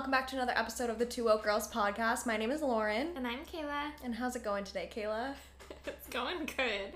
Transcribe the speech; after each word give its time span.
Welcome 0.00 0.12
back 0.12 0.28
to 0.28 0.36
another 0.36 0.54
episode 0.56 0.88
of 0.88 0.98
the 0.98 1.04
Two 1.04 1.24
Woke 1.24 1.44
Girls 1.44 1.68
podcast. 1.68 2.24
My 2.24 2.38
name 2.38 2.50
is 2.50 2.62
Lauren. 2.62 3.08
And 3.16 3.26
I'm 3.26 3.40
Kayla. 3.40 3.90
And 4.02 4.14
how's 4.14 4.34
it 4.34 4.42
going 4.42 4.64
today, 4.64 4.88
Kayla? 4.90 5.34
it's 5.86 6.08
going 6.08 6.46
good. 6.56 6.94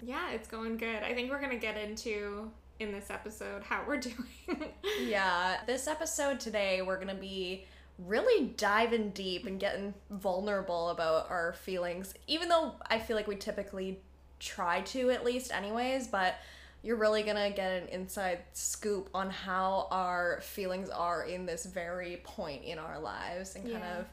Yeah, 0.00 0.30
it's 0.30 0.46
going 0.46 0.76
good. 0.76 1.02
I 1.02 1.14
think 1.14 1.32
we're 1.32 1.40
going 1.40 1.50
to 1.50 1.56
get 1.56 1.76
into 1.76 2.48
in 2.78 2.92
this 2.92 3.10
episode 3.10 3.64
how 3.64 3.82
we're 3.84 3.96
doing. 3.98 4.70
yeah, 5.00 5.62
this 5.66 5.88
episode 5.88 6.38
today 6.38 6.80
we're 6.80 6.94
going 6.94 7.08
to 7.08 7.20
be 7.20 7.64
really 7.98 8.50
diving 8.50 9.10
deep 9.10 9.46
and 9.46 9.58
getting 9.58 9.92
vulnerable 10.10 10.90
about 10.90 11.28
our 11.30 11.54
feelings, 11.54 12.14
even 12.28 12.48
though 12.48 12.74
I 12.88 13.00
feel 13.00 13.16
like 13.16 13.26
we 13.26 13.34
typically 13.34 13.98
try 14.38 14.82
to 14.82 15.10
at 15.10 15.24
least 15.24 15.52
anyways, 15.52 16.06
but 16.06 16.36
you're 16.84 16.96
really 16.96 17.22
gonna 17.24 17.50
get 17.50 17.82
an 17.82 17.88
inside 17.88 18.40
scoop 18.52 19.08
on 19.14 19.30
how 19.30 19.88
our 19.90 20.40
feelings 20.42 20.90
are 20.90 21.24
in 21.24 21.46
this 21.46 21.64
very 21.66 22.20
point 22.24 22.62
in 22.62 22.78
our 22.78 23.00
lives 23.00 23.56
and 23.56 23.64
kind 23.64 23.82
Yeah. 23.82 23.98
of 23.98 24.06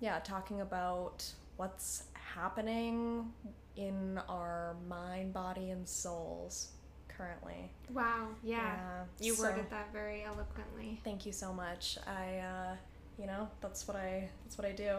yeah 0.00 0.18
talking 0.18 0.60
about 0.60 1.24
what's 1.56 2.02
happening 2.14 3.32
in 3.76 4.18
our 4.28 4.74
mind 4.88 5.32
body 5.32 5.70
and 5.70 5.86
souls 5.88 6.72
currently 7.08 7.70
wow, 7.92 8.28
yeah. 8.42 9.04
You 9.20 9.34
so- 9.34 9.44
worded 9.44 9.70
that 9.70 9.90
very 9.92 10.22
eloquently. 10.24 11.00
thank 11.04 11.24
you 11.26 11.32
so 11.32 11.52
much 11.52 11.96
i 12.06 12.38
uh 12.38 12.76
you 13.18 13.26
know 13.26 13.48
that's 13.60 13.88
what 13.88 13.96
i 13.96 14.28
that's 14.44 14.58
what 14.58 14.66
i 14.66 14.72
do 14.72 14.96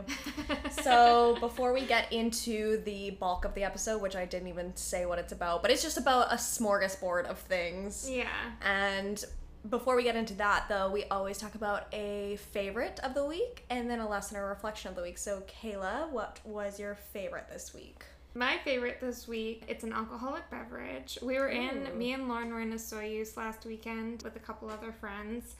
so 0.84 1.38
before 1.40 1.72
we 1.72 1.86
get 1.86 2.12
into 2.12 2.82
the 2.84 3.12
bulk 3.12 3.46
of 3.46 3.54
the 3.54 3.64
episode 3.64 4.02
which 4.02 4.16
i 4.16 4.26
didn't 4.26 4.48
even 4.48 4.76
say 4.76 5.06
what 5.06 5.20
it's 5.20 5.32
about 5.32 5.62
but 5.62 5.70
it's 5.70 5.84
just 5.84 5.98
about 5.98 6.32
a 6.32 6.36
smorgasbord 6.36 7.26
of 7.26 7.38
things 7.38 8.10
yeah. 8.10 8.28
and 8.62 9.26
before 9.70 9.95
we 9.95 10.04
get 10.04 10.16
into 10.16 10.34
that, 10.36 10.66
though, 10.70 10.90
we 10.90 11.06
always 11.06 11.38
talk 11.38 11.56
about 11.56 11.88
a 11.94 12.38
favorite 12.52 13.00
of 13.04 13.14
the 13.14 13.26
week 13.26 13.66
and 13.70 13.90
then 13.90 14.00
a 14.00 14.08
lesson 14.08 14.38
or 14.38 14.48
reflection 14.48 14.90
of 14.90 14.95
the 14.95 15.02
week. 15.02 15.18
So, 15.18 15.44
Kayla, 15.62 16.10
what 16.10 16.40
was 16.45 16.80
your 16.80 16.95
favorite 16.95 17.50
this 17.50 17.73
week? 17.73 18.06
My 18.34 18.58
favorite 18.64 19.00
this 19.02 19.28
week, 19.28 19.64
it's 19.68 19.84
an 19.84 19.94
alcoholic 19.94 20.50
beverage. 20.50 21.18
We 21.22 21.40
were 21.40 21.50
in, 21.50 21.88
Ooh. 21.88 21.95
me 21.95 22.14
and 22.14 22.30
Lauren 22.30 22.54
were 22.54 22.62
in 22.62 22.72
Osoyoos 22.72 23.36
last 23.36 23.66
weekend 23.66 24.22
with 24.23 24.36
a 24.36 24.40
couple 24.40 24.70
other 24.70 24.92
friends. 24.92 25.56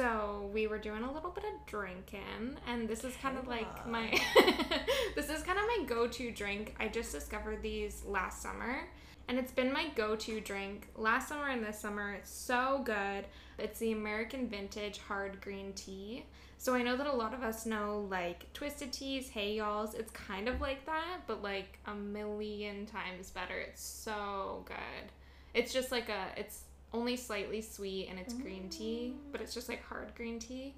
So 0.00 0.48
we 0.50 0.66
were 0.66 0.78
doing 0.78 1.02
a 1.02 1.12
little 1.12 1.28
bit 1.28 1.44
of 1.44 1.66
drinking, 1.66 2.56
and 2.66 2.88
this 2.88 3.04
is 3.04 3.14
kind 3.16 3.36
of 3.36 3.46
like 3.46 3.86
my, 3.86 4.08
this 5.14 5.28
is 5.28 5.42
kind 5.42 5.58
of 5.58 5.64
my 5.66 5.84
go-to 5.86 6.30
drink. 6.30 6.74
I 6.80 6.88
just 6.88 7.12
discovered 7.12 7.60
these 7.60 8.02
last 8.06 8.40
summer, 8.40 8.88
and 9.28 9.38
it's 9.38 9.52
been 9.52 9.70
my 9.70 9.88
go-to 9.94 10.40
drink 10.40 10.88
last 10.96 11.28
summer 11.28 11.50
and 11.50 11.62
this 11.62 11.78
summer. 11.78 12.14
It's 12.14 12.30
so 12.30 12.80
good. 12.82 13.26
It's 13.58 13.78
the 13.78 13.92
American 13.92 14.48
Vintage 14.48 15.00
Hard 15.00 15.38
Green 15.42 15.74
Tea. 15.74 16.24
So 16.56 16.74
I 16.74 16.82
know 16.82 16.96
that 16.96 17.06
a 17.06 17.12
lot 17.12 17.34
of 17.34 17.42
us 17.42 17.66
know 17.66 18.08
like 18.10 18.50
twisted 18.54 18.94
teas, 18.94 19.28
hey 19.28 19.56
y'alls. 19.56 19.92
It's 19.92 20.12
kind 20.12 20.48
of 20.48 20.62
like 20.62 20.86
that, 20.86 21.18
but 21.26 21.42
like 21.42 21.78
a 21.84 21.94
million 21.94 22.86
times 22.86 23.28
better. 23.28 23.58
It's 23.58 23.84
so 23.84 24.64
good. 24.64 25.10
It's 25.52 25.74
just 25.74 25.92
like 25.92 26.08
a 26.08 26.28
it's 26.38 26.62
only 26.92 27.16
slightly 27.16 27.60
sweet 27.62 28.08
and 28.10 28.18
it's 28.18 28.34
green 28.34 28.68
tea, 28.68 29.14
mm. 29.14 29.32
but 29.32 29.40
it's 29.40 29.54
just 29.54 29.68
like 29.68 29.82
hard 29.84 30.12
green 30.14 30.38
tea. 30.38 30.74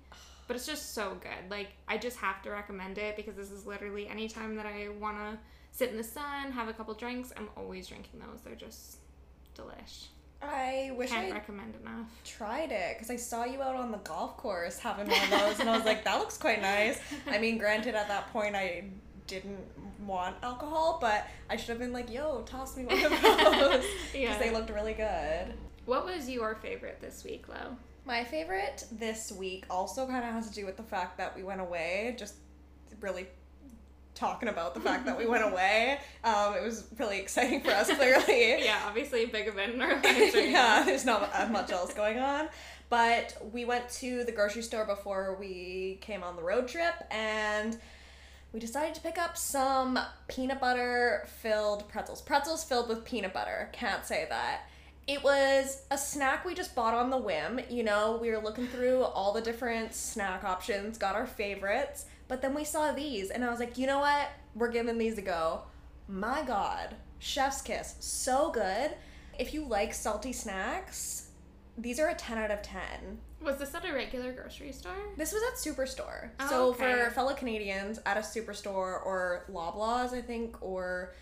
But 0.47 0.57
it's 0.57 0.67
just 0.67 0.95
so 0.95 1.17
good. 1.21 1.51
Like 1.51 1.69
I 1.89 1.97
just 1.99 2.19
have 2.19 2.43
to 2.43 2.51
recommend 2.51 2.99
it 2.99 3.17
because 3.17 3.37
this 3.37 3.51
is 3.51 3.67
literally 3.67 4.09
anytime 4.09 4.57
that 4.57 4.67
I 4.67 4.89
want 5.01 5.17
to 5.17 5.39
sit 5.71 5.91
in 5.91 5.97
the 5.97 6.05
sun, 6.05 6.53
have 6.53 6.69
a 6.69 6.73
couple 6.73 6.93
drinks, 6.95 7.33
I'm 7.37 7.49
always 7.57 7.87
drinking 7.87 8.21
those. 8.21 8.41
They're 8.43 8.55
just 8.55 8.97
delish. 9.57 10.07
I 10.43 10.91
wish 10.97 11.11
Can't 11.11 11.31
I 11.31 11.35
recommend 11.37 11.75
enough. 11.81 12.09
tried 12.25 12.73
it 12.73 12.97
because 12.97 13.11
I 13.11 13.17
saw 13.17 13.45
you 13.45 13.63
out 13.63 13.77
on 13.77 13.93
the 13.93 13.99
golf 13.99 14.37
course 14.37 14.77
having 14.79 15.07
one 15.09 15.23
of 15.23 15.31
those, 15.31 15.61
and 15.61 15.71
I 15.71 15.77
was 15.77 15.87
like, 15.87 16.03
that 16.05 16.19
looks 16.19 16.37
quite 16.37 16.61
nice. 16.61 16.99
I 17.31 17.39
mean, 17.39 17.59
granted, 17.59 17.95
at 17.95 18.09
that 18.09 18.33
point, 18.33 18.57
I 18.57 18.83
didn't 19.29 19.61
want 20.05 20.35
alcohol, 20.43 20.99
but 21.01 21.29
I 21.49 21.55
should 21.57 21.69
have 21.69 21.79
been 21.79 21.93
like, 21.93 22.11
yo, 22.13 22.43
toss 22.43 22.77
me 22.77 22.85
one 22.87 23.05
of 23.05 23.11
those 23.23 23.85
because 24.13 24.15
Yeah. 24.15 24.39
they 24.39 24.51
looked 24.51 24.71
really 24.71 24.95
good. 24.95 25.55
What 25.85 26.05
was 26.05 26.29
your 26.29 26.55
favorite 26.57 27.01
this 27.01 27.25
week, 27.25 27.49
Lo? 27.49 27.77
My 28.05 28.25
favorite 28.25 28.85
this 28.93 29.33
week 29.33 29.65
also 29.71 30.07
kind 30.07 30.25
of 30.25 30.33
has 30.33 30.49
to 30.49 30.55
do 30.55 30.67
with 30.67 30.77
the 30.77 30.83
fact 30.83 31.19
that 31.19 31.37
we 31.37 31.43
went 31.43 31.61
away. 31.61 32.15
Just 32.19 32.35
really 33.01 33.27
talking 34.15 34.49
about 34.49 34.75
the 34.75 34.81
fact 34.81 35.07
that 35.07 35.17
we 35.19 35.27
went 35.27 35.45
away. 35.53 35.99
Um, 36.23 36.55
it 36.55 36.63
was 36.63 36.87
really 36.99 37.19
exciting 37.19 37.63
for 37.63 37.71
us, 37.71 37.93
clearly. 37.93 38.65
yeah, 38.65 38.83
obviously 38.87 39.25
a 39.25 39.29
big 39.29 39.49
event 39.49 39.75
in 39.75 39.83
our 39.83 39.95
lives. 39.95 40.35
right 40.35 40.35
yeah, 40.51 40.51
now. 40.51 40.85
there's 40.85 41.05
not 41.05 41.51
much 41.51 41.71
else 41.71 41.93
going 41.95 42.19
on. 42.19 42.49
But 42.89 43.37
we 43.53 43.65
went 43.65 43.89
to 43.91 44.23
the 44.25 44.33
grocery 44.33 44.63
store 44.63 44.85
before 44.85 45.37
we 45.41 45.99
came 46.03 46.23
on 46.23 46.37
the 46.37 46.43
road 46.43 46.69
trip 46.69 46.95
and 47.11 47.79
we 48.53 48.61
decided 48.61 48.95
to 48.97 49.01
pick 49.01 49.17
up 49.17 49.37
some 49.39 49.99
peanut 50.29 50.61
butter 50.61 51.27
filled 51.41 51.89
pretzels. 51.89 52.21
Pretzels 52.21 52.63
filled 52.63 52.89
with 52.89 53.05
peanut 53.05 53.33
butter. 53.33 53.71
Can't 53.73 54.05
say 54.05 54.27
that. 54.29 54.69
It 55.07 55.23
was 55.25 55.83
a 55.91 55.99
snack 55.99 56.45
we 56.45 56.55
just 56.55 56.75
bought 56.75 56.95
on 56.95 57.11
the 57.11 57.19
whim. 57.19 57.61
You 57.69 57.83
know, 57.83 58.19
we 58.21 58.31
were 58.31 58.39
looking 58.39 58.69
through 58.69 59.03
all 59.03 59.33
the 59.33 59.41
different 59.41 59.95
snack 59.95 60.45
options, 60.45 60.97
got 60.97 61.17
our 61.17 61.27
favorites, 61.27 62.07
but 62.29 62.41
then 62.41 62.55
we 62.55 62.65
saw 62.65 62.93
these 62.93 63.31
and 63.31 63.45
I 63.45 63.51
was 63.51 63.59
like, 63.59 63.77
you 63.77 63.87
know 63.87 63.99
what? 63.99 64.29
We're 64.55 64.71
giving 64.71 64.99
these 64.99 65.19
a 65.19 65.23
go. 65.23 65.63
My 66.09 66.43
God, 66.43 66.95
chef's 67.19 67.63
kiss. 67.63 67.97
So 68.01 68.51
good. 68.51 68.93
If 69.39 69.53
you 69.53 69.65
like 69.65 69.93
salty 69.93 70.33
snacks, 70.33 71.31
these 71.77 71.99
are 71.99 72.09
a 72.09 72.15
10 72.15 72.39
out 72.39 72.51
of 72.51 72.63
10. 72.63 72.81
Was 73.41 73.59
this 73.59 73.75
at 73.75 73.85
a 73.85 73.93
regular 73.93 74.33
grocery 74.33 74.73
store? 74.73 74.93
This 75.17 75.33
was 75.33 75.43
at 75.43 75.59
Superstore. 75.59 76.31
Oh, 76.39 76.49
so 76.49 76.69
okay. 76.69 77.05
for 77.05 77.11
fellow 77.11 77.35
Canadians, 77.35 77.99
at 78.07 78.17
a 78.17 78.21
Superstore 78.21 79.05
or 79.05 79.45
Loblaws, 79.51 80.13
I 80.13 80.21
think, 80.21 80.63
or 80.63 81.13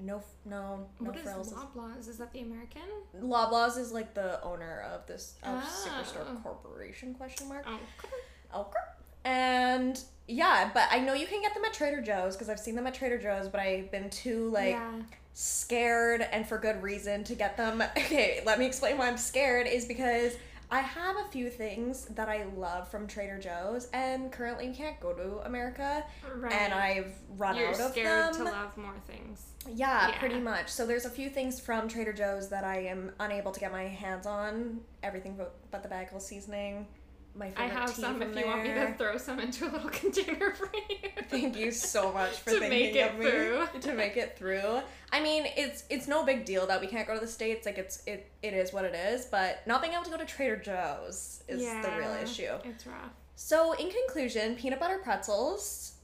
no, 0.00 0.22
no, 0.44 0.86
no 1.00 1.06
What 1.10 1.16
is 1.16 1.22
frills. 1.22 1.52
Loblaws? 1.52 2.08
Is 2.08 2.18
that 2.18 2.32
the 2.32 2.40
American? 2.40 2.82
Loblaws 3.20 3.78
is 3.78 3.92
like 3.92 4.14
the 4.14 4.42
owner 4.42 4.80
of 4.92 5.06
this 5.06 5.34
of 5.42 5.62
Oh. 5.64 5.88
Superstore 5.88 6.42
Corporation 6.42 7.14
question 7.14 7.48
mark. 7.48 7.64
Oh, 7.66 8.60
Okay. 8.60 8.78
And 9.24 9.98
yeah, 10.28 10.70
but 10.74 10.84
I 10.90 10.98
know 11.00 11.14
you 11.14 11.26
can 11.26 11.40
get 11.40 11.54
them 11.54 11.64
at 11.64 11.72
Trader 11.72 12.02
Joe's 12.02 12.34
because 12.34 12.48
I've 12.48 12.60
seen 12.60 12.74
them 12.74 12.86
at 12.86 12.94
Trader 12.94 13.18
Joe's, 13.18 13.48
but 13.48 13.60
I've 13.60 13.90
been 13.90 14.10
too 14.10 14.50
like 14.50 14.70
yeah. 14.70 14.92
scared 15.32 16.20
and 16.30 16.46
for 16.46 16.58
good 16.58 16.82
reason 16.82 17.24
to 17.24 17.34
get 17.34 17.56
them. 17.56 17.82
Okay, 17.96 18.42
let 18.44 18.58
me 18.58 18.66
explain 18.66 18.98
why 18.98 19.08
I'm 19.08 19.16
scared 19.16 19.66
is 19.66 19.84
because 19.86 20.34
I 20.74 20.80
have 20.80 21.14
a 21.16 21.28
few 21.30 21.50
things 21.50 22.06
that 22.16 22.28
I 22.28 22.46
love 22.56 22.88
from 22.90 23.06
Trader 23.06 23.38
Joe's 23.38 23.86
and 23.92 24.32
currently 24.32 24.70
we 24.70 24.74
can't 24.74 24.98
go 24.98 25.12
to 25.12 25.38
America 25.46 26.02
Right. 26.34 26.52
and 26.52 26.74
I've 26.74 27.12
run 27.36 27.54
You're 27.54 27.68
out 27.68 27.78
of 27.80 27.92
scared 27.92 28.34
them. 28.34 28.46
to 28.46 28.50
love 28.50 28.76
more 28.76 28.96
things. 29.06 29.46
Yeah, 29.72 30.08
Yeah. 30.08 30.18
pretty 30.18 30.40
much. 30.40 30.68
So 30.68 30.84
there's 30.84 31.04
a 31.04 31.10
few 31.10 31.30
things 31.30 31.60
from 31.60 31.86
Trader 31.86 32.12
Joe's 32.12 32.48
that 32.48 32.64
I 32.64 32.78
am 32.86 33.12
unable 33.20 33.52
to 33.52 33.60
get 33.60 33.70
my 33.70 33.84
hands 33.84 34.26
on. 34.26 34.80
Everything 35.04 35.36
but, 35.36 35.54
but 35.70 35.84
the 35.84 35.88
bagel 35.88 36.18
seasoning. 36.18 36.88
My 37.36 37.50
I 37.56 37.64
have 37.66 37.90
some 37.90 38.22
if 38.22 38.36
you 38.36 38.46
want 38.46 38.62
me 38.62 38.68
to 38.74 38.94
throw 38.96 39.16
some 39.16 39.40
into 39.40 39.64
a 39.66 39.70
little 39.70 39.90
container 40.02 40.52
for 40.52 40.70
you. 40.88 41.08
Thank 41.28 41.56
you 41.56 41.72
so 41.72 42.12
much 42.12 42.36
for 42.38 42.50
To 42.50 42.58
thinking 42.60 42.70
make 42.70 42.94
it 42.94 43.12
of 43.12 43.18
me 43.18 43.26
through. 43.28 43.66
to 43.80 43.92
make 43.94 44.16
it 44.16 44.38
through. 44.38 44.80
I 45.12 45.20
mean, 45.20 45.44
it's 45.56 45.82
it's 45.90 46.06
no 46.06 46.24
big 46.24 46.44
deal 46.44 46.66
that 46.68 46.80
we 46.80 46.86
can't 46.86 47.06
go 47.08 47.14
to 47.14 47.20
the 47.20 47.26
states. 47.26 47.66
Like 47.66 47.78
it's 47.78 48.02
it 48.06 48.30
it 48.42 48.54
is 48.54 48.72
what 48.72 48.84
it 48.84 48.94
is. 48.94 49.24
But 49.26 49.66
not 49.66 49.82
being 49.82 49.94
able 49.94 50.04
to 50.04 50.10
go 50.10 50.16
to 50.16 50.24
Trader 50.24 50.56
Joe's 50.56 51.42
is 51.48 51.60
the 51.64 51.90
real 51.98 52.14
issue. 52.22 52.52
It's 52.64 52.86
rough. 52.86 53.10
So 53.36 53.72
in 53.72 53.90
conclusion, 53.90 54.54
peanut 54.54 54.78
butter 54.78 54.98
pretzels, 54.98 55.94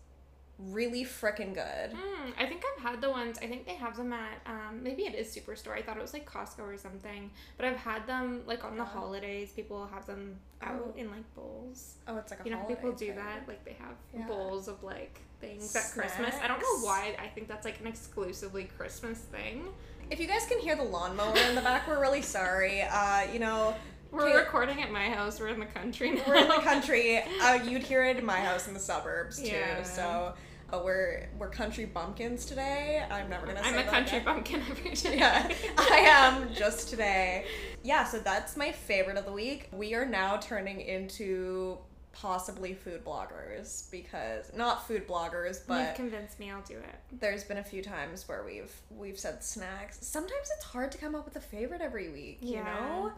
really 0.69 1.05
frickin' 1.05 1.55
good. 1.55 1.91
Mm, 1.97 2.33
I 2.39 2.47
think 2.47 2.63
I've 2.77 2.83
had 2.83 3.01
the 3.01 3.11
ones. 3.11 3.39
I 3.43 3.47
think 3.47 3.67
they 3.67 3.75
have 3.75 3.97
them 3.97 4.13
at 4.13 4.41
um, 4.47 4.83
maybe 4.83 5.03
it 5.05 5.15
is 5.15 5.35
Superstore. 5.35 5.73
I 5.77 5.83
thought 5.83 5.97
it 5.97 6.03
was 6.03 6.13
like 6.13 6.29
Costco 6.31 6.61
or 6.61 6.77
something. 6.77 7.31
But 7.57 7.67
I've 7.67 7.77
had 7.77 8.07
them 8.07 8.43
like 8.47 8.65
on 8.65 8.77
the 8.77 8.85
holidays. 8.85 9.53
People 9.55 9.89
have 9.93 10.07
them 10.07 10.37
out 10.63 10.83
Oh. 10.95 10.99
in 10.99 11.11
like 11.11 11.35
bowls. 11.35 11.95
Oh, 12.07 12.17
it's 12.19 12.31
like 12.31 12.41
a 12.41 12.45
You 12.45 12.51
know, 12.55 12.63
people 12.65 12.93
do 12.93 13.07
thing. 13.07 13.17
that. 13.17 13.49
Like 13.49 13.65
they 13.65 13.73
have 13.81 13.95
Yeah. 14.15 14.27
bowls 14.27 14.69
of 14.69 14.83
like 14.83 15.21
things 15.41 15.75
at 15.75 15.91
Christmas. 15.93 16.35
I 16.43 16.49
don't 16.49 16.61
know 16.61 16.87
why. 16.87 17.17
I 17.19 17.29
think 17.29 17.49
that's 17.49 17.65
like 17.65 17.81
an 17.81 17.87
exclusively 17.87 18.65
Christmas 18.77 19.19
thing. 19.19 19.69
If 20.11 20.21
you 20.21 20.27
guys 20.27 20.45
can 20.47 20.59
hear 20.59 20.77
the 20.77 20.83
lawnmower 20.83 21.37
in 21.39 21.55
the 21.55 21.61
back, 21.63 21.87
we're 21.89 22.01
really 22.01 22.21
sorry. 22.23 22.83
Uh, 22.83 23.23
you 23.33 23.39
know, 23.39 23.75
We're 24.11 24.37
recording 24.37 24.83
at 24.83 24.91
my 24.91 25.09
house. 25.09 25.39
We're 25.39 25.49
in 25.49 25.61
the 25.61 25.67
country 25.67 26.11
now. 26.11 26.23
we're 26.27 26.35
in 26.35 26.49
the 26.49 26.55
country. 26.55 27.23
Uh, 27.41 27.61
you'd 27.65 27.85
hear 27.85 28.05
it 28.05 28.17
in 28.17 28.25
my 28.27 28.41
house 28.41 28.67
in 28.69 28.75
the 28.75 28.81
suburbs 28.81 29.39
too. 29.39 29.47
Yeah. 29.47 29.83
So, 29.85 30.35
but 30.71 30.85
we're 30.85 31.29
we're 31.39 31.49
country 31.51 31.85
bumpkins 31.85 32.45
today. 32.47 33.05
I'm 33.11 33.29
never 33.29 33.47
gonna. 33.47 33.61
I'm 33.63 33.79
a 33.79 33.85
country 33.85 34.19
again. 34.19 34.25
bumpkin 34.25 34.63
every 34.71 34.91
day. 34.93 35.17
Yeah, 35.19 35.51
I 35.77 35.97
am 36.07 36.55
just 36.55 36.89
today. 36.89 37.47
Yeah, 37.83 38.05
so 38.05 38.19
that's 38.21 38.57
my 38.57 38.73
favorite 38.73 39.17
of 39.17 39.25
the 39.25 39.33
week. 39.33 39.69
We 39.73 39.95
are 39.95 40.07
now 40.07 40.37
turning 40.37 40.81
into 40.81 41.79
possibly 42.13 42.75
food 42.75 43.05
bloggers 43.05 43.91
because 43.91 44.51
not 44.57 44.87
food 44.87 45.07
bloggers, 45.07 45.61
but 45.67 45.81
You've 45.89 45.95
convinced 45.95 46.41
me. 46.41 46.51
I'll 46.51 46.61
do 46.63 46.75
it. 46.77 47.21
there's 47.21 47.45
been 47.45 47.59
a 47.59 47.65
few 47.65 47.83
times 47.83 48.27
where 48.29 48.45
we've 48.45 48.73
we've 48.91 49.19
said 49.19 49.43
snacks. 49.45 49.99
Sometimes 50.05 50.51
it's 50.57 50.65
hard 50.65 50.91
to 50.93 50.99
come 50.99 51.15
up 51.15 51.25
with 51.25 51.37
a 51.37 51.41
favorite 51.41 51.81
every 51.81 52.09
week, 52.11 52.39
yeah. 52.41 52.59
you 52.59 52.65
know? 52.65 53.13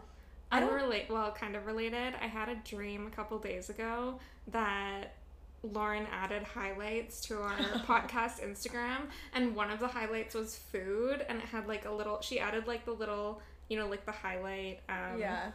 I 0.51 0.59
don't- 0.59 0.69
Unrelated, 0.69 1.09
well, 1.09 1.31
kind 1.31 1.55
of 1.55 1.65
related. 1.65 2.13
I 2.21 2.27
had 2.27 2.47
a 2.49 2.55
dream 2.63 3.07
a 3.07 3.09
couple 3.09 3.39
days 3.39 3.71
ago 3.71 4.19
that 4.49 5.15
Lauren 5.63 6.05
added 6.11 6.43
highlights 6.43 7.21
to 7.21 7.41
our 7.41 7.57
podcast 7.87 8.43
Instagram, 8.43 9.07
and 9.33 9.55
one 9.55 9.71
of 9.71 9.79
the 9.79 9.87
highlights 9.87 10.35
was 10.35 10.55
food, 10.55 11.25
and 11.27 11.39
it 11.39 11.45
had 11.45 11.67
like 11.67 11.85
a 11.85 11.91
little. 11.91 12.21
She 12.21 12.39
added 12.39 12.67
like 12.67 12.85
the 12.85 12.91
little, 12.91 13.41
you 13.69 13.77
know, 13.77 13.87
like 13.87 14.05
the 14.05 14.11
highlight 14.11 14.81
um, 14.89 15.19
yeah. 15.19 15.51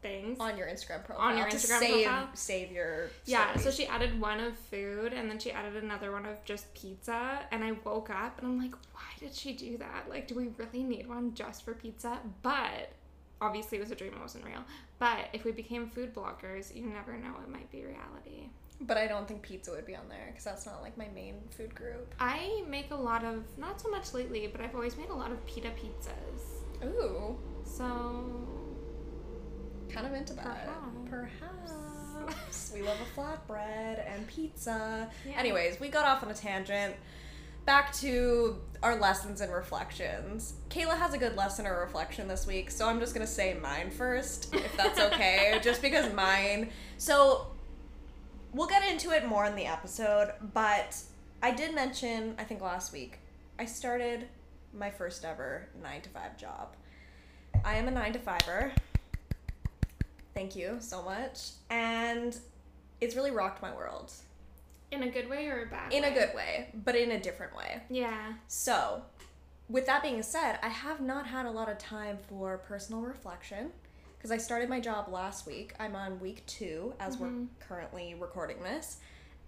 things. 0.00 0.38
On 0.40 0.56
your 0.56 0.66
Instagram 0.66 1.04
profile. 1.04 1.28
On 1.28 1.36
your 1.36 1.48
to 1.48 1.56
Instagram 1.56 1.78
save, 1.78 2.06
profile? 2.06 2.28
Save 2.34 2.72
your. 2.72 3.10
Yeah, 3.26 3.56
so 3.56 3.70
she 3.70 3.86
added 3.86 4.18
one 4.18 4.40
of 4.40 4.56
food 4.56 5.12
and 5.12 5.28
then 5.30 5.38
she 5.38 5.52
added 5.52 5.82
another 5.82 6.10
one 6.12 6.24
of 6.24 6.42
just 6.44 6.72
pizza. 6.74 7.40
And 7.52 7.62
I 7.62 7.72
woke 7.84 8.08
up 8.10 8.38
and 8.38 8.46
I'm 8.46 8.58
like, 8.58 8.74
why 8.92 9.02
did 9.18 9.34
she 9.34 9.52
do 9.52 9.76
that? 9.78 10.08
Like, 10.08 10.26
do 10.26 10.34
we 10.34 10.48
really 10.56 10.82
need 10.82 11.06
one 11.06 11.34
just 11.34 11.64
for 11.64 11.74
pizza? 11.74 12.18
But 12.42 12.92
obviously 13.40 13.78
it 13.78 13.80
was 13.80 13.90
a 13.90 13.94
dream, 13.94 14.12
it 14.14 14.20
wasn't 14.20 14.44
real. 14.44 14.64
But 14.98 15.28
if 15.32 15.44
we 15.44 15.52
became 15.52 15.88
food 15.88 16.14
bloggers, 16.14 16.74
you 16.74 16.86
never 16.86 17.16
know, 17.16 17.34
it 17.42 17.50
might 17.50 17.70
be 17.70 17.84
reality. 17.84 18.48
But 18.82 18.96
I 18.96 19.06
don't 19.06 19.28
think 19.28 19.42
pizza 19.42 19.70
would 19.72 19.84
be 19.86 19.94
on 19.94 20.08
there 20.08 20.28
because 20.28 20.44
that's 20.44 20.64
not 20.64 20.80
like 20.80 20.96
my 20.96 21.08
main 21.14 21.34
food 21.50 21.74
group. 21.74 22.14
I 22.18 22.62
make 22.68 22.90
a 22.90 22.96
lot 22.96 23.24
of, 23.24 23.44
not 23.58 23.80
so 23.80 23.90
much 23.90 24.14
lately, 24.14 24.46
but 24.50 24.60
I've 24.62 24.74
always 24.74 24.96
made 24.96 25.10
a 25.10 25.14
lot 25.14 25.30
of 25.30 25.44
pita 25.46 25.68
pizzas. 25.68 26.86
Ooh, 26.86 27.36
So, 27.64 27.84
kind 29.90 30.06
of 30.06 30.14
into 30.14 30.32
that. 30.34 30.68
Perhaps. 31.10 31.72
Perhaps. 32.24 32.72
we 32.74 32.82
love 32.82 32.96
a 33.00 33.20
flatbread 33.20 34.06
and 34.14 34.26
pizza. 34.26 35.10
Yeah. 35.28 35.38
Anyways, 35.38 35.78
we 35.78 35.88
got 35.88 36.06
off 36.06 36.22
on 36.22 36.30
a 36.30 36.34
tangent. 36.34 36.94
Back 37.66 37.92
to 37.96 38.56
our 38.82 38.96
lessons 38.98 39.42
and 39.42 39.52
reflections. 39.52 40.54
Kayla 40.70 40.96
has 40.96 41.12
a 41.12 41.18
good 41.18 41.36
lesson 41.36 41.66
or 41.66 41.80
reflection 41.80 42.26
this 42.28 42.46
week, 42.46 42.70
so 42.70 42.88
I'm 42.88 42.98
just 42.98 43.12
gonna 43.12 43.26
say 43.26 43.54
mine 43.60 43.90
first, 43.90 44.54
if 44.54 44.74
that's 44.76 44.98
okay. 45.12 45.60
just 45.62 45.82
because 45.82 46.10
mine. 46.14 46.70
So, 46.96 47.48
we'll 48.52 48.66
get 48.68 48.88
into 48.88 49.10
it 49.10 49.26
more 49.26 49.44
in 49.46 49.54
the 49.56 49.66
episode, 49.66 50.32
but 50.52 50.96
I 51.42 51.50
did 51.52 51.74
mention, 51.74 52.34
I 52.38 52.44
think 52.44 52.60
last 52.60 52.92
week, 52.92 53.18
I 53.58 53.64
started 53.64 54.28
my 54.72 54.90
first 54.90 55.24
ever 55.24 55.68
9 55.82 56.00
to 56.02 56.08
5 56.10 56.36
job. 56.36 56.76
I 57.64 57.74
am 57.76 57.88
a 57.88 57.90
9 57.90 58.12
to 58.14 58.18
5er. 58.18 58.72
Thank 60.34 60.54
you 60.56 60.76
so 60.80 61.02
much. 61.02 61.50
And 61.68 62.36
it's 63.00 63.16
really 63.16 63.30
rocked 63.30 63.62
my 63.62 63.74
world. 63.74 64.12
in 64.92 65.02
a 65.04 65.08
good 65.10 65.28
way 65.30 65.46
or 65.46 65.62
a 65.62 65.66
bad 65.66 65.92
In 65.92 66.02
way? 66.02 66.08
a 66.08 66.12
good 66.12 66.34
way, 66.34 66.68
but 66.84 66.96
in 66.96 67.12
a 67.12 67.20
different 67.20 67.54
way. 67.56 67.80
Yeah. 67.88 68.32
So, 68.48 69.02
with 69.68 69.86
that 69.86 70.02
being 70.02 70.20
said, 70.22 70.58
I 70.64 70.68
have 70.68 71.00
not 71.00 71.26
had 71.28 71.46
a 71.46 71.50
lot 71.50 71.68
of 71.68 71.78
time 71.78 72.18
for 72.28 72.58
personal 72.58 73.02
reflection 73.02 73.70
because 74.20 74.30
I 74.30 74.36
started 74.36 74.68
my 74.68 74.80
job 74.80 75.08
last 75.10 75.46
week. 75.46 75.72
I'm 75.80 75.96
on 75.96 76.20
week 76.20 76.44
two 76.44 76.92
as 77.00 77.16
we're 77.16 77.28
mm-hmm. 77.28 77.44
currently 77.58 78.14
recording 78.20 78.62
this. 78.62 78.98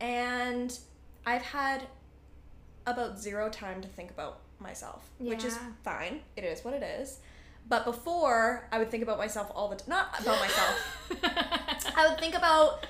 And 0.00 0.76
I've 1.26 1.42
had 1.42 1.82
about 2.86 3.18
zero 3.18 3.50
time 3.50 3.82
to 3.82 3.88
think 3.88 4.10
about 4.10 4.38
myself, 4.58 5.10
which 5.18 5.44
is 5.44 5.58
fine. 5.84 6.20
It 6.36 6.44
is 6.44 6.64
what 6.64 6.72
it 6.72 6.82
is. 6.82 7.18
But 7.68 7.84
before, 7.84 8.66
I 8.72 8.78
would 8.78 8.90
think 8.90 9.02
about 9.02 9.18
myself 9.18 9.52
all 9.54 9.68
the 9.68 9.76
time. 9.76 9.90
Not 9.90 10.20
about 10.20 10.40
myself. 10.40 11.10
I 11.94 12.08
would 12.08 12.18
think 12.18 12.34
about, 12.34 12.86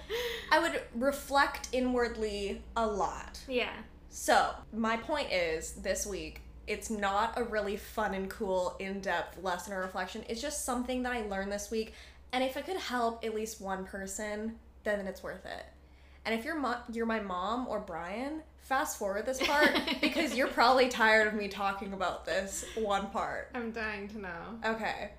I 0.52 0.60
would 0.60 0.82
reflect 0.94 1.68
inwardly 1.72 2.62
a 2.76 2.86
lot. 2.86 3.40
yeah. 3.48 3.72
So, 4.14 4.50
my 4.72 4.98
point 4.98 5.32
is 5.32 5.72
this 5.72 6.06
week, 6.06 6.42
it's 6.66 6.90
not 6.90 7.38
a 7.38 7.44
really 7.44 7.76
fun 7.76 8.14
and 8.14 8.28
cool, 8.30 8.76
in 8.78 9.00
depth 9.00 9.42
lesson 9.42 9.72
or 9.72 9.80
reflection. 9.80 10.24
It's 10.28 10.40
just 10.40 10.64
something 10.64 11.02
that 11.02 11.12
I 11.12 11.22
learned 11.26 11.50
this 11.52 11.70
week. 11.70 11.94
And 12.32 12.42
if 12.42 12.56
it 12.56 12.66
could 12.66 12.76
help 12.76 13.24
at 13.24 13.34
least 13.34 13.60
one 13.60 13.84
person, 13.84 14.58
then 14.84 15.06
it's 15.06 15.22
worth 15.22 15.44
it. 15.44 15.64
And 16.24 16.38
if 16.38 16.44
you're, 16.44 16.58
mo- 16.58 16.78
you're 16.92 17.06
my 17.06 17.20
mom 17.20 17.66
or 17.68 17.80
Brian, 17.80 18.42
fast 18.60 18.98
forward 18.98 19.26
this 19.26 19.44
part 19.44 19.70
because 20.00 20.34
you're 20.36 20.46
probably 20.48 20.88
tired 20.88 21.26
of 21.26 21.34
me 21.34 21.48
talking 21.48 21.92
about 21.92 22.24
this 22.24 22.64
one 22.76 23.08
part. 23.08 23.50
I'm 23.54 23.72
dying 23.72 24.08
to 24.08 24.18
know. 24.20 24.58
Okay. 24.64 25.10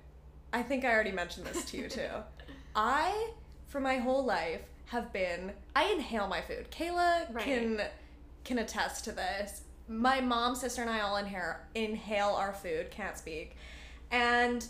I 0.52 0.62
think 0.62 0.84
I 0.84 0.92
already 0.92 1.12
mentioned 1.12 1.46
this 1.46 1.64
to 1.66 1.76
you 1.76 1.88
too. 1.88 2.08
I, 2.76 3.30
for 3.66 3.80
my 3.80 3.98
whole 3.98 4.24
life, 4.24 4.62
have 4.86 5.12
been 5.12 5.52
I 5.74 5.84
inhale 5.92 6.26
my 6.28 6.40
food. 6.40 6.70
Kayla 6.70 7.32
Right. 7.34 7.44
can 7.44 7.82
can 8.44 8.58
attest 8.58 9.04
to 9.04 9.12
this. 9.12 9.62
My 9.88 10.20
mom, 10.20 10.54
sister, 10.54 10.80
and 10.82 10.90
I 10.90 11.00
all 11.00 11.16
inhale 11.16 11.60
inhale 11.74 12.30
our 12.30 12.52
food, 12.54 12.90
can't 12.90 13.18
speak. 13.18 13.56
And 14.10 14.66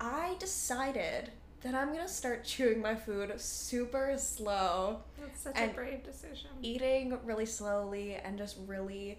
I 0.00 0.36
decided 0.38 1.30
that 1.62 1.74
I'm 1.74 1.88
gonna 1.88 2.06
start 2.08 2.44
chewing 2.44 2.80
my 2.80 2.94
food 2.94 3.32
super 3.40 4.14
slow 4.16 5.00
That's 5.20 5.40
such 5.40 5.58
a 5.58 5.68
brave 5.68 6.04
decision. 6.04 6.50
eating 6.62 7.18
really 7.24 7.46
slowly 7.46 8.14
and 8.14 8.38
just 8.38 8.56
really 8.66 9.18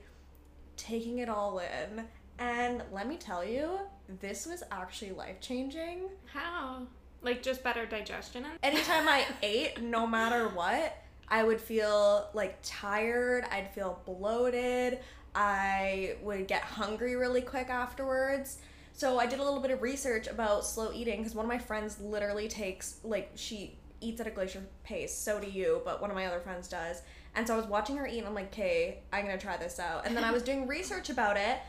taking 0.77 1.19
it 1.19 1.27
all 1.27 1.60
in. 1.60 2.06
And 2.38 2.83
let 2.94 3.07
me 3.07 3.18
tell 3.18 3.44
you, 3.44 3.80
this 4.22 4.45
was 4.45 4.63
actually 4.72 5.12
life 5.12 5.42
changing. 5.42 6.07
How? 6.31 6.83
Like 7.22 7.44
just 7.44 7.62
better 7.63 7.86
digestion 7.86 8.45
and 8.45 8.57
Anytime 8.63 9.10
I 9.10 9.25
ate, 9.44 9.81
no 9.81 10.07
matter 10.07 10.48
what, 10.48 10.95
I 11.29 11.43
would 11.43 11.61
feel 11.61 12.29
like 12.33 12.57
tired, 12.63 13.45
I'd 13.51 13.73
feel 13.73 14.01
bloated, 14.05 14.99
I 15.35 16.15
would 16.21 16.47
get 16.47 16.61
hungry 16.63 17.15
really 17.15 17.41
quick 17.41 17.69
afterwards. 17.69 18.57
So 18.93 19.19
I 19.19 19.27
did 19.27 19.39
a 19.39 19.43
little 19.43 19.61
bit 19.61 19.71
of 19.71 19.81
research 19.81 20.27
about 20.27 20.65
slow 20.65 20.91
eating 20.93 21.19
because 21.19 21.35
one 21.35 21.45
of 21.45 21.49
my 21.49 21.57
friends 21.57 21.99
literally 22.01 22.47
takes 22.47 22.99
like 23.03 23.31
she 23.35 23.77
eats 24.01 24.19
at 24.19 24.27
a 24.27 24.31
glacier 24.31 24.63
pace. 24.83 25.15
So 25.15 25.39
do 25.39 25.49
you, 25.49 25.81
but 25.85 26.01
one 26.01 26.09
of 26.09 26.15
my 26.15 26.25
other 26.25 26.39
friends 26.39 26.67
does. 26.67 27.01
And 27.35 27.47
so 27.47 27.53
I 27.53 27.57
was 27.57 27.67
watching 27.67 27.95
her 27.97 28.07
eat 28.07 28.19
and 28.19 28.27
I'm 28.27 28.33
like, 28.33 28.47
"Okay, 28.47 28.99
I'm 29.13 29.25
going 29.25 29.37
to 29.37 29.41
try 29.41 29.55
this 29.55 29.79
out." 29.79 30.05
And 30.05 30.17
then 30.17 30.23
I 30.23 30.31
was 30.31 30.43
doing 30.43 30.67
research 30.67 31.09
about 31.09 31.37
it 31.37 31.59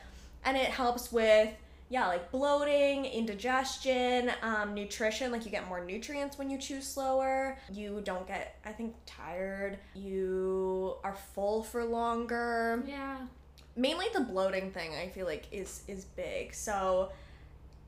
and 0.45 0.57
it 0.57 0.67
helps 0.67 1.13
with 1.13 1.51
yeah, 1.91 2.07
like 2.07 2.31
bloating, 2.31 3.05
indigestion, 3.05 4.31
um, 4.43 4.75
nutrition. 4.75 5.33
Like 5.33 5.45
you 5.45 5.51
get 5.51 5.69
more 5.69 5.85
nutrients 5.85 6.39
when 6.39 6.49
you 6.49 6.57
chew 6.57 6.81
slower. 6.81 7.59
You 7.71 8.01
don't 8.03 8.27
get, 8.27 8.59
I 8.65 8.71
think, 8.71 8.95
tired. 9.07 9.79
You 9.95 10.95
are 11.05 11.17
full 11.35 11.63
for 11.63 11.85
longer 11.85 12.83
yeah. 12.87 13.19
mainly 13.77 14.07
the 14.15 14.21
bloating 14.21 14.71
thing 14.71 14.91
i 14.95 15.09
feel 15.09 15.27
like 15.27 15.47
is 15.51 15.83
is 15.89 16.05
big 16.05 16.55
so 16.55 17.11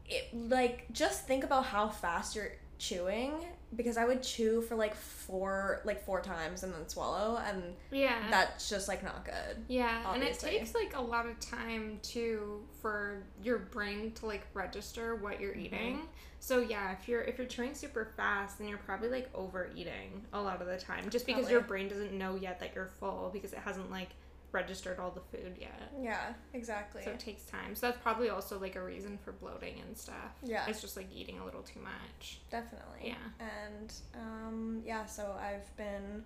it 0.09 0.29
like 0.49 0.87
just 0.93 1.27
think 1.27 1.45
about 1.45 1.65
how 1.65 1.89
fast 1.89 2.35
you're 2.35 2.53
chewing 2.79 3.33
because 3.77 3.97
i 3.97 4.05
would 4.05 4.23
chew 4.23 4.61
for 4.63 4.75
like 4.75 4.95
four 4.95 5.81
like 5.85 6.05
four 6.05 6.21
times 6.21 6.63
and 6.63 6.73
then 6.75 6.89
swallow 6.89 7.41
and 7.47 7.63
Yeah. 7.91 8.17
that's 8.31 8.69
just 8.69 8.89
like 8.89 9.03
not 9.03 9.25
good 9.25 9.65
yeah, 9.69 10.03
obviously. 10.05 10.49
and 10.51 10.57
it 10.57 10.59
takes 10.61 10.75
like 10.75 10.97
a 10.97 11.01
lot 11.01 11.27
of 11.27 11.39
time 11.41 11.99
too 12.03 12.63
for 12.81 13.23
your 13.43 13.59
brain 13.59 14.13
to 14.13 14.27
like 14.27 14.43
register 14.55 15.15
what 15.17 15.41
you're 15.41 15.53
Mm-hmm. 15.55 15.61
eating. 15.75 16.01
So 16.41 16.59
yeah, 16.61 16.91
if 16.93 17.07
you're 17.09 17.21
if 17.23 17.39
you're 17.39 17.47
chewing 17.47 17.73
super 17.73 18.05
fast, 18.17 18.59
then 18.59 18.67
you're 18.69 18.79
probably 18.79 19.09
like 19.09 19.31
overeating 19.33 20.23
a 20.33 20.43
lot 20.43 20.61
of 20.61 20.67
the 20.67 20.77
time, 20.77 21.09
just 21.09 21.25
because 21.25 21.49
your 21.49 21.61
brain 21.61 21.89
doesn't 21.89 22.13
know 22.13 22.35
yet 22.35 22.59
that 22.59 22.73
you're 22.75 22.91
full 22.99 23.31
because 23.33 23.53
it 23.53 23.61
hasn't 23.61 23.93
like 23.93 24.09
registered 24.53 24.99
all 24.99 25.11
the 25.11 25.21
food 25.37 25.57
yet. 25.59 25.93
yeah 26.01 26.35
exactly 26.55 27.03
So 27.03 27.11
it 27.11 27.19
takes 27.19 27.45
time. 27.45 27.75
So 27.75 27.87
that's 27.87 27.99
probably 28.03 28.29
also 28.29 28.59
like 28.61 28.77
a 28.77 28.83
reason 28.83 29.19
for 29.25 29.33
bloating 29.33 29.81
and 29.87 29.97
stuff. 29.97 30.33
Yeah. 30.45 30.65
It's 30.69 30.81
just 30.81 30.97
like 30.97 31.09
eating 31.15 31.39
a 31.41 31.45
little 31.45 31.63
too 31.63 31.81
much. 31.81 32.41
definitely 32.51 33.01
Yeah. 33.03 33.15
and 33.41 33.93
um 34.15 34.83
yeah 34.85 35.07
so 35.07 35.35
i've 35.41 35.75
been 35.77 36.23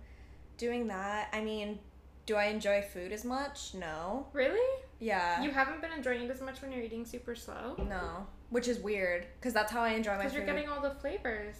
doing 0.57 0.87
that 0.87 1.29
i 1.33 1.39
mean 1.41 1.79
do 2.25 2.35
i 2.35 2.45
enjoy 2.45 2.81
food 2.81 3.11
as 3.11 3.23
much 3.23 3.73
no 3.73 4.27
Really? 4.33 4.83
yeah 4.99 5.41
You 5.41 5.51
haven't 5.51 5.81
been 5.81 5.91
enjoying 5.93 6.23
it 6.23 6.31
as 6.31 6.41
much 6.41 6.61
when 6.61 6.71
you're 6.71 6.83
eating 6.83 7.05
super 7.05 7.35
slow? 7.35 7.75
no 7.89 8.25
which 8.49 8.67
is 8.67 8.79
weird 8.79 9.25
because 9.39 9.53
that's 9.53 9.71
how 9.71 9.81
i 9.81 9.89
enjoy 9.91 10.11
my 10.11 10.17
Because 10.19 10.33
you're 10.33 10.45
getting 10.45 10.67
all 10.69 10.81
the 10.81 10.91
flavors. 10.95 11.55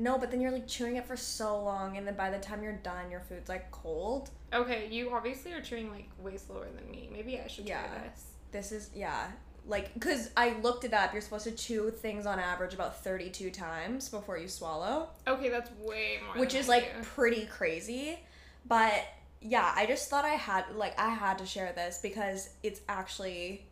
No, 0.00 0.16
but 0.16 0.30
then 0.30 0.40
you're 0.40 0.52
like 0.52 0.68
chewing 0.68 0.96
it 0.96 1.04
for 1.06 1.16
so 1.16 1.60
long, 1.62 1.96
and 1.96 2.06
then 2.06 2.14
by 2.14 2.30
the 2.30 2.38
time 2.38 2.62
you're 2.62 2.72
done, 2.72 3.10
your 3.10 3.20
food's 3.20 3.48
like 3.48 3.70
cold. 3.72 4.30
Okay, 4.54 4.88
you 4.90 5.10
obviously 5.12 5.52
are 5.52 5.60
chewing 5.60 5.90
like 5.90 6.08
way 6.20 6.36
slower 6.36 6.66
than 6.74 6.88
me. 6.90 7.08
Maybe 7.12 7.38
I 7.40 7.48
should 7.48 7.68
Yeah. 7.68 7.84
try 7.86 7.98
this. 8.08 8.24
This 8.52 8.72
is, 8.72 8.90
yeah. 8.94 9.26
Like, 9.66 9.92
because 9.92 10.30
I 10.36 10.50
looked 10.62 10.84
it 10.84 10.94
up, 10.94 11.12
you're 11.12 11.20
supposed 11.20 11.44
to 11.44 11.50
chew 11.52 11.90
things 11.90 12.24
on 12.26 12.38
average 12.38 12.72
about 12.72 13.02
32 13.04 13.50
times 13.50 14.08
before 14.08 14.38
you 14.38 14.48
swallow, 14.48 15.10
Okay, 15.26 15.50
that's 15.50 15.70
way 15.72 16.20
more. 16.24 16.36
which 16.38 16.54
is 16.54 16.68
like 16.68 16.94
do. 16.96 17.02
pretty 17.02 17.44
crazy. 17.46 18.18
But 18.64 19.04
yeah, 19.42 19.70
I 19.76 19.84
just 19.84 20.08
thought 20.08 20.24
I 20.24 20.30
had, 20.34 20.64
like, 20.74 20.98
I 20.98 21.10
had 21.10 21.38
to 21.38 21.46
share 21.46 21.72
this 21.72 21.98
because 22.02 22.48
it's 22.62 22.80
actually 22.88 23.66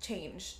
changed, 0.00 0.56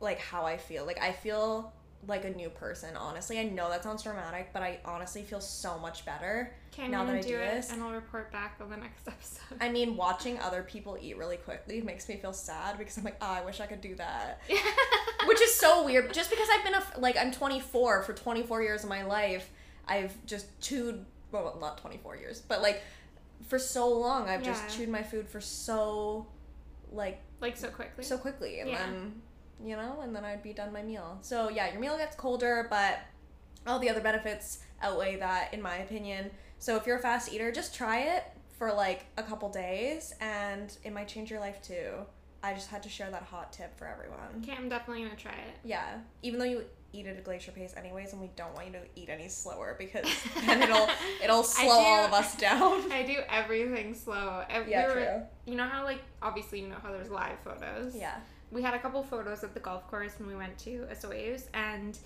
like, 0.00 0.18
how 0.18 0.44
I 0.46 0.56
feel. 0.56 0.86
Like, 0.86 1.00
I 1.02 1.12
feel 1.12 1.72
like 2.08 2.24
a 2.24 2.30
new 2.30 2.48
person, 2.50 2.96
honestly. 2.96 3.38
I 3.38 3.44
know 3.44 3.70
that 3.70 3.84
sounds 3.84 4.02
dramatic, 4.02 4.50
but 4.52 4.62
I 4.62 4.80
honestly 4.84 5.22
feel 5.22 5.40
so 5.40 5.78
much 5.78 6.04
better 6.04 6.52
Okay, 6.72 6.88
now 6.88 7.04
that 7.04 7.14
I 7.14 7.20
do, 7.20 7.28
do 7.28 7.36
it 7.38 7.54
this. 7.54 7.70
and 7.70 7.82
I'll 7.82 7.92
report 7.92 8.32
back 8.32 8.56
on 8.60 8.70
the 8.70 8.76
next 8.76 9.06
episode. 9.08 9.58
I 9.60 9.68
mean, 9.68 9.96
watching 9.96 10.38
other 10.40 10.62
people 10.62 10.98
eat 11.00 11.16
really 11.16 11.36
quickly 11.36 11.80
makes 11.80 12.08
me 12.08 12.16
feel 12.16 12.32
sad 12.32 12.76
because 12.78 12.96
I'm 12.98 13.04
like, 13.04 13.18
oh, 13.20 13.26
I 13.26 13.44
wish 13.44 13.60
I 13.60 13.66
could 13.66 13.80
do 13.80 13.94
that. 13.96 14.40
Which 15.26 15.40
is 15.40 15.54
so 15.54 15.84
weird. 15.84 16.12
Just 16.12 16.30
because 16.30 16.48
I've 16.52 16.64
been 16.64 16.74
a 16.74 16.82
like 16.98 17.16
I'm 17.16 17.30
24 17.30 18.02
for 18.02 18.12
24 18.12 18.62
years 18.62 18.82
of 18.82 18.88
my 18.88 19.04
life, 19.04 19.48
I've 19.86 20.14
just 20.26 20.46
chewed 20.60 21.04
well, 21.30 21.56
not 21.60 21.78
24 21.78 22.16
years, 22.16 22.40
but 22.40 22.60
like 22.62 22.82
for 23.46 23.58
so 23.58 23.88
long 23.88 24.28
I've 24.28 24.40
Yeah. 24.42 24.52
just 24.52 24.76
chewed 24.76 24.88
my 24.88 25.02
food 25.02 25.28
for 25.28 25.40
so 25.40 26.26
like 26.90 27.20
like 27.40 27.56
so 27.56 27.68
quickly. 27.68 28.02
so 28.04 28.18
quickly 28.18 28.58
and 28.60 28.70
Yeah. 28.70 28.86
then 28.86 29.22
you 29.64 29.76
know, 29.76 30.00
and 30.02 30.14
then 30.14 30.24
I'd 30.24 30.42
be 30.42 30.52
done 30.52 30.72
my 30.72 30.82
meal. 30.82 31.18
So 31.22 31.48
yeah, 31.48 31.70
your 31.70 31.80
meal 31.80 31.96
gets 31.96 32.16
colder, 32.16 32.66
but 32.70 32.98
all 33.66 33.78
the 33.78 33.88
other 33.90 34.00
benefits 34.00 34.58
outweigh 34.82 35.16
that 35.16 35.52
in 35.54 35.62
my 35.62 35.76
opinion. 35.76 36.30
So 36.58 36.76
if 36.76 36.86
you're 36.86 36.96
a 36.98 37.02
fast 37.02 37.32
eater, 37.32 37.50
just 37.52 37.74
try 37.74 38.00
it 38.00 38.24
for 38.58 38.72
like 38.72 39.06
a 39.16 39.22
couple 39.22 39.48
days 39.48 40.14
and 40.20 40.76
it 40.84 40.92
might 40.92 41.08
change 41.08 41.30
your 41.30 41.40
life 41.40 41.60
too. 41.62 41.90
I 42.44 42.54
just 42.54 42.68
had 42.70 42.82
to 42.84 42.88
share 42.88 43.10
that 43.10 43.22
hot 43.22 43.52
tip 43.52 43.76
for 43.78 43.86
everyone. 43.86 44.18
okay, 44.42 44.52
I'm 44.58 44.68
definitely 44.68 45.04
gonna 45.04 45.16
try 45.16 45.32
it. 45.32 45.54
Yeah, 45.64 45.98
even 46.22 46.38
though 46.40 46.44
you 46.44 46.64
eat 46.92 47.06
at 47.06 47.16
a 47.16 47.20
glacier 47.20 47.52
pace 47.52 47.72
anyways, 47.76 48.12
and 48.12 48.20
we 48.20 48.30
don't 48.36 48.52
want 48.54 48.66
you 48.66 48.72
to 48.74 48.80
eat 48.96 49.08
any 49.08 49.28
slower 49.28 49.76
because 49.78 50.06
then 50.44 50.60
it'll 50.62 50.88
it'll 51.22 51.44
slow 51.44 51.70
all 51.70 52.04
of 52.04 52.12
us 52.12 52.34
down. 52.48 52.90
I 52.90 53.04
do 53.04 53.18
everything 53.30 53.94
slow. 53.94 54.42
Yeah, 54.50 54.88
we 54.88 54.92
were- 54.94 55.00
true. 55.00 55.22
You 55.46 55.54
know 55.54 55.64
how 55.66 55.84
like 55.84 56.00
obviously 56.20 56.60
you 56.60 56.68
know 56.68 56.76
how 56.82 56.90
there's 56.90 57.10
live 57.10 57.38
photos. 57.44 57.94
Yeah. 57.94 58.16
We 58.52 58.62
had 58.62 58.74
a 58.74 58.78
couple 58.78 59.02
photos 59.02 59.42
at 59.42 59.54
the 59.54 59.60
golf 59.60 59.90
course 59.90 60.12
when 60.18 60.28
we 60.28 60.36
went 60.36 60.58
to 60.58 60.86
Osoyoos 60.92 61.44
and 61.54 61.98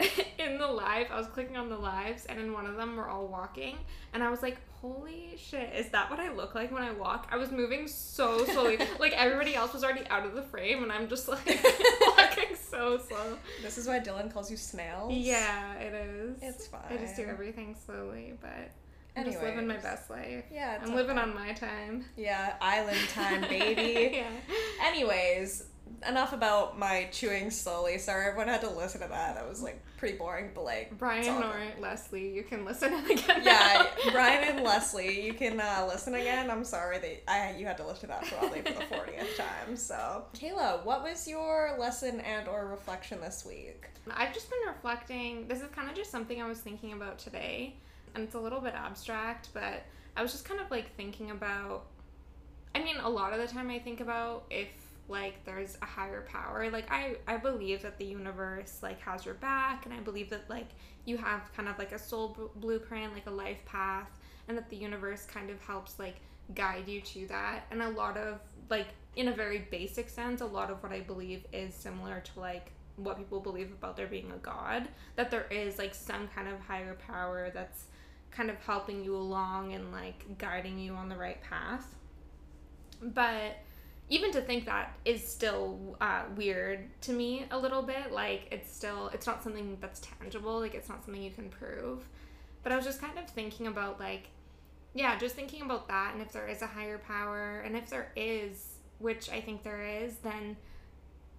in 0.38 0.58
the 0.58 0.66
live, 0.66 1.08
I 1.10 1.16
was 1.16 1.26
clicking 1.26 1.56
on 1.56 1.68
the 1.68 1.76
lives 1.76 2.24
and 2.26 2.40
in 2.40 2.52
one 2.52 2.66
of 2.66 2.76
them 2.76 2.96
we're 2.96 3.08
all 3.08 3.26
walking 3.26 3.76
and 4.12 4.22
I 4.22 4.30
was 4.30 4.42
like, 4.42 4.56
Holy 4.80 5.34
shit, 5.36 5.74
is 5.74 5.88
that 5.88 6.08
what 6.08 6.20
I 6.20 6.32
look 6.32 6.54
like 6.54 6.70
when 6.70 6.84
I 6.84 6.92
walk? 6.92 7.28
I 7.32 7.36
was 7.36 7.50
moving 7.50 7.88
so 7.88 8.44
slowly. 8.44 8.78
like 9.00 9.12
everybody 9.12 9.56
else 9.56 9.72
was 9.72 9.82
already 9.82 10.06
out 10.08 10.24
of 10.24 10.34
the 10.34 10.42
frame 10.42 10.84
and 10.84 10.92
I'm 10.92 11.08
just 11.08 11.28
like 11.28 11.44
walking 12.16 12.56
so 12.56 12.98
slow. 12.98 13.36
This 13.60 13.76
is 13.76 13.88
why 13.88 13.98
Dylan 13.98 14.32
calls 14.32 14.50
you 14.50 14.56
snails. 14.56 15.12
Yeah, 15.12 15.74
it 15.74 15.94
is. 15.94 16.38
It's 16.42 16.66
fine. 16.68 16.82
I 16.90 16.96
just 16.96 17.16
do 17.16 17.24
everything 17.24 17.76
slowly, 17.84 18.34
but 18.40 18.70
I'm 19.18 19.32
just 19.32 19.42
living 19.42 19.66
my 19.66 19.76
best 19.76 20.10
life. 20.10 20.44
Yeah, 20.52 20.78
I'm 20.82 20.90
all 20.90 20.96
living 20.96 21.16
fine. 21.16 21.28
on 21.30 21.34
my 21.34 21.52
time. 21.52 22.04
Yeah, 22.16 22.54
island 22.60 23.08
time, 23.10 23.42
baby. 23.42 24.16
yeah. 24.16 24.30
Anyways, 24.84 25.64
enough 26.06 26.32
about 26.32 26.78
my 26.78 27.08
chewing 27.12 27.50
slowly. 27.50 27.98
Sorry, 27.98 28.26
everyone 28.26 28.48
had 28.48 28.60
to 28.62 28.70
listen 28.70 29.00
to 29.00 29.08
that. 29.08 29.34
That 29.34 29.48
was 29.48 29.62
like 29.62 29.82
pretty 29.96 30.16
boring, 30.16 30.50
but 30.54 30.64
like 30.64 30.88
it's 30.90 30.98
Brian 30.98 31.42
or 31.42 31.52
good. 31.52 31.82
Leslie, 31.82 32.32
you 32.32 32.42
can 32.42 32.64
listen 32.64 32.94
again. 33.10 33.42
Yeah, 33.42 33.86
now. 34.04 34.12
Brian 34.12 34.56
and 34.56 34.64
Leslie, 34.64 35.24
you 35.24 35.34
can 35.34 35.60
uh, 35.60 35.86
listen 35.88 36.14
again. 36.14 36.50
I'm 36.50 36.64
sorry 36.64 36.98
that 36.98 37.30
I 37.30 37.56
you 37.58 37.66
had 37.66 37.76
to 37.78 37.86
listen 37.86 38.02
to 38.02 38.06
that 38.08 38.24
probably 38.26 38.60
for 38.62 38.72
the 38.72 38.94
40th 38.94 39.36
time. 39.36 39.76
So, 39.76 40.24
Kayla, 40.34 40.84
what 40.84 41.02
was 41.02 41.26
your 41.26 41.76
lesson 41.78 42.20
and 42.20 42.48
or 42.48 42.66
reflection 42.68 43.20
this 43.20 43.44
week? 43.46 43.86
I've 44.10 44.32
just 44.32 44.48
been 44.50 44.60
reflecting. 44.74 45.48
This 45.48 45.60
is 45.60 45.68
kind 45.68 45.88
of 45.90 45.96
just 45.96 46.10
something 46.10 46.40
I 46.40 46.48
was 46.48 46.58
thinking 46.58 46.92
about 46.92 47.18
today, 47.18 47.76
and 48.14 48.24
it's 48.24 48.34
a 48.34 48.40
little 48.40 48.60
bit 48.60 48.74
abstract, 48.74 49.48
but 49.52 49.84
I 50.16 50.22
was 50.22 50.32
just 50.32 50.44
kind 50.44 50.60
of 50.60 50.70
like 50.70 50.94
thinking 50.96 51.30
about. 51.30 51.86
I 52.74 52.82
mean, 52.82 52.96
a 52.98 53.08
lot 53.08 53.32
of 53.32 53.40
the 53.40 53.46
time 53.46 53.70
I 53.70 53.78
think 53.78 54.00
about 54.00 54.44
if 54.50 54.68
like 55.08 55.44
there's 55.44 55.78
a 55.80 55.86
higher 55.86 56.22
power. 56.22 56.70
Like 56.70 56.90
I 56.90 57.16
I 57.26 57.36
believe 57.36 57.82
that 57.82 57.98
the 57.98 58.04
universe 58.04 58.80
like 58.82 59.00
has 59.00 59.24
your 59.24 59.34
back, 59.34 59.86
and 59.86 59.94
I 59.94 60.00
believe 60.00 60.30
that 60.30 60.48
like 60.48 60.68
you 61.04 61.16
have 61.16 61.52
kind 61.56 61.68
of 61.68 61.78
like 61.78 61.92
a 61.92 61.98
soul 61.98 62.36
b- 62.36 62.60
blueprint, 62.60 63.14
like 63.14 63.26
a 63.26 63.30
life 63.30 63.64
path, 63.64 64.10
and 64.48 64.56
that 64.56 64.68
the 64.68 64.76
universe 64.76 65.24
kind 65.24 65.50
of 65.50 65.60
helps 65.62 65.98
like 65.98 66.16
guide 66.54 66.88
you 66.88 67.00
to 67.00 67.26
that. 67.28 67.64
And 67.70 67.82
a 67.82 67.88
lot 67.88 68.16
of 68.16 68.40
like 68.68 68.88
in 69.16 69.28
a 69.28 69.32
very 69.32 69.66
basic 69.70 70.08
sense, 70.08 70.40
a 70.40 70.46
lot 70.46 70.70
of 70.70 70.82
what 70.82 70.92
I 70.92 71.00
believe 71.00 71.44
is 71.52 71.74
similar 71.74 72.20
to 72.20 72.40
like 72.40 72.72
what 72.98 73.16
people 73.16 73.40
believe 73.40 73.72
about 73.72 73.96
there 73.96 74.06
being 74.06 74.30
a 74.32 74.38
god 74.38 74.88
that 75.16 75.30
there 75.30 75.46
is 75.50 75.78
like 75.78 75.94
some 75.94 76.28
kind 76.34 76.48
of 76.48 76.58
higher 76.60 76.96
power 77.06 77.50
that's 77.54 77.86
kind 78.30 78.50
of 78.50 78.56
helping 78.58 79.04
you 79.04 79.16
along 79.16 79.72
and 79.74 79.92
like 79.92 80.38
guiding 80.38 80.78
you 80.78 80.94
on 80.94 81.08
the 81.08 81.16
right 81.16 81.40
path. 81.42 81.94
But 83.02 83.58
even 84.10 84.32
to 84.32 84.40
think 84.40 84.64
that 84.64 84.96
is 85.04 85.26
still 85.26 85.96
uh, 86.00 86.22
weird 86.36 86.88
to 87.02 87.12
me 87.12 87.44
a 87.50 87.58
little 87.58 87.82
bit 87.82 88.10
like 88.10 88.48
it's 88.50 88.74
still 88.74 89.08
it's 89.08 89.26
not 89.26 89.42
something 89.42 89.76
that's 89.80 90.00
tangible 90.00 90.60
like 90.60 90.74
it's 90.74 90.88
not 90.88 91.04
something 91.04 91.22
you 91.22 91.30
can 91.30 91.48
prove. 91.48 92.08
But 92.62 92.72
i 92.72 92.76
was 92.76 92.84
just 92.84 93.00
kind 93.00 93.18
of 93.18 93.28
thinking 93.28 93.66
about 93.66 94.00
like 94.00 94.28
yeah 94.94 95.16
just 95.18 95.34
thinking 95.34 95.62
about 95.62 95.88
that 95.88 96.12
and 96.12 96.22
if 96.22 96.32
there 96.32 96.48
is 96.48 96.62
a 96.62 96.66
higher 96.66 96.98
power 96.98 97.60
and 97.64 97.76
if 97.76 97.88
there 97.88 98.10
is 98.16 98.78
which 98.98 99.30
i 99.30 99.40
think 99.40 99.62
there 99.62 99.82
is 99.82 100.16
then 100.16 100.56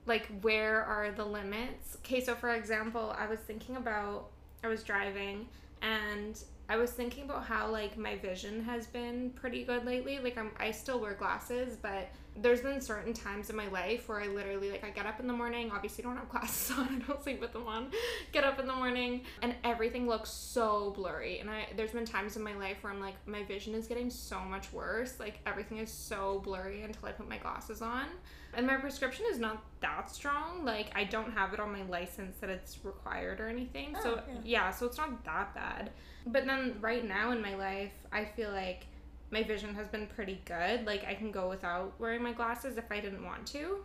like 0.06 0.28
where 0.42 0.84
are 0.84 1.12
the 1.12 1.26
limits? 1.26 1.98
Okay 1.98 2.22
so 2.24 2.36
for 2.36 2.52
example 2.52 3.14
i 3.18 3.28
was 3.28 3.40
thinking 3.40 3.76
about 3.76 4.30
i 4.64 4.68
was 4.68 4.84
driving 4.84 5.48
and 5.82 6.44
i 6.70 6.78
was 6.78 6.92
thinking 6.92 7.24
about 7.26 7.44
how 7.44 7.70
like 7.70 7.98
my 7.98 8.16
vision 8.18 8.64
has 8.64 8.88
been 8.88 9.32
pretty 9.32 9.64
good 9.64 9.86
lately. 9.86 10.20
Like 10.20 10.38
I'm, 10.38 10.52
i 10.60 10.72
still 10.72 11.00
wear 11.00 11.14
glasses 11.14 11.76
but 11.76 12.10
there's 12.42 12.62
been 12.62 12.80
certain 12.80 13.12
times 13.14 13.50
in 13.50 13.56
my 13.56 13.68
life 13.68 14.08
where 14.08 14.22
i 14.22 14.28
literally 14.28 14.72
like 14.72 14.84
i 14.86 14.90
get 14.92 15.06
up 15.06 15.20
in 15.20 15.28
the 15.28 15.34
morning. 15.34 15.72
Obviously 15.74 16.04
don't 16.04 16.16
have 16.16 16.30
glasses 16.36 16.78
on. 16.78 17.02
I 17.02 17.06
don't 17.06 17.22
sleep 17.22 17.42
with 17.42 17.52
them 17.54 17.68
on. 17.68 17.92
Get 18.32 18.44
up 18.44 18.60
in 18.60 18.68
the 18.68 18.76
morning 18.76 19.22
and 19.42 19.56
everything 19.64 20.08
looks 20.08 20.30
so 20.30 20.92
blurry. 20.96 21.40
And 21.40 21.50
i 21.50 21.68
there's 21.76 21.92
been 21.92 22.06
times 22.06 22.38
in 22.38 22.44
my 22.44 22.56
life 22.56 22.78
where 22.84 22.94
i'm 22.94 23.02
like 23.02 23.16
my 23.26 23.44
vision 23.44 23.74
is 23.76 23.88
getting 23.88 24.10
so 24.10 24.40
much 24.40 24.72
worse. 24.72 25.20
Like 25.20 25.40
everything 25.46 25.80
is 25.80 25.92
so 25.92 26.40
blurry 26.44 26.84
until 26.84 27.08
i 27.08 27.12
put 27.12 27.28
my 27.28 27.38
glasses 27.38 27.82
on 27.82 28.06
and 28.54 28.66
my 28.66 28.76
prescription 28.76 29.26
is 29.30 29.40
not 29.40 29.64
that 29.82 30.10
strong. 30.10 30.66
Like 30.66 30.92
i 30.96 31.04
don't 31.04 31.32
have 31.32 31.54
it 31.54 31.60
on 31.60 31.72
my 31.72 31.84
license 31.84 32.38
that 32.42 32.50
it's 32.50 32.84
required 32.84 33.40
or 33.40 33.48
anything. 33.48 33.96
So 34.02 34.16
Oh, 34.16 34.24
yeah. 34.28 34.40
yeah 34.44 34.72
so 34.72 34.86
it's 34.86 34.98
not 34.98 35.24
that 35.26 35.54
bad. 35.54 35.92
But 36.26 36.46
then 36.46 36.76
right 36.82 37.08
now 37.08 37.32
in 37.32 37.42
my 37.42 37.56
life 37.56 37.94
i 38.12 38.26
feel 38.26 38.52
like 38.52 38.86
my 39.32 39.44
vision 39.44 39.76
has 39.76 39.88
been 39.88 40.08
pretty 40.08 40.42
good. 40.46 40.86
Like 40.86 41.06
i 41.06 41.14
can 41.14 41.32
go 41.32 41.50
without 41.50 41.94
wearing 42.00 42.24
my 42.24 42.34
glasses 42.34 42.78
if 42.78 42.92
i 42.92 43.00
didn't 43.00 43.24
want 43.24 43.46
to. 43.48 43.84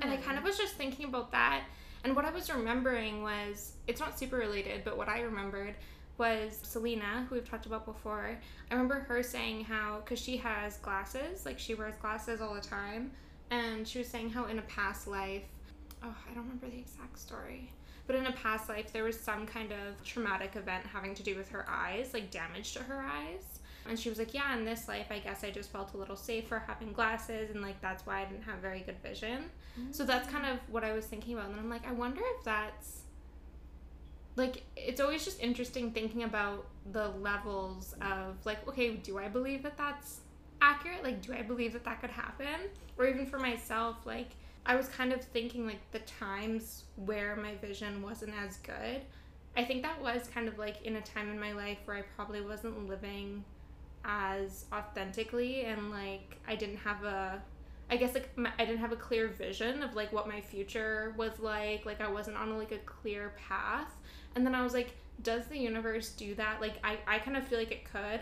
And 0.00 0.10
I 0.10 0.16
kind 0.16 0.36
of 0.36 0.42
hmm. 0.42 0.48
was 0.48 0.58
just 0.58 0.74
thinking 0.74 1.06
about 1.06 1.30
that. 1.32 1.62
And 2.04 2.14
what 2.14 2.24
I 2.24 2.30
was 2.30 2.52
remembering 2.52 3.22
was 3.22 3.72
it's 3.86 4.00
not 4.00 4.18
super 4.18 4.36
related, 4.36 4.84
but 4.84 4.96
what 4.96 5.08
I 5.08 5.20
remembered 5.20 5.74
was 6.18 6.58
Selena, 6.62 7.26
who 7.28 7.34
we've 7.34 7.48
talked 7.48 7.66
about 7.66 7.84
before. 7.84 8.38
I 8.70 8.74
remember 8.74 9.00
her 9.00 9.22
saying 9.22 9.64
how, 9.64 10.00
because 10.04 10.20
she 10.20 10.36
has 10.38 10.78
glasses, 10.78 11.44
like 11.44 11.58
she 11.58 11.74
wears 11.74 11.94
glasses 11.96 12.40
all 12.40 12.54
the 12.54 12.60
time, 12.60 13.10
and 13.50 13.86
she 13.86 13.98
was 13.98 14.08
saying 14.08 14.30
how 14.30 14.46
in 14.46 14.58
a 14.58 14.62
past 14.62 15.06
life, 15.06 15.44
oh, 16.02 16.14
I 16.30 16.34
don't 16.34 16.44
remember 16.44 16.68
the 16.68 16.78
exact 16.78 17.18
story. 17.18 17.72
But 18.06 18.16
in 18.16 18.26
a 18.26 18.32
past 18.32 18.68
life, 18.68 18.92
there 18.92 19.04
was 19.04 19.18
some 19.18 19.46
kind 19.46 19.72
of 19.72 20.02
traumatic 20.04 20.54
event 20.54 20.84
having 20.86 21.14
to 21.14 21.22
do 21.22 21.36
with 21.36 21.48
her 21.50 21.66
eyes, 21.68 22.14
like 22.14 22.30
damage 22.30 22.72
to 22.74 22.80
her 22.80 23.00
eyes. 23.00 23.60
And 23.88 23.98
she 23.98 24.08
was 24.08 24.18
like, 24.18 24.34
Yeah, 24.34 24.56
in 24.56 24.64
this 24.64 24.88
life, 24.88 25.06
I 25.10 25.18
guess 25.18 25.44
I 25.44 25.50
just 25.50 25.70
felt 25.70 25.94
a 25.94 25.96
little 25.96 26.16
safer 26.16 26.62
having 26.66 26.92
glasses, 26.92 27.50
and 27.50 27.62
like 27.62 27.80
that's 27.80 28.06
why 28.06 28.22
I 28.22 28.24
didn't 28.24 28.44
have 28.44 28.58
very 28.58 28.80
good 28.80 28.98
vision. 29.02 29.50
So 29.90 30.04
that's 30.04 30.30
kind 30.30 30.46
of 30.46 30.58
what 30.70 30.84
I 30.84 30.92
was 30.92 31.04
thinking 31.06 31.34
about. 31.34 31.50
And 31.50 31.60
I'm 31.60 31.68
like, 31.68 31.86
I 31.86 31.92
wonder 31.92 32.22
if 32.38 32.44
that's 32.44 33.02
like, 34.34 34.62
it's 34.76 35.00
always 35.00 35.24
just 35.24 35.40
interesting 35.40 35.90
thinking 35.92 36.22
about 36.22 36.66
the 36.92 37.08
levels 37.08 37.94
of 38.00 38.36
like, 38.44 38.66
okay, 38.68 38.96
do 38.96 39.18
I 39.18 39.28
believe 39.28 39.62
that 39.64 39.76
that's 39.76 40.20
accurate? 40.60 41.02
Like, 41.02 41.22
do 41.22 41.32
I 41.32 41.42
believe 41.42 41.72
that 41.72 41.84
that 41.84 42.00
could 42.00 42.10
happen? 42.10 42.70
Or 42.98 43.06
even 43.06 43.26
for 43.26 43.38
myself, 43.38 43.96
like, 44.04 44.30
I 44.66 44.74
was 44.74 44.88
kind 44.88 45.12
of 45.12 45.20
thinking 45.20 45.64
like 45.64 45.80
the 45.92 46.00
times 46.00 46.84
where 46.96 47.36
my 47.36 47.54
vision 47.56 48.02
wasn't 48.02 48.32
as 48.44 48.56
good. 48.58 49.02
I 49.56 49.64
think 49.64 49.82
that 49.82 50.02
was 50.02 50.28
kind 50.34 50.48
of 50.48 50.58
like 50.58 50.82
in 50.82 50.96
a 50.96 51.00
time 51.00 51.30
in 51.30 51.38
my 51.38 51.52
life 51.52 51.78
where 51.84 51.96
I 51.96 52.02
probably 52.16 52.40
wasn't 52.40 52.88
living 52.88 53.44
as 54.04 54.66
authentically 54.72 55.62
and 55.62 55.90
like 55.90 56.36
I 56.46 56.56
didn't 56.56 56.76
have 56.78 57.04
a 57.04 57.42
I 57.88 57.96
guess 57.96 58.14
like 58.14 58.36
my, 58.36 58.50
I 58.58 58.64
didn't 58.64 58.80
have 58.80 58.92
a 58.92 58.96
clear 58.96 59.28
vision 59.28 59.82
of 59.84 59.94
like 59.94 60.12
what 60.12 60.26
my 60.26 60.40
future 60.40 61.14
was 61.16 61.38
like. 61.38 61.86
Like 61.86 62.00
I 62.00 62.10
wasn't 62.10 62.36
on 62.36 62.58
like 62.58 62.72
a 62.72 62.78
clear 62.78 63.34
path. 63.48 63.92
And 64.34 64.44
then 64.44 64.54
I 64.56 64.62
was 64.62 64.74
like, 64.74 64.96
does 65.22 65.46
the 65.46 65.56
universe 65.56 66.10
do 66.10 66.34
that? 66.34 66.60
Like 66.60 66.74
I 66.82 66.98
I 67.06 67.18
kind 67.20 67.36
of 67.36 67.46
feel 67.46 67.58
like 67.60 67.70
it 67.70 67.84
could. 67.90 68.20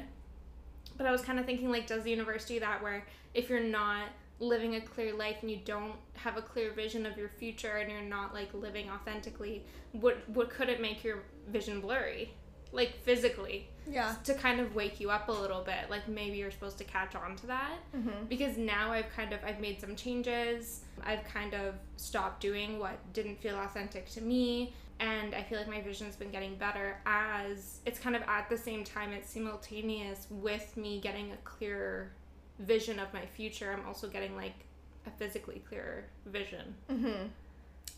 But 0.97 1.07
I 1.07 1.11
was 1.13 1.23
kind 1.23 1.39
of 1.39 1.47
thinking 1.47 1.71
like 1.71 1.87
does 1.87 2.03
the 2.05 2.11
universe 2.11 2.45
do 2.47 2.61
that 2.61 2.83
where 2.83 3.05
if 3.35 3.49
you're 3.51 3.61
not 3.61 4.09
living 4.41 4.75
a 4.77 4.81
clear 4.81 5.15
life 5.15 5.37
and 5.43 5.51
you 5.51 5.59
don't 5.65 5.95
have 6.15 6.37
a 6.37 6.43
clear 6.43 6.73
vision 6.73 7.07
of 7.07 7.17
your 7.17 7.29
future 7.29 7.77
and 7.77 7.91
you're 7.91 8.03
not 8.03 8.35
like 8.35 8.53
living 8.55 8.91
authentically, 8.91 9.65
what 9.93 10.19
what 10.29 10.51
could 10.51 10.69
it 10.69 10.81
make 10.81 11.03
your 11.05 11.19
vision 11.49 11.81
blurry? 11.81 12.33
like 12.73 12.93
physically 13.05 13.69
Yeah. 13.89 14.17
to 14.25 14.35
kind 14.35 14.59
of 14.59 14.75
wake 14.75 14.99
you 14.99 15.09
up 15.09 15.29
a 15.29 15.33
little 15.33 15.63
bit 15.63 15.89
like 15.91 16.09
maybe 16.09 16.39
you're 16.39 16.51
supposed 16.51 16.77
to 16.79 16.83
catch 16.85 17.15
on 17.15 17.37
to 17.37 17.47
that 17.47 17.77
Mm-hmm. 17.97 18.25
because 18.29 18.57
now 18.59 18.91
I've 18.91 19.09
kind 19.15 19.33
of 19.33 19.39
I've 19.47 19.61
made 19.61 19.81
some 19.81 19.95
changes. 19.95 20.81
I've 21.05 21.23
kind 21.23 21.55
of 21.55 21.75
stopped 21.97 22.41
doing 22.41 22.81
what 22.81 22.99
didn't 23.13 23.41
feel 23.41 23.55
authentic 23.57 24.11
to 24.15 24.21
me 24.21 24.75
and 25.01 25.35
I 25.35 25.43
feel 25.43 25.59
like 25.59 25.69
my 25.69 25.81
vision's 25.81 26.17
been 26.17 26.31
getting 26.31 26.57
better 26.57 26.99
as 27.07 27.81
it's 27.85 27.99
kind 27.99 28.15
of 28.15 28.23
at 28.23 28.49
the 28.49 28.57
same 28.57 28.85
time 28.85 29.13
it's 29.13 29.31
simultaneous 29.31 30.27
with 30.31 30.77
me 30.77 31.01
getting 31.01 31.33
a 31.33 31.37
clearer 31.39 32.13
vision 32.61 32.99
of 32.99 33.13
my 33.13 33.27
future. 33.27 33.73
I'm 33.73 33.87
also 33.87 34.09
getting 34.09 34.37
like 34.37 34.55
a 35.07 35.11
physically 35.11 35.63
clearer 35.69 36.05
vision. 36.27 36.75
Mm-hmm. 36.91 37.27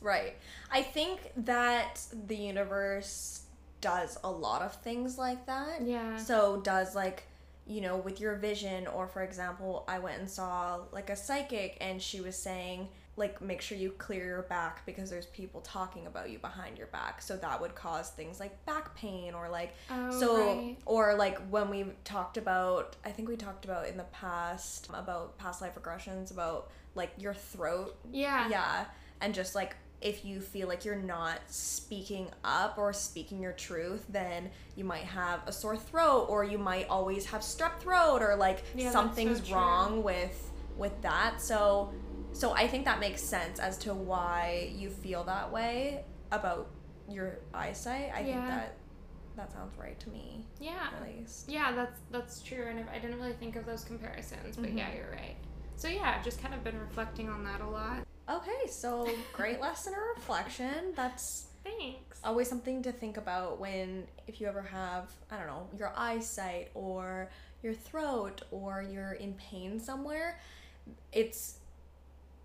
Right. 0.00 0.34
I 0.70 0.82
think 0.82 1.32
that 1.36 2.00
the 2.26 2.36
universe 2.36 3.42
does 3.80 4.18
a 4.24 4.30
lot 4.30 4.62
of 4.62 4.74
things 4.76 5.18
like 5.18 5.46
that. 5.46 5.82
Yeah. 5.82 6.16
So 6.16 6.60
does 6.62 6.94
like 6.94 7.24
you 7.66 7.80
know 7.80 7.96
with 7.96 8.20
your 8.20 8.36
vision 8.36 8.86
or 8.86 9.08
for 9.08 9.22
example 9.22 9.84
I 9.88 9.98
went 9.98 10.20
and 10.20 10.30
saw 10.30 10.80
like 10.92 11.10
a 11.10 11.16
psychic 11.16 11.76
and 11.80 12.00
she 12.00 12.20
was 12.20 12.36
saying 12.36 12.88
like 13.18 13.40
make 13.40 13.62
sure 13.62 13.78
you 13.78 13.90
clear 13.92 14.24
your 14.26 14.42
back 14.42 14.84
because 14.84 15.08
there's 15.08 15.26
people 15.26 15.62
talking 15.62 16.06
about 16.06 16.28
you 16.30 16.38
behind 16.38 16.76
your 16.76 16.88
back. 16.88 17.22
So 17.22 17.36
that 17.38 17.60
would 17.60 17.74
cause 17.74 18.10
things 18.10 18.38
like 18.38 18.64
back 18.66 18.94
pain 18.94 19.32
or 19.34 19.48
like 19.48 19.74
Oh, 19.90 20.10
so 20.20 20.36
right. 20.36 20.76
or 20.84 21.14
like 21.14 21.38
when 21.48 21.70
we 21.70 21.86
talked 22.04 22.36
about 22.36 22.96
I 23.04 23.10
think 23.10 23.28
we 23.28 23.36
talked 23.36 23.64
about 23.64 23.88
in 23.88 23.96
the 23.96 24.04
past 24.04 24.88
about 24.92 25.38
past 25.38 25.62
life 25.62 25.74
regressions 25.76 26.30
about 26.30 26.70
like 26.94 27.10
your 27.18 27.34
throat. 27.34 27.96
Yeah. 28.12 28.48
yeah. 28.50 28.84
And 29.22 29.34
just 29.34 29.54
like 29.54 29.76
if 30.02 30.26
you 30.26 30.42
feel 30.42 30.68
like 30.68 30.84
you're 30.84 30.94
not 30.94 31.40
speaking 31.46 32.28
up 32.44 32.76
or 32.76 32.92
speaking 32.92 33.40
your 33.40 33.52
truth 33.52 34.04
then 34.10 34.50
you 34.76 34.84
might 34.84 35.04
have 35.04 35.40
a 35.46 35.52
sore 35.52 35.74
throat 35.76 36.26
or 36.28 36.44
you 36.44 36.58
might 36.58 36.86
always 36.90 37.24
have 37.24 37.40
strep 37.40 37.78
throat 37.78 38.18
or 38.20 38.36
like 38.36 38.62
Yeah, 38.74 38.90
something's 38.90 39.48
so 39.48 39.54
wrong 39.54 40.02
with 40.02 40.52
with 40.76 41.00
that. 41.00 41.40
So 41.40 41.90
so 42.36 42.52
i 42.52 42.66
think 42.66 42.84
that 42.84 43.00
makes 43.00 43.22
sense 43.22 43.58
as 43.58 43.76
to 43.78 43.94
why 43.94 44.70
you 44.74 44.90
feel 44.90 45.24
that 45.24 45.50
way 45.52 46.04
about 46.32 46.68
your 47.08 47.38
eyesight 47.54 48.10
i 48.14 48.22
think 48.22 48.46
that 48.48 48.76
that 49.36 49.52
sounds 49.52 49.76
right 49.78 49.98
to 50.00 50.08
me 50.10 50.44
Yeah. 50.60 50.88
at 50.98 51.02
least 51.06 51.48
Yeah, 51.48 51.72
that's 51.72 52.00
that's 52.10 52.42
true, 52.42 52.64
and 52.70 52.78
I 52.88 52.98
didn't 52.98 53.18
really 53.20 53.34
think 53.34 53.54
of 53.56 53.66
those 53.66 53.84
comparisons, 53.84 54.56
but 54.56 54.72
yeah, 54.72 54.88
Mhm. 54.90 54.96
you're 54.96 55.10
right. 55.10 55.36
So 55.76 55.88
yeah, 55.88 56.14
I've 56.16 56.24
just 56.24 56.40
kind 56.40 56.54
of 56.54 56.64
been 56.64 56.78
reflecting 56.80 57.28
on 57.28 57.44
that 57.44 57.60
a 57.60 57.66
lot. 57.68 57.98
okay 58.30 58.66
so 58.66 59.06
great 59.34 59.60
lesson 59.60 59.92
or 59.94 60.14
reflection 60.14 60.92
that's 60.96 61.48
Thanks. 61.62 62.18
always 62.24 62.48
something 62.48 62.82
to 62.82 62.92
think 62.92 63.16
about 63.18 63.60
when 63.60 64.06
if 64.26 64.40
you 64.40 64.46
ever 64.48 64.62
have 64.62 65.10
i 65.30 65.36
don't 65.36 65.46
know 65.48 65.68
your 65.78 65.92
eyesight 65.96 66.70
or 66.74 67.28
your 67.62 67.74
throat 67.74 68.40
or 68.50 68.82
you're 68.82 69.12
in 69.24 69.34
pain 69.34 69.78
somewhere 69.78 70.40
it's 71.12 71.58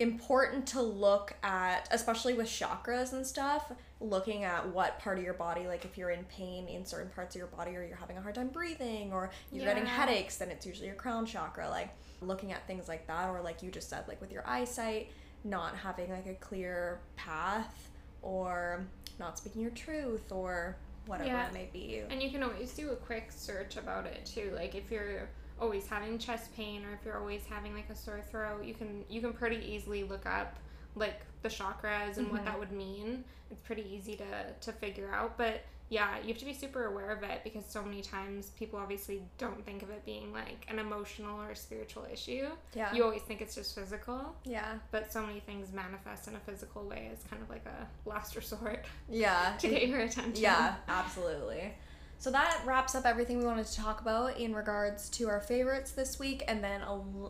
important 0.01 0.65
to 0.67 0.81
look 0.81 1.33
at 1.43 1.87
especially 1.91 2.33
with 2.33 2.47
chakras 2.47 3.13
and 3.13 3.25
stuff 3.25 3.71
looking 3.99 4.43
at 4.43 4.67
what 4.69 4.97
part 4.99 5.17
of 5.17 5.23
your 5.23 5.33
body 5.35 5.67
like 5.67 5.85
if 5.85 5.97
you're 5.97 6.09
in 6.09 6.23
pain 6.25 6.67
in 6.67 6.83
certain 6.85 7.09
parts 7.11 7.35
of 7.35 7.39
your 7.39 7.47
body 7.47 7.75
or 7.75 7.83
you're 7.83 7.95
having 7.95 8.17
a 8.17 8.21
hard 8.21 8.33
time 8.35 8.47
breathing 8.49 9.13
or 9.13 9.29
you're 9.51 9.63
getting 9.65 9.85
headaches 9.85 10.37
then 10.37 10.49
it's 10.49 10.65
usually 10.65 10.87
your 10.87 10.95
crown 10.95 11.25
chakra 11.25 11.69
like 11.69 11.89
looking 12.21 12.51
at 12.51 12.65
things 12.67 12.87
like 12.87 13.05
that 13.07 13.29
or 13.29 13.41
like 13.41 13.61
you 13.63 13.69
just 13.71 13.89
said 13.89 14.03
like 14.07 14.19
with 14.19 14.31
your 14.31 14.45
eyesight 14.47 15.09
not 15.43 15.75
having 15.75 16.09
like 16.11 16.25
a 16.27 16.33
clear 16.35 16.99
path 17.15 17.89
or 18.21 18.83
not 19.19 19.37
speaking 19.37 19.61
your 19.61 19.71
truth 19.71 20.31
or 20.31 20.75
whatever 21.07 21.29
Yeah. 21.29 21.47
it 21.47 21.53
may 21.53 21.69
be 21.73 22.01
And 22.09 22.21
you 22.21 22.29
can 22.31 22.43
always 22.43 22.73
do 22.73 22.91
a 22.91 22.95
quick 22.95 23.31
search 23.31 23.75
about 23.77 24.05
it 24.05 24.23
too. 24.25 24.51
Like 24.55 24.75
if 24.75 24.91
you're 24.91 25.29
always 25.61 25.87
having 25.87 26.17
chest 26.17 26.53
pain 26.55 26.83
or 26.85 26.93
if 26.93 27.05
you're 27.05 27.17
always 27.19 27.45
having 27.45 27.73
like 27.75 27.89
a 27.89 27.95
sore 27.95 28.21
throat, 28.31 28.65
you 28.65 28.73
can 28.73 29.05
you 29.09 29.21
can 29.21 29.31
pretty 29.33 29.63
easily 29.65 30.03
look 30.03 30.25
up 30.25 30.57
like 30.95 31.21
the 31.43 31.49
chakras 31.49 32.17
and 32.17 32.29
what 32.31 32.41
Mhm. 32.41 32.45
that 32.45 32.59
would 32.59 32.71
mean. 32.71 33.23
It's 33.49 33.61
pretty 33.61 33.85
easy 33.95 34.15
to 34.17 34.53
to 34.59 34.71
figure 34.73 35.11
out, 35.13 35.37
but 35.37 35.61
yeah, 35.89 36.19
you 36.21 36.29
have 36.29 36.37
to 36.37 36.45
be 36.45 36.53
super 36.53 36.85
aware 36.85 37.11
of 37.11 37.21
it 37.21 37.43
because 37.43 37.65
so 37.65 37.83
many 37.83 38.01
times 38.01 38.51
people 38.51 38.79
obviously 38.79 39.23
don't 39.37 39.65
think 39.65 39.83
of 39.83 39.89
it 39.89 40.05
being 40.05 40.31
like 40.31 40.65
an 40.69 40.79
emotional 40.79 41.41
or 41.41 41.53
spiritual 41.53 42.05
issue. 42.11 42.47
yeah 42.73 42.93
You 42.93 43.03
always 43.03 43.21
think 43.23 43.41
it's 43.41 43.55
just 43.55 43.75
physical, 43.75 44.33
yeah 44.45 44.75
but 44.91 45.11
so 45.11 45.21
many 45.25 45.41
things 45.41 45.73
manifest 45.73 46.27
in 46.29 46.35
a 46.35 46.39
physical 46.39 46.83
way 46.85 47.09
as 47.11 47.21
kind 47.29 47.41
of 47.41 47.49
like 47.49 47.65
a 47.65 47.87
last 48.09 48.35
resort 48.41 48.85
yeah 49.09 49.55
to 49.59 49.67
get 49.67 49.87
your 49.89 49.99
attention. 49.99 50.41
Yeah, 50.41 50.75
absolutely. 50.87 51.73
So 52.21 52.29
that 52.29 52.61
wraps 52.67 52.93
up 52.93 53.07
everything 53.07 53.39
we 53.39 53.45
wanted 53.45 53.65
to 53.65 53.75
talk 53.75 53.99
about 53.99 54.37
in 54.37 54.53
regards 54.53 55.09
to 55.09 55.27
our 55.27 55.39
favorites 55.41 55.93
this 55.93 56.19
week 56.19 56.43
and 56.47 56.63
then 56.63 56.81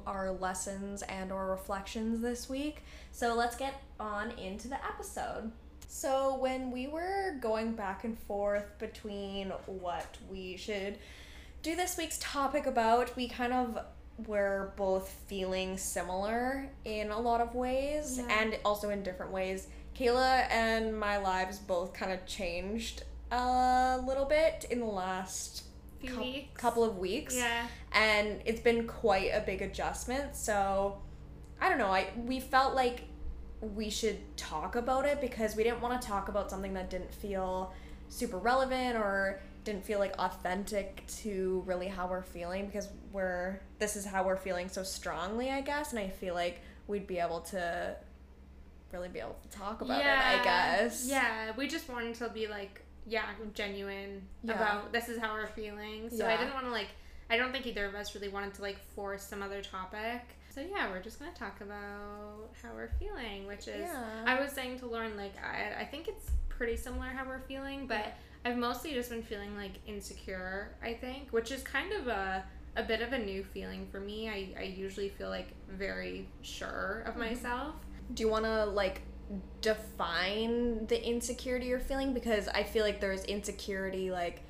our 0.06 0.34
lessons 0.34 1.02
and 1.04 1.32
or 1.32 1.50
reflections 1.50 2.20
this 2.20 2.50
week. 2.50 2.84
So 3.14 3.34
let's 3.34 3.56
get 3.56 3.82
on 4.02 4.32
into 4.32 4.68
the 4.68 4.76
episode. 4.86 5.50
So 5.88 6.36
when 6.42 6.72
we 6.72 6.88
were 6.88 7.38
going 7.40 7.72
back 7.72 8.04
and 8.04 8.20
forth 8.20 8.78
between 8.80 9.52
what 9.66 10.18
we 10.30 10.58
should 10.58 10.98
do 11.64 11.78
this 11.78 11.98
week's 11.98 12.18
topic 12.20 12.66
about, 12.66 13.16
we 13.16 13.30
kind 13.30 13.54
of 13.54 13.78
were 14.28 14.74
both 14.76 15.08
feeling 15.28 15.78
similar 15.78 16.70
in 16.84 17.12
a 17.12 17.20
lot 17.20 17.40
of 17.40 17.56
ways 17.56 18.20
Yeah. 18.20 18.42
and 18.42 18.60
also 18.66 18.90
in 18.90 19.04
different 19.04 19.32
ways. 19.32 19.70
Kayla 19.96 20.50
and 20.52 21.00
my 21.00 21.16
lives 21.16 21.60
both 21.60 21.94
kind 21.94 22.12
of 22.12 22.26
changed 22.26 23.04
a 23.32 24.00
little 24.06 24.26
bit 24.26 24.66
in 24.70 24.80
the 24.80 24.86
last 24.86 25.64
weeks. 26.02 26.50
couple 26.60 26.84
of 26.84 26.98
weeks 26.98 27.36
Yeah. 27.36 27.68
and 27.94 28.42
it's 28.46 28.62
been 28.62 28.88
quite 28.88 29.30
a 29.34 29.40
big 29.46 29.62
adjustment 29.62 30.36
so 30.36 30.98
i 31.62 31.70
don't 31.70 31.78
know 31.78 31.92
i 31.92 32.08
we 32.18 32.40
felt 32.40 32.74
like 32.76 33.04
we 33.62 33.90
should 33.90 34.18
talk 34.36 34.76
about 34.76 35.06
it 35.06 35.22
because 35.22 35.56
we 35.56 35.64
didn't 35.64 35.82
want 35.82 36.02
to 36.02 36.08
talk 36.08 36.28
about 36.28 36.50
something 36.50 36.74
that 36.74 36.90
didn't 36.90 37.14
feel 37.14 37.72
super 38.10 38.38
relevant 38.40 38.98
or 38.98 39.40
didn't 39.64 39.86
feel 39.86 40.00
like 40.00 40.16
authentic 40.18 41.06
to 41.06 41.62
really 41.68 41.88
how 41.88 42.08
we're 42.08 42.24
feeling 42.24 42.66
because 42.66 42.90
we're 43.14 43.62
this 43.78 43.96
is 43.96 44.04
how 44.04 44.24
we're 44.26 44.36
feeling 44.38 44.68
so 44.68 44.82
strongly 44.82 45.52
i 45.52 45.62
guess 45.62 45.92
and 45.92 46.00
i 46.00 46.10
feel 46.10 46.34
like 46.34 46.62
we'd 46.88 47.06
be 47.06 47.20
able 47.20 47.42
to 47.42 47.96
really 48.92 49.08
be 49.08 49.20
able 49.20 49.38
to 49.44 49.58
talk 49.58 49.82
about 49.82 50.02
it 50.02 50.08
i 50.08 50.44
guess 50.44 51.06
Yeah, 51.08 51.52
we 51.56 51.68
just 51.68 51.88
wanted 51.88 52.16
to 52.16 52.28
be 52.30 52.48
like, 52.48 52.81
yeah, 53.06 53.26
genuine 53.54 54.22
Yeah. 54.44 54.54
about 54.54 54.92
this 54.92 55.10
is 55.10 55.18
how 55.20 55.34
we're 55.34 55.48
feeling. 55.48 56.10
So 56.10 56.26
I 56.28 56.38
didn't 56.38 56.54
want 56.54 56.66
to 56.66 56.72
like, 56.72 56.90
I 57.30 57.38
don't 57.38 57.52
think 57.52 57.66
either 57.66 57.86
of 57.86 57.96
us 57.96 58.14
really 58.16 58.28
wanted 58.30 58.54
to 58.56 58.62
like 58.62 58.80
force 58.96 59.24
some 59.24 59.42
other 59.42 59.62
topic. 59.62 60.22
So 60.54 60.62
yeah, 60.62 60.90
we're 60.90 61.02
just 61.02 61.18
gonna 61.20 61.32
talk 61.34 61.62
about 61.62 62.50
how 62.62 62.74
we're 62.76 62.92
feeling, 63.00 63.48
which 63.48 63.68
is 63.68 63.82
Yeah. 63.90 64.24
I 64.26 64.40
was 64.42 64.52
saying 64.52 64.80
to 64.80 64.86
Lauren 64.86 65.16
like 65.18 65.34
I 65.42 65.82
I 65.82 65.86
think 65.86 66.08
it's 66.08 66.30
pretty 66.50 66.76
similar 66.78 67.08
how 67.08 67.26
we're 67.26 67.40
feeling, 67.40 67.88
but 67.88 68.14
I've 68.44 68.58
mostly 68.58 68.94
just 68.94 69.10
been 69.10 69.24
feeling 69.24 69.56
like 69.56 69.74
insecure. 69.88 70.76
I 70.84 70.94
think, 70.94 71.30
which 71.32 71.52
is 71.52 71.64
kind 71.64 71.94
of 71.94 72.08
a 72.08 72.44
a 72.76 72.84
bit 72.84 73.02
of 73.02 73.12
a 73.14 73.18
new 73.18 73.44
feeling 73.44 73.86
for 73.92 74.00
me. 74.00 74.30
I, 74.30 74.54
I 74.58 74.64
usually 74.64 75.10
feel 75.10 75.30
like 75.30 75.50
very 75.70 76.28
sure 76.42 77.04
of 77.06 77.16
Mhm. 77.16 77.20
myself. 77.20 77.76
do 78.14 78.24
you 78.24 78.30
want 78.30 78.44
to 78.46 78.66
like 78.66 79.02
define 79.62 80.86
the 80.88 81.08
insecurity 81.08 81.68
you're 81.68 81.80
feeling 81.80 82.14
because 82.14 82.48
i 82.50 82.64
feel 82.64 82.84
like 82.84 83.00
there's 83.00 83.24
insecurity 83.26 84.12
like 84.12 84.42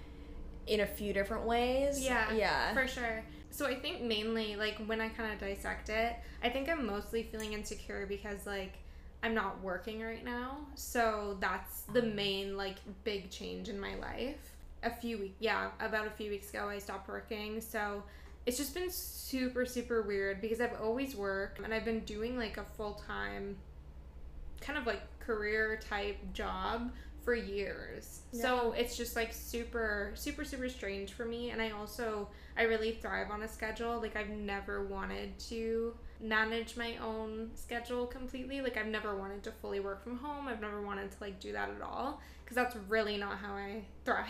in 0.67 0.80
a 0.80 0.86
few 0.86 1.13
different 1.13 1.46
ways 1.46 2.02
Yeah, 2.02 2.32
yeah 2.34 2.74
For 2.74 2.88
sure. 2.88 3.24
So 3.50 3.65
I 3.65 3.76
think 3.76 4.02
mainly 4.02 4.56
like 4.56 4.78
when 4.86 5.02
I 5.02 5.10
kind 5.10 5.34
of 5.34 5.39
dissect 5.39 5.89
it, 5.89 6.15
I 6.44 6.50
think 6.50 6.70
I'm 6.70 6.86
mostly 6.86 7.24
feeling 7.24 7.54
insecure 7.54 8.06
because 8.08 8.46
like 8.46 8.76
I'm 9.24 9.34
not 9.34 9.62
working 9.62 10.02
right 10.02 10.24
now. 10.24 10.58
So 10.76 11.38
that's 11.41 11.82
the 11.94 12.02
mm. 12.02 12.15
main 12.15 12.58
like 12.58 12.78
big 13.04 13.30
change 13.30 13.70
in 13.70 13.80
my 13.80 13.96
life. 13.96 14.56
A 14.84 14.89
few 14.89 15.20
weeks, 15.20 15.36
yeah, 15.39 15.70
about 15.80 16.08
a 16.08 16.12
few 16.12 16.32
weeks 16.32 16.50
ago 16.50 16.70
I 16.70 16.80
stopped 16.80 17.10
working. 17.10 17.60
So 17.60 18.04
it's 18.46 18.58
just 18.58 18.74
been 18.74 18.89
super 18.89 19.65
super 19.65 20.02
weird 20.02 20.41
because 20.41 20.62
I've 20.62 20.80
always 20.82 21.15
worked 21.15 21.60
and 21.60 21.74
I've 21.74 21.86
been 21.86 22.00
doing 22.02 22.38
like 22.38 22.58
a 22.58 22.63
full-time 22.63 23.58
kind 24.62 24.80
of 24.80 24.86
like 24.86 25.02
career 25.19 25.80
type 25.89 26.17
job 26.34 26.91
for 27.24 27.36
years. 27.36 28.21
So 28.32 28.74
it's 28.76 28.97
just 28.97 29.15
like 29.15 29.32
super, 29.34 30.12
super, 30.15 30.43
super 30.43 30.69
strange 30.69 31.13
for 31.13 31.26
me. 31.26 31.52
And 31.52 31.62
I 31.62 31.71
also, 31.71 32.30
I 32.58 32.63
really 32.63 32.93
thrive 32.93 33.30
on 33.30 33.43
a 33.43 33.47
schedule. 33.47 34.00
Like, 34.02 34.15
I've 34.15 34.30
never 34.30 34.84
wanted 34.86 35.38
to 35.50 35.93
manage 36.19 36.78
my 36.78 36.97
own 36.97 37.52
schedule 37.56 38.08
completely. 38.08 38.62
Like, 38.62 38.78
I've 38.78 38.88
never 38.88 39.15
wanted 39.15 39.43
to 39.43 39.52
fully 39.52 39.80
work 39.80 40.04
from 40.04 40.17
home. 40.17 40.47
I've 40.47 40.62
never 40.62 40.82
wanted 40.82 41.12
to 41.12 41.17
like 41.21 41.39
do 41.39 41.52
that 41.52 41.69
at 41.69 41.82
all 41.82 42.21
because 42.43 42.56
that's 42.56 42.76
really 42.89 43.17
not 43.17 43.38
how 43.38 43.54
I 43.54 43.84
thrive. 44.06 44.28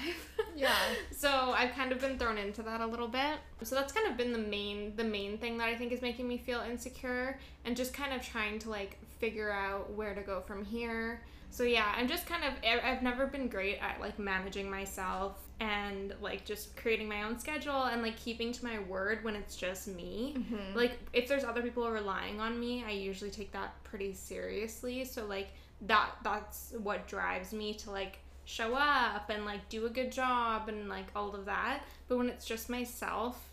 Yeah. 0.56 0.76
So 1.12 1.30
I've 1.30 1.72
kind 1.72 1.92
of 1.92 2.02
been 2.02 2.20
thrown 2.20 2.38
into 2.38 2.62
that 2.64 2.82
a 2.82 2.86
little 2.86 3.08
bit. 3.08 3.40
So 3.64 3.76
that's 3.76 3.94
kind 3.94 4.08
of 4.08 4.18
been 4.18 4.34
the 4.34 4.38
main 4.38 4.96
the 4.96 5.04
main 5.04 5.38
thing 5.38 5.58
that 5.60 5.70
I 5.70 5.76
think 5.76 5.92
is 5.92 6.02
making 6.02 6.28
me 6.28 6.38
feel 6.38 6.60
insecure 6.60 7.40
and 7.64 7.78
just 7.78 7.94
kind 7.94 8.14
of 8.14 8.22
trying 8.22 8.60
to 8.60 8.70
like 8.70 9.00
figure 9.22 9.52
out 9.52 9.94
where 9.94 10.14
to 10.14 10.22
go 10.22 10.42
from 10.42 10.66
here. 10.66 11.22
So 11.52 11.64
yeah, 11.64 11.94
I'm 11.96 12.08
just 12.08 12.26
kind 12.26 12.44
of 12.44 12.54
I've 12.84 13.04
never 13.04 13.28
been 13.28 13.48
great 13.48 13.78
at 13.80 14.02
like 14.02 14.18
managing 14.18 14.70
myself 14.70 15.38
and 15.60 16.14
like 16.22 16.44
just 16.44 16.76
creating 16.76 17.08
my 17.08 17.24
own 17.24 17.38
schedule 17.38 17.84
and 17.84 18.02
like 18.02 18.18
keeping 18.18 18.52
to 18.52 18.66
my 18.66 18.80
word 18.80 19.24
when 19.24 19.36
it's 19.36 19.56
just 19.56 19.88
me. 19.88 20.36
Mm-hmm. 20.38 20.76
Like 20.76 20.98
if 21.14 21.28
there's 21.28 21.44
other 21.44 21.62
people 21.62 21.90
relying 21.90 22.40
on 22.40 22.60
me, 22.60 22.84
I 22.86 22.92
usually 22.92 23.30
take 23.32 23.52
that 23.52 23.82
pretty 23.84 24.14
seriously. 24.14 25.06
So 25.06 25.26
like 25.26 25.50
that 25.82 26.12
that's 26.24 26.74
what 26.82 27.08
drives 27.08 27.54
me 27.54 27.74
to 27.76 27.92
like 27.92 28.20
show 28.46 28.74
up 28.74 29.30
and 29.30 29.46
like 29.46 29.68
do 29.70 29.86
a 29.86 29.90
good 29.90 30.12
job 30.12 30.70
and 30.70 30.90
like 30.90 31.08
all 31.16 31.36
of 31.36 31.46
that. 31.46 31.84
But 32.08 32.18
when 32.18 32.30
it's 32.30 32.46
just 32.46 32.70
myself, 32.70 33.50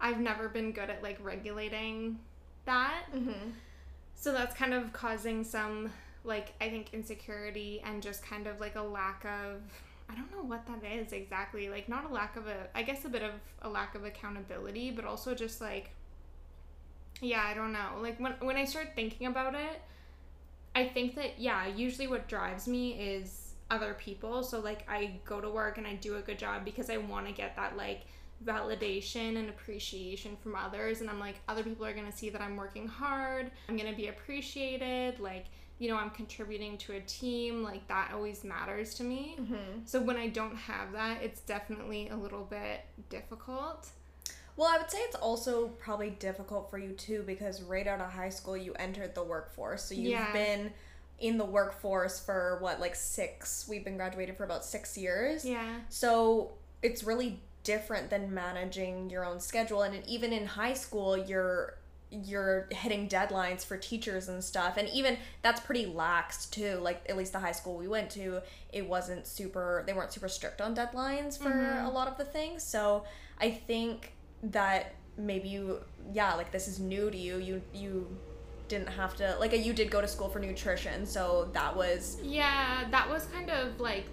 I've 0.00 0.20
never 0.20 0.48
been 0.48 0.72
good 0.72 0.88
at 0.88 1.02
like 1.02 1.18
regulating 1.20 2.20
that. 2.64 3.04
Mm-hmm. 3.14 3.50
So 4.20 4.32
that's 4.32 4.54
kind 4.54 4.74
of 4.74 4.92
causing 4.92 5.42
some 5.44 5.90
like 6.24 6.52
I 6.60 6.68
think 6.68 6.92
insecurity 6.92 7.82
and 7.82 8.02
just 8.02 8.22
kind 8.22 8.46
of 8.46 8.60
like 8.60 8.76
a 8.76 8.82
lack 8.82 9.24
of 9.24 9.62
I 10.10 10.14
don't 10.14 10.30
know 10.30 10.42
what 10.42 10.66
that 10.66 10.84
is 10.84 11.12
exactly. 11.12 11.70
Like 11.70 11.88
not 11.88 12.04
a 12.04 12.12
lack 12.12 12.36
of 12.36 12.46
a 12.46 12.68
I 12.74 12.82
guess 12.82 13.06
a 13.06 13.08
bit 13.08 13.22
of 13.22 13.32
a 13.62 13.68
lack 13.68 13.94
of 13.94 14.04
accountability, 14.04 14.90
but 14.90 15.06
also 15.06 15.34
just 15.34 15.62
like 15.62 15.90
yeah, 17.22 17.42
I 17.46 17.54
don't 17.54 17.72
know. 17.72 17.98
Like 18.02 18.20
when 18.20 18.34
when 18.40 18.56
I 18.56 18.66
start 18.66 18.88
thinking 18.94 19.26
about 19.26 19.54
it, 19.54 19.80
I 20.76 20.86
think 20.86 21.14
that 21.14 21.38
yeah, 21.40 21.66
usually 21.66 22.06
what 22.06 22.28
drives 22.28 22.68
me 22.68 23.00
is 23.00 23.54
other 23.70 23.94
people. 23.94 24.42
So 24.42 24.60
like 24.60 24.86
I 24.86 25.18
go 25.24 25.40
to 25.40 25.48
work 25.48 25.78
and 25.78 25.86
I 25.86 25.94
do 25.94 26.16
a 26.16 26.20
good 26.20 26.38
job 26.38 26.66
because 26.66 26.90
I 26.90 26.98
want 26.98 27.26
to 27.26 27.32
get 27.32 27.56
that 27.56 27.74
like 27.74 28.02
validation 28.44 29.36
and 29.36 29.48
appreciation 29.48 30.36
from 30.42 30.54
others. 30.54 31.00
And 31.00 31.10
I'm 31.10 31.20
like 31.20 31.36
other 31.48 31.62
people 31.62 31.84
are 31.84 31.92
going 31.92 32.10
to 32.10 32.16
see 32.16 32.30
that 32.30 32.40
I'm 32.40 32.56
working 32.56 32.88
hard. 32.88 33.50
I'm 33.68 33.76
going 33.76 33.90
to 33.90 33.96
be 33.96 34.08
appreciated. 34.08 35.20
Like 35.20 35.46
you 35.80 35.88
know 35.88 35.96
i'm 35.96 36.10
contributing 36.10 36.78
to 36.78 36.92
a 36.92 37.00
team. 37.00 37.64
Like 37.64 37.88
that 37.88 38.12
always 38.14 38.44
matters 38.44 38.94
to 38.94 39.02
me. 39.02 39.36
Mm-hmm. 39.40 39.80
so 39.86 40.00
when 40.00 40.16
i 40.16 40.28
don't 40.28 40.54
have 40.54 40.92
that 40.92 41.22
it's 41.22 41.40
definitely 41.40 42.08
a 42.10 42.16
little 42.16 42.44
bit 42.44 42.84
difficult. 43.08 43.88
Well 44.56 44.68
i 44.68 44.78
would 44.78 44.90
say 44.90 44.98
it's 44.98 45.16
also 45.16 45.68
probably 45.68 46.10
difficult 46.10 46.70
for 46.70 46.78
you 46.78 46.92
too 46.92 47.24
because 47.26 47.62
right 47.62 47.86
out 47.86 48.00
of 48.00 48.12
high 48.12 48.28
school 48.28 48.56
you 48.56 48.74
entered 48.74 49.14
the 49.14 49.24
workforce. 49.24 49.84
So 49.84 49.94
you've 49.94 50.10
yeah. 50.10 50.32
been 50.32 50.72
in 51.18 51.36
the 51.36 51.44
workforce 51.44 52.20
for 52.20 52.58
what 52.60 52.78
like 52.80 52.94
six 52.94 53.66
we've 53.68 53.84
been 53.84 53.96
graduated 53.96 54.36
for 54.36 54.44
about 54.44 54.64
six 54.64 54.96
years. 54.96 55.44
Yeah. 55.44 55.76
So 55.88 56.52
it's 56.82 57.04
really 57.04 57.40
different 57.62 58.10
than 58.10 58.32
managing 58.32 59.10
your 59.10 59.24
own 59.24 59.40
schedule. 59.40 59.82
And 59.82 60.06
even 60.06 60.32
in 60.32 60.46
high 60.46 60.74
school 60.74 61.16
you're 61.16 61.76
you're 62.12 62.66
hitting 62.72 63.08
deadlines 63.08 63.64
for 63.64 63.76
teachers 63.76 64.28
and 64.28 64.42
stuff. 64.42 64.76
And 64.76 64.88
even 64.88 65.16
that's 65.42 65.60
pretty 65.60 65.86
lax 65.86 66.46
too. 66.46 66.78
Like 66.82 67.04
at 67.08 67.16
least 67.16 67.32
the 67.32 67.38
high 67.38 67.52
school 67.52 67.76
we 67.76 67.88
went 67.88 68.10
to 68.10 68.42
it 68.72 68.88
wasn't 68.88 69.26
super 69.26 69.84
they 69.86 69.92
weren't 69.92 70.12
super 70.12 70.28
strict 70.28 70.60
on 70.60 70.74
deadlines 70.74 71.38
for 71.38 71.50
mm-hmm. 71.50 71.86
a 71.86 71.90
lot 71.90 72.08
of 72.08 72.18
the 72.18 72.24
things. 72.24 72.62
So 72.62 73.04
i 73.38 73.50
think 73.50 74.12
that 74.42 74.94
maybe 75.16 75.48
you 75.48 75.80
yeah 76.12 76.34
like 76.34 76.50
this 76.50 76.68
is 76.68 76.80
new 76.80 77.10
to 77.10 77.16
you. 77.16 77.38
You 77.38 77.62
you 77.72 78.16
didn't 78.68 78.88
have 78.88 79.16
to 79.16 79.36
like 79.38 79.52
you 79.52 79.72
did 79.72 79.90
go 79.90 80.00
to 80.00 80.08
school 80.08 80.28
for 80.28 80.38
nutrition. 80.38 81.06
So 81.06 81.48
that 81.52 81.76
was 81.76 82.18
yeah 82.22 82.86
that 82.90 83.08
was 83.08 83.26
kind 83.26 83.50
of 83.50 83.78
like 83.80 84.06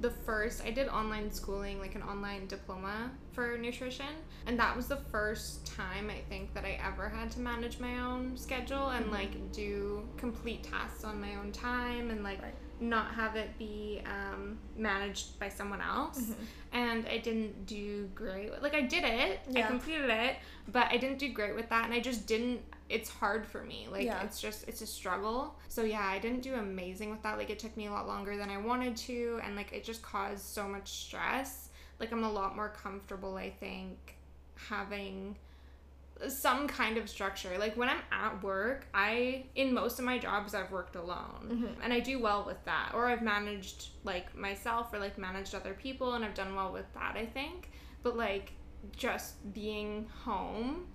the 0.00 0.10
first 0.10 0.62
I 0.64 0.70
did 0.70 0.88
online 0.88 1.32
schooling, 1.32 1.78
like 1.78 1.94
an 1.94 2.02
online 2.02 2.46
diploma 2.46 3.10
for 3.32 3.56
nutrition, 3.56 4.06
and 4.46 4.58
that 4.58 4.76
was 4.76 4.86
the 4.86 4.98
first 5.10 5.66
time 5.66 6.10
I 6.10 6.20
think 6.28 6.52
that 6.54 6.64
I 6.64 6.78
ever 6.84 7.08
had 7.08 7.30
to 7.32 7.40
manage 7.40 7.78
my 7.78 8.00
own 8.00 8.36
schedule 8.36 8.88
and 8.88 9.06
mm-hmm. 9.06 9.14
like 9.14 9.52
do 9.52 10.06
complete 10.16 10.62
tasks 10.64 11.04
on 11.04 11.20
my 11.20 11.36
own 11.36 11.52
time 11.52 12.10
and 12.10 12.22
like 12.22 12.42
right. 12.42 12.54
not 12.80 13.14
have 13.14 13.36
it 13.36 13.56
be 13.58 14.02
um, 14.04 14.58
managed 14.76 15.38
by 15.38 15.48
someone 15.48 15.80
else. 15.80 16.20
Mm-hmm. 16.20 16.42
And 16.72 17.06
I 17.06 17.18
didn't 17.18 17.66
do 17.66 18.10
great. 18.14 18.50
Like 18.60 18.74
I 18.74 18.82
did 18.82 19.04
it, 19.04 19.40
yeah. 19.48 19.64
I 19.64 19.68
completed 19.68 20.10
it, 20.10 20.36
but 20.72 20.88
I 20.90 20.96
didn't 20.96 21.18
do 21.18 21.28
great 21.28 21.54
with 21.54 21.68
that, 21.68 21.84
and 21.84 21.94
I 21.94 22.00
just 22.00 22.26
didn't 22.26 22.60
it's 22.94 23.10
hard 23.10 23.44
for 23.44 23.64
me. 23.64 23.88
Like 23.90 24.04
yeah. 24.04 24.22
it's 24.22 24.40
just 24.40 24.68
it's 24.68 24.80
a 24.80 24.86
struggle. 24.86 25.56
So 25.68 25.82
yeah, 25.82 26.06
I 26.06 26.20
didn't 26.20 26.42
do 26.42 26.54
amazing 26.54 27.10
with 27.10 27.22
that. 27.22 27.36
Like 27.36 27.50
it 27.50 27.58
took 27.58 27.76
me 27.76 27.86
a 27.86 27.90
lot 27.90 28.06
longer 28.06 28.36
than 28.36 28.50
I 28.50 28.56
wanted 28.56 28.96
to 29.08 29.40
and 29.42 29.56
like 29.56 29.72
it 29.72 29.82
just 29.82 30.00
caused 30.00 30.44
so 30.44 30.68
much 30.68 30.88
stress. 30.88 31.70
Like 31.98 32.12
I'm 32.12 32.22
a 32.22 32.30
lot 32.30 32.54
more 32.54 32.68
comfortable 32.68 33.36
I 33.36 33.50
think 33.50 34.16
having 34.68 35.36
some 36.28 36.68
kind 36.68 36.96
of 36.96 37.10
structure. 37.10 37.58
Like 37.58 37.76
when 37.76 37.88
I'm 37.88 38.00
at 38.12 38.40
work, 38.44 38.86
I 38.94 39.46
in 39.56 39.74
most 39.74 39.98
of 39.98 40.04
my 40.04 40.16
jobs 40.16 40.54
I've 40.54 40.70
worked 40.70 40.94
alone. 40.94 41.48
Mm-hmm. 41.48 41.82
And 41.82 41.92
I 41.92 41.98
do 41.98 42.20
well 42.20 42.44
with 42.46 42.64
that. 42.64 42.92
Or 42.94 43.08
I've 43.08 43.22
managed 43.22 43.88
like 44.04 44.36
myself 44.36 44.94
or 44.94 45.00
like 45.00 45.18
managed 45.18 45.52
other 45.56 45.74
people 45.74 46.14
and 46.14 46.24
I've 46.24 46.34
done 46.34 46.54
well 46.54 46.72
with 46.72 46.86
that, 46.94 47.16
I 47.16 47.26
think. 47.26 47.72
But 48.04 48.16
like 48.16 48.52
just 48.96 49.52
being 49.52 50.06
home 50.24 50.86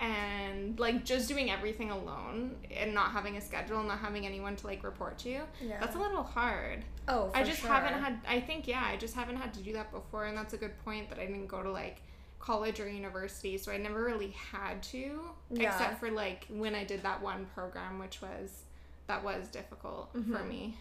and 0.00 0.80
like 0.80 1.04
just 1.04 1.28
doing 1.28 1.50
everything 1.50 1.90
alone 1.90 2.56
and 2.74 2.94
not 2.94 3.10
having 3.10 3.36
a 3.36 3.40
schedule, 3.40 3.82
not 3.82 3.98
having 3.98 4.26
anyone 4.26 4.56
to 4.56 4.66
like 4.66 4.82
report 4.82 5.18
to, 5.18 5.30
yeah. 5.30 5.78
that's 5.78 5.94
a 5.94 5.98
little 5.98 6.22
hard. 6.22 6.84
Oh, 7.06 7.30
I 7.34 7.42
just 7.42 7.60
sure. 7.60 7.70
haven't 7.70 8.02
had. 8.02 8.18
I 8.26 8.40
think 8.40 8.66
yeah, 8.66 8.82
I 8.82 8.96
just 8.96 9.14
haven't 9.14 9.36
had 9.36 9.52
to 9.54 9.60
do 9.60 9.74
that 9.74 9.92
before, 9.92 10.24
and 10.24 10.36
that's 10.36 10.54
a 10.54 10.56
good 10.56 10.76
point 10.84 11.10
that 11.10 11.18
I 11.18 11.26
didn't 11.26 11.48
go 11.48 11.62
to 11.62 11.70
like 11.70 12.00
college 12.38 12.80
or 12.80 12.88
university, 12.88 13.58
so 13.58 13.70
I 13.70 13.76
never 13.76 14.02
really 14.02 14.34
had 14.52 14.82
to, 14.84 15.20
yeah. 15.50 15.70
except 15.70 16.00
for 16.00 16.10
like 16.10 16.46
when 16.48 16.74
I 16.74 16.84
did 16.84 17.02
that 17.02 17.22
one 17.22 17.46
program, 17.54 17.98
which 17.98 18.22
was 18.22 18.62
that 19.06 19.22
was 19.22 19.48
difficult 19.48 20.14
mm-hmm. 20.14 20.34
for 20.34 20.42
me. 20.44 20.76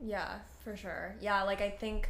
Yeah, 0.00 0.36
for 0.62 0.76
sure. 0.76 1.16
Yeah, 1.20 1.42
like 1.42 1.60
I 1.60 1.70
think 1.70 2.08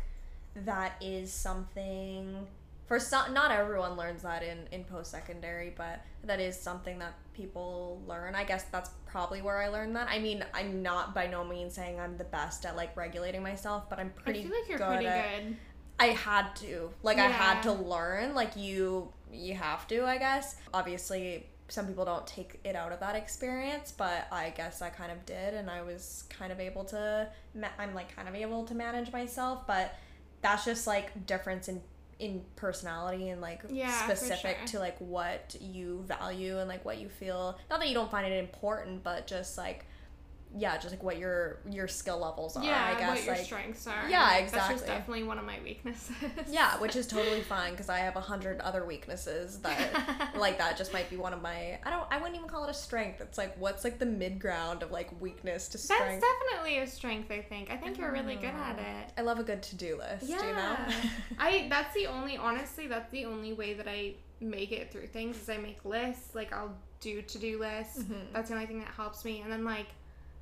that 0.55 0.93
is 1.01 1.33
something 1.33 2.47
for 2.91 2.99
some 2.99 3.33
not 3.33 3.53
everyone 3.53 3.97
learns 3.97 4.23
that 4.23 4.43
in 4.43 4.67
in 4.73 4.83
post 4.83 5.13
secondary 5.13 5.73
but 5.77 6.05
that 6.25 6.41
is 6.41 6.59
something 6.59 6.99
that 6.99 7.15
people 7.33 8.03
learn. 8.09 8.35
I 8.35 8.43
guess 8.43 8.65
that's 8.65 8.91
probably 9.07 9.43
where 9.43 9.59
i 9.59 9.69
learned 9.69 9.95
that. 9.95 10.09
I 10.11 10.19
mean 10.19 10.45
i'm 10.53 10.83
not 10.83 11.15
by 11.15 11.29
no 11.29 11.45
means 11.45 11.73
saying 11.73 12.01
i'm 12.01 12.17
the 12.17 12.25
best 12.25 12.67
at 12.67 12.75
like 12.75 12.97
regulating 12.97 13.45
myself 13.45 13.89
but 13.89 14.01
i'm 14.01 14.11
pretty 14.11 14.41
I 14.41 14.43
feel 14.43 14.53
like 14.59 14.69
you're 14.69 14.79
good 14.79 14.89
pretty 14.89 15.07
at, 15.07 15.45
good. 15.45 15.57
I 16.01 16.07
had 16.07 16.57
to. 16.57 16.91
Like 17.05 17.19
yeah. 17.19 17.27
i 17.27 17.29
had 17.29 17.63
to 17.63 17.73
learn. 17.73 18.35
Like 18.35 18.57
you 18.57 19.13
you 19.33 19.55
have 19.55 19.87
to 19.87 20.05
i 20.05 20.19
guess. 20.19 20.57
Obviously 20.75 21.47
some 21.69 21.87
people 21.87 22.05
don't 22.05 22.27
take 22.27 22.59
it 22.65 22.75
out 22.75 22.91
of 22.91 22.99
that 22.99 23.15
experience 23.15 23.95
but 23.97 24.27
i 24.33 24.51
guess 24.57 24.83
i 24.83 24.89
kind 24.89 25.13
of 25.13 25.25
did 25.25 25.55
and 25.55 25.71
i 25.71 25.81
was 25.81 26.25
kind 26.29 26.51
of 26.51 26.59
able 26.59 26.83
to 26.83 27.29
i'm 27.79 27.95
like 27.95 28.13
kind 28.17 28.29
of 28.29 28.35
able 28.35 28.65
to 28.65 28.75
manage 28.75 29.13
myself 29.13 29.65
but 29.69 29.95
that's 30.43 30.65
just 30.65 30.89
like 30.89 31.29
difference 31.29 31.69
in 31.69 31.81
in 32.21 32.43
personality 32.55 33.31
and 33.31 33.41
like 33.41 33.63
yeah, 33.71 34.05
specific 34.05 34.59
sure. 34.59 34.67
to 34.67 34.79
like 34.79 34.99
what 34.99 35.57
you 35.61 36.05
value 36.07 36.59
and 36.59 36.69
like 36.69 36.85
what 36.85 36.99
you 36.99 37.09
feel 37.09 37.59
not 37.71 37.81
that 37.81 37.89
you 37.89 37.95
don't 37.95 38.11
find 38.11 38.31
it 38.31 38.39
important 38.39 39.03
but 39.03 39.27
just 39.27 39.57
like 39.57 39.87
yeah, 40.57 40.77
just 40.79 40.91
like 40.91 41.03
what 41.03 41.19
your 41.19 41.61
your 41.71 41.87
skill 41.87 42.19
levels 42.19 42.57
are. 42.57 42.65
Yeah, 42.65 42.93
I 42.95 42.99
guess 42.99 43.19
what 43.19 43.25
your 43.25 43.35
like, 43.37 43.45
strengths 43.45 43.87
are. 43.87 44.09
Yeah, 44.09 44.37
exactly. 44.39 44.77
That's 44.77 44.87
definitely 44.87 45.23
one 45.23 45.39
of 45.39 45.45
my 45.45 45.59
weaknesses. 45.63 46.17
yeah, 46.49 46.77
which 46.79 46.97
is 46.97 47.07
totally 47.09 47.43
fine 47.43 47.73
because 47.73 47.89
I 47.89 47.99
have 47.99 48.17
a 48.17 48.21
hundred 48.21 48.61
other 48.61 48.85
weaknesses 48.85 49.59
that 49.61 50.35
like 50.37 50.59
that 50.59 50.77
just 50.77 50.93
might 50.93 51.09
be 51.09 51.17
one 51.17 51.33
of 51.33 51.41
my. 51.41 51.79
I 51.85 51.91
don't. 51.91 52.07
I 52.11 52.19
wouldn't 52.19 52.37
even 52.37 52.49
call 52.49 52.65
it 52.65 52.71
a 52.71 52.75
strength. 52.75 53.21
It's 53.21 53.39
like 53.39 53.57
what's 53.59 53.85
like 53.85 54.01
the 54.01 54.07
mid 54.07 54.41
ground 54.41 54.83
of 54.83 54.91
like 54.91 55.09
weakness 55.21 55.69
to 55.69 55.79
strength. 55.79 56.05
That's 56.05 56.25
definitely 56.25 56.79
a 56.79 56.87
strength. 56.87 57.31
I 57.31 57.43
think. 57.43 57.71
I 57.71 57.77
think 57.77 57.99
you're 57.99 58.13
really 58.13 58.37
good 58.37 58.47
at 58.47 58.79
it. 58.79 59.13
I 59.17 59.23
love 59.23 59.39
a 59.39 59.45
good 59.45 59.63
to 59.63 59.77
do 59.77 59.99
list. 59.99 60.29
Yeah. 60.29 60.47
You 60.47 60.55
know? 60.55 60.77
I. 61.39 61.67
That's 61.71 61.95
the 61.95 62.07
only. 62.09 62.37
Honestly, 62.37 62.89
that's 62.89 63.11
the 63.13 63.25
only 63.25 63.53
way 63.53 63.75
that 63.75 63.87
I 63.87 64.15
make 64.41 64.73
it 64.73 64.91
through 64.91 65.07
things 65.07 65.41
is 65.41 65.49
I 65.49 65.59
make 65.59 65.85
lists. 65.85 66.35
Like 66.35 66.53
I'll 66.53 66.75
do 66.99 67.23
to 67.23 67.39
do 67.39 67.61
lists. 67.61 67.99
Mm-hmm. 68.01 68.33
That's 68.33 68.49
the 68.49 68.55
only 68.55 68.67
thing 68.67 68.81
that 68.81 68.89
helps 68.89 69.25
me. 69.25 69.43
And 69.43 69.53
then 69.53 69.65
like 69.65 69.87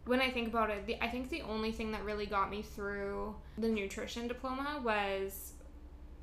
when 0.08 0.20
I 0.20 0.30
think 0.30 0.48
about 0.48 0.70
it, 0.70 0.86
the, 0.86 1.02
I 1.04 1.08
think 1.08 1.28
the 1.28 1.42
only 1.42 1.70
thing 1.70 1.92
that 1.92 2.02
really 2.02 2.26
got 2.26 2.50
me 2.50 2.62
through 2.62 3.36
the 3.58 3.68
nutrition 3.68 4.26
diploma 4.26 4.80
was 4.82 5.52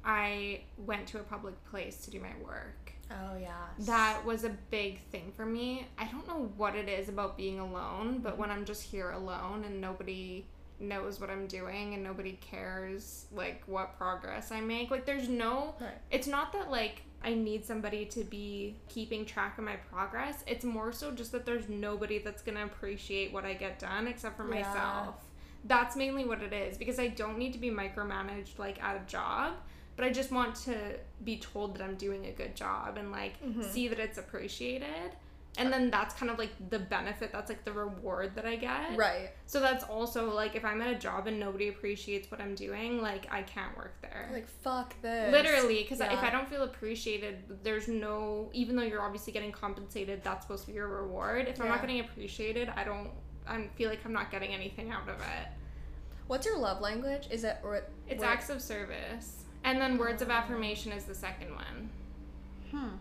I 0.03 0.61
went 0.77 1.07
to 1.09 1.19
a 1.19 1.23
public 1.23 1.53
place 1.65 1.97
to 2.05 2.11
do 2.11 2.19
my 2.19 2.33
work. 2.43 2.93
Oh 3.11 3.37
yeah. 3.39 3.67
That 3.79 4.25
was 4.25 4.43
a 4.43 4.49
big 4.71 5.01
thing 5.09 5.31
for 5.35 5.45
me. 5.45 5.87
I 5.99 6.05
don't 6.05 6.27
know 6.27 6.51
what 6.57 6.75
it 6.75 6.89
is 6.89 7.09
about 7.09 7.37
being 7.37 7.59
alone, 7.59 8.19
but 8.23 8.33
mm-hmm. 8.33 8.41
when 8.41 8.51
I'm 8.51 8.65
just 8.65 8.81
here 8.81 9.11
alone 9.11 9.63
and 9.63 9.79
nobody 9.79 10.47
knows 10.79 11.21
what 11.21 11.29
I'm 11.29 11.45
doing 11.45 11.93
and 11.93 12.03
nobody 12.03 12.39
cares 12.41 13.27
like 13.31 13.63
what 13.67 13.97
progress 13.97 14.51
I 14.51 14.61
make, 14.61 14.89
like 14.89 15.05
there's 15.05 15.29
no 15.29 15.75
right. 15.79 15.93
it's 16.09 16.27
not 16.27 16.51
that 16.53 16.71
like 16.71 17.03
I 17.23 17.33
need 17.33 17.65
somebody 17.65 18.05
to 18.05 18.23
be 18.23 18.75
keeping 18.87 19.25
track 19.25 19.57
of 19.57 19.63
my 19.63 19.75
progress. 19.75 20.43
It's 20.45 20.63
more 20.63 20.91
so 20.91 21.11
just 21.11 21.31
that 21.31 21.45
there's 21.45 21.67
nobody 21.67 22.19
that's 22.19 22.41
going 22.41 22.57
to 22.57 22.63
appreciate 22.63 23.33
what 23.33 23.45
I 23.45 23.53
get 23.53 23.79
done 23.79 24.07
except 24.07 24.37
for 24.37 24.47
yeah. 24.47 24.61
myself. 24.61 25.15
That's 25.63 25.95
mainly 25.95 26.25
what 26.25 26.43
it 26.43 26.53
is 26.53 26.77
because 26.77 26.99
I 26.99 27.07
don't 27.07 27.39
need 27.39 27.53
to 27.53 27.59
be 27.59 27.71
micromanaged 27.71 28.59
like 28.59 28.81
at 28.83 28.95
a 28.95 29.05
job, 29.07 29.53
but 29.95 30.05
I 30.05 30.11
just 30.11 30.31
want 30.31 30.55
to 30.65 30.75
be 31.23 31.37
told 31.37 31.75
that 31.75 31.83
I'm 31.83 31.95
doing 31.95 32.27
a 32.27 32.31
good 32.31 32.55
job 32.55 32.97
and 32.97 33.11
like 33.11 33.41
mm-hmm. 33.43 33.63
see 33.63 33.87
that 33.87 33.99
it's 33.99 34.19
appreciated. 34.19 35.15
And 35.57 35.71
then 35.71 35.89
that's 35.89 36.13
kind 36.13 36.29
of 36.29 36.37
like 36.37 36.51
the 36.69 36.79
benefit, 36.79 37.31
that's 37.31 37.49
like 37.49 37.63
the 37.63 37.71
reward 37.71 38.35
that 38.35 38.45
I 38.45 38.55
get. 38.55 38.97
Right. 38.97 39.29
So 39.45 39.59
that's 39.59 39.83
also 39.85 40.33
like 40.33 40.55
if 40.55 40.65
I'm 40.65 40.81
at 40.81 40.89
a 40.89 40.99
job 40.99 41.27
and 41.27 41.39
nobody 41.39 41.69
appreciates 41.69 42.29
what 42.29 42.41
I'm 42.41 42.55
doing, 42.55 43.01
like 43.01 43.27
I 43.31 43.41
can't 43.43 43.75
work 43.77 43.95
there. 44.01 44.29
Like 44.33 44.47
fuck 44.47 44.99
this. 45.01 45.31
Literally, 45.31 45.83
because 45.83 46.01
if 46.01 46.23
I 46.23 46.29
don't 46.29 46.49
feel 46.49 46.63
appreciated, 46.63 47.43
there's 47.63 47.87
no. 47.87 48.49
Even 48.53 48.75
though 48.75 48.83
you're 48.83 49.01
obviously 49.01 49.31
getting 49.33 49.51
compensated, 49.51 50.23
that's 50.23 50.45
supposed 50.45 50.63
to 50.63 50.67
be 50.71 50.73
your 50.73 50.87
reward. 50.87 51.47
If 51.47 51.61
I'm 51.61 51.67
not 51.69 51.81
getting 51.81 52.01
appreciated, 52.01 52.71
I 52.75 52.83
don't. 52.83 53.09
I 53.47 53.67
feel 53.75 53.89
like 53.89 53.99
I'm 54.05 54.13
not 54.13 54.31
getting 54.31 54.51
anything 54.53 54.91
out 54.91 55.07
of 55.07 55.19
it. 55.19 55.47
What's 56.27 56.45
your 56.45 56.57
love 56.57 56.81
language? 56.81 57.27
Is 57.29 57.43
it 57.43 57.57
or 57.63 57.83
It's 58.09 58.23
acts 58.23 58.49
of 58.49 58.61
service, 58.61 59.43
and 59.63 59.79
then 59.79 59.97
words 59.97 60.21
of 60.21 60.29
affirmation 60.29 60.91
is 60.91 61.05
the 61.05 61.15
second 61.15 61.53
one. 61.53 61.89
Hmm. 62.71 62.95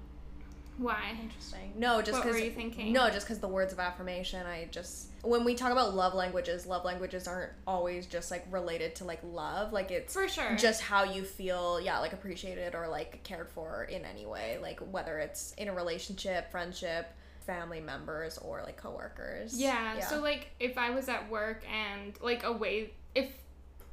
Why? 0.77 1.17
Interesting. 1.23 1.73
No, 1.77 2.03
just 2.03 2.19
because. 2.19 2.25
What 2.25 2.33
were 2.33 2.39
you 2.39 2.51
thinking? 2.51 2.93
No, 2.93 3.09
just 3.11 3.27
because 3.27 3.39
the 3.39 3.49
words 3.49 3.73
of 3.73 3.79
affirmation. 3.79 4.45
I 4.47 4.69
just 4.71 5.09
when 5.23 5.45
we 5.45 5.55
talk 5.55 5.73
about 5.73 5.95
love 5.95 6.15
languages, 6.15 6.67
love 6.67 6.85
languages 6.85 7.27
aren't 7.29 7.53
always 7.67 8.07
just 8.07 8.31
like 8.31 8.45
related 8.51 8.97
to 8.97 9.05
like 9.05 9.21
love. 9.23 9.73
Like 9.73 9.91
it's 9.91 10.13
For 10.13 10.29
sure. 10.29 10.57
just 10.57 10.83
how 10.83 11.05
you 11.05 11.25
feel. 11.25 11.81
Yeah, 11.81 11.99
like 12.01 12.13
appreciated 12.13 12.75
or 12.75 12.89
like 12.89 13.23
cared 13.23 13.49
for 13.49 13.85
in 13.85 14.05
any 14.05 14.27
way. 14.27 14.59
Like 14.61 14.81
whether 14.81 15.19
it's 15.19 15.53
in 15.55 15.69
a 15.69 15.73
relationship, 15.75 16.51
friendship, 16.51 17.07
family 17.47 17.81
members, 17.81 18.39
or 18.39 18.63
like 18.65 18.77
coworkers. 18.77 19.59
Yeah, 19.59 20.01
So 20.01 20.21
like 20.21 20.51
if 20.59 20.77
I 20.77 20.91
was 20.91 21.09
at 21.09 21.31
work 21.31 21.63
and 21.73 22.19
like 22.21 22.43
away 22.45 22.91
if 23.15 23.31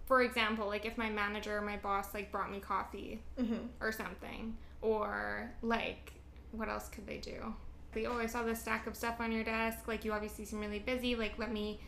for 0.08 0.24
example, 0.24 0.68
like 0.68 0.86
if 0.86 0.98
my 0.98 1.10
manager 1.10 1.58
or 1.58 1.62
my 1.62 1.78
boss 1.78 2.14
like 2.14 2.32
brought 2.32 2.52
me 2.52 2.60
coffee 2.60 3.22
hmm 3.38 3.68
or 3.80 3.92
something 3.92 4.58
or 4.82 5.52
like 5.62 6.14
what 6.52 6.70
else 6.70 6.90
could 6.90 7.08
they 7.08 7.18
do? 7.18 7.54
Like, 7.96 8.06
oh, 8.08 8.18
I 8.18 8.26
saw 8.26 8.44
this 8.44 8.60
stack 8.62 8.88
of 8.88 8.96
stuff 8.96 9.16
on 9.20 9.32
your 9.32 9.44
desk. 9.44 9.88
Like 9.88 10.06
you 10.06 10.14
obviously 10.14 10.46
seem 10.46 10.60
really 10.60 10.80
busy. 10.80 11.16
Like 11.16 11.38
let 11.38 11.52
me 11.52 11.80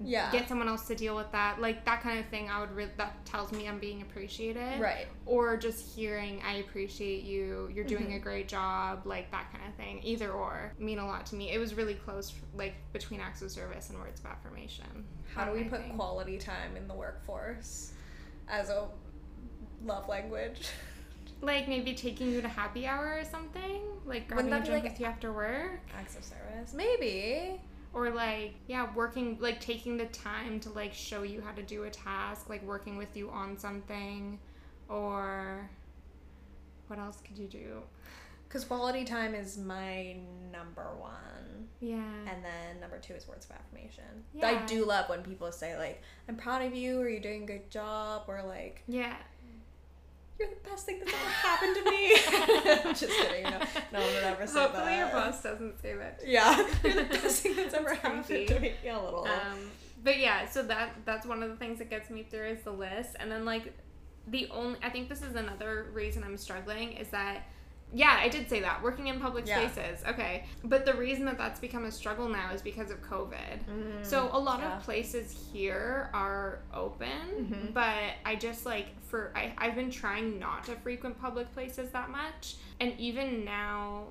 Yeah. 0.00 0.30
get 0.30 0.48
someone 0.48 0.68
else 0.68 0.86
to 0.86 0.94
deal 0.94 1.16
with 1.16 1.30
that. 1.32 1.60
Like 1.60 1.84
that 1.84 2.00
kind 2.02 2.20
of 2.20 2.26
thing. 2.26 2.48
I 2.48 2.60
would 2.60 2.70
re- 2.70 2.90
that 2.96 3.24
tells 3.26 3.50
me 3.50 3.66
I'm 3.68 3.80
being 3.80 4.00
appreciated. 4.02 4.80
right. 4.80 5.08
Or 5.26 5.56
just 5.56 5.84
hearing 5.96 6.40
I 6.46 6.58
appreciate 6.58 7.24
you. 7.24 7.68
You're 7.74 7.84
doing 7.84 8.06
Mhm. 8.08 8.16
a 8.16 8.18
great 8.20 8.46
job. 8.46 9.02
Like 9.04 9.32
that 9.32 9.50
kind 9.52 9.64
of 9.68 9.74
thing. 9.74 10.00
Either 10.04 10.30
or 10.32 10.72
mean 10.78 11.00
a 11.00 11.06
lot 11.06 11.26
to 11.26 11.34
me. 11.34 11.50
It 11.50 11.58
was 11.58 11.74
really 11.74 11.94
close, 11.94 12.32
like 12.54 12.74
between 12.92 13.20
acts 13.20 13.42
of 13.42 13.50
service 13.50 13.90
and 13.90 13.98
words 13.98 14.20
of 14.20 14.26
affirmation. 14.26 15.04
How 15.34 15.44
do 15.44 15.50
we 15.52 15.64
put 15.64 15.80
think. 15.80 15.96
quality 15.96 16.38
time 16.38 16.76
in 16.76 16.86
the 16.86 16.94
workforce 16.94 17.92
as 18.46 18.70
a 18.70 18.86
love 19.84 20.08
language? 20.08 20.68
Like 21.40 21.68
maybe 21.68 21.94
taking 21.94 22.30
you 22.32 22.40
to 22.42 22.48
happy 22.48 22.86
hour 22.86 23.18
or 23.20 23.24
something. 23.24 23.82
Like 24.04 24.28
grabbing 24.28 24.46
a 24.48 24.50
that 24.50 24.62
be, 24.62 24.68
drink 24.68 24.84
like, 24.84 24.92
with 24.92 25.00
you 25.00 25.06
after 25.06 25.32
work. 25.32 25.80
Acts 25.96 26.16
of 26.16 26.24
service, 26.24 26.72
maybe. 26.74 27.60
or 27.92 28.10
like 28.10 28.54
yeah 28.66 28.88
working 28.94 29.38
like 29.40 29.60
taking 29.60 29.96
the 29.96 30.06
time 30.06 30.60
to 30.60 30.68
like 30.70 30.92
show 30.92 31.22
you 31.22 31.40
how 31.40 31.52
to 31.52 31.62
do 31.62 31.84
a 31.84 31.90
task 31.90 32.48
like 32.50 32.62
working 32.64 32.96
with 32.98 33.16
you 33.16 33.30
on 33.30 33.56
something 33.56 34.38
or 34.90 35.68
what 36.88 36.98
else 36.98 37.20
could 37.26 37.38
you 37.38 37.46
do 37.48 37.82
Because 38.46 38.64
quality 38.64 39.04
time 39.04 39.34
is 39.34 39.56
my 39.58 40.16
number 40.52 40.88
one. 40.98 41.68
yeah 41.80 41.96
And 42.30 42.44
then 42.44 42.80
number 42.80 42.98
two 42.98 43.14
is 43.14 43.26
words 43.28 43.46
of 43.46 43.52
affirmation. 43.56 44.24
Yeah. 44.34 44.48
I 44.48 44.66
do 44.66 44.84
love 44.86 45.08
when 45.08 45.22
people 45.22 45.52
say, 45.52 45.76
like, 45.76 46.02
I'm 46.28 46.36
proud 46.36 46.62
of 46.62 46.74
you, 46.74 46.98
or 47.00 47.08
you're 47.08 47.20
doing 47.20 47.42
a 47.44 47.46
good 47.46 47.70
job, 47.70 48.24
or 48.28 48.42
like, 48.42 48.82
yeah 48.86 49.16
you're 50.38 50.48
the 50.48 50.68
best 50.70 50.86
thing 50.86 51.00
that's 51.00 51.12
ever 51.12 51.30
happened 51.30 51.76
to 51.76 51.90
me. 51.90 52.14
I'm 52.84 52.94
just 52.94 53.06
kidding. 53.18 53.44
No, 53.44 53.58
no 53.92 54.00
one 54.00 54.14
would 54.14 54.24
ever 54.24 54.46
say 54.46 54.60
hopefully 54.60 54.84
that. 54.86 54.98
your 54.98 55.08
boss 55.08 55.42
doesn't 55.42 55.80
say 55.82 55.94
that 55.94 56.20
Yeah, 56.26 56.56
you're 56.84 56.94
the 56.94 57.04
best 57.04 57.42
thing 57.42 57.56
that's 57.56 57.74
ever 57.74 57.94
happened 57.94 58.24
to 58.26 58.60
me. 58.60 58.72
Yeah, 58.84 59.00
a 59.00 59.04
little. 59.04 59.24
um 59.26 59.58
but 60.04 60.18
yeah 60.18 60.48
so 60.48 60.62
that 60.62 60.90
that's 61.04 61.26
one 61.26 61.42
of 61.42 61.50
the 61.50 61.56
things 61.56 61.78
that 61.78 61.90
gets 61.90 62.08
me 62.08 62.22
through 62.22 62.46
is 62.46 62.62
the 62.62 62.70
list 62.70 63.16
and 63.18 63.30
then 63.32 63.44
like 63.44 63.76
the 64.28 64.48
only 64.50 64.78
i 64.82 64.88
think 64.88 65.08
this 65.08 65.22
is 65.22 65.34
another 65.34 65.90
reason 65.92 66.22
i'm 66.22 66.36
struggling 66.36 66.92
is 66.92 67.08
that 67.08 67.48
yeah 67.92 68.18
i 68.20 68.28
did 68.28 68.48
say 68.50 68.60
that 68.60 68.82
working 68.82 69.06
in 69.08 69.18
public 69.18 69.46
Yeah. 69.46 69.68
spaces 69.70 70.04
okay 70.06 70.44
but 70.64 70.84
the 70.84 70.92
reason 70.94 71.24
that 71.24 71.38
that's 71.38 71.58
become 71.58 71.84
a 71.86 71.90
struggle 71.92 72.28
now 72.28 72.52
is 72.52 72.60
because 72.60 72.90
of 72.90 73.00
covid 73.02 73.64
Mm, 73.68 74.04
So 74.04 74.28
a 74.32 74.38
lot 74.38 74.60
yeah. 74.60 74.76
of 74.76 74.82
places 74.84 75.48
here 75.52 76.10
are 76.14 76.60
open, 76.72 77.18
Mhm. 77.50 77.72
but 77.74 77.94
I 78.24 78.36
just 78.36 78.64
like 78.66 78.86
for 79.02 79.32
I, 79.34 79.52
I've 79.58 79.74
been 79.74 79.90
trying 79.90 80.38
not 80.38 80.64
to 80.64 80.72
frequent 80.76 81.18
public 81.20 81.52
places 81.54 81.90
that 81.92 82.10
much. 82.10 82.56
And 82.80 82.92
even 82.98 83.44
now 83.44 84.04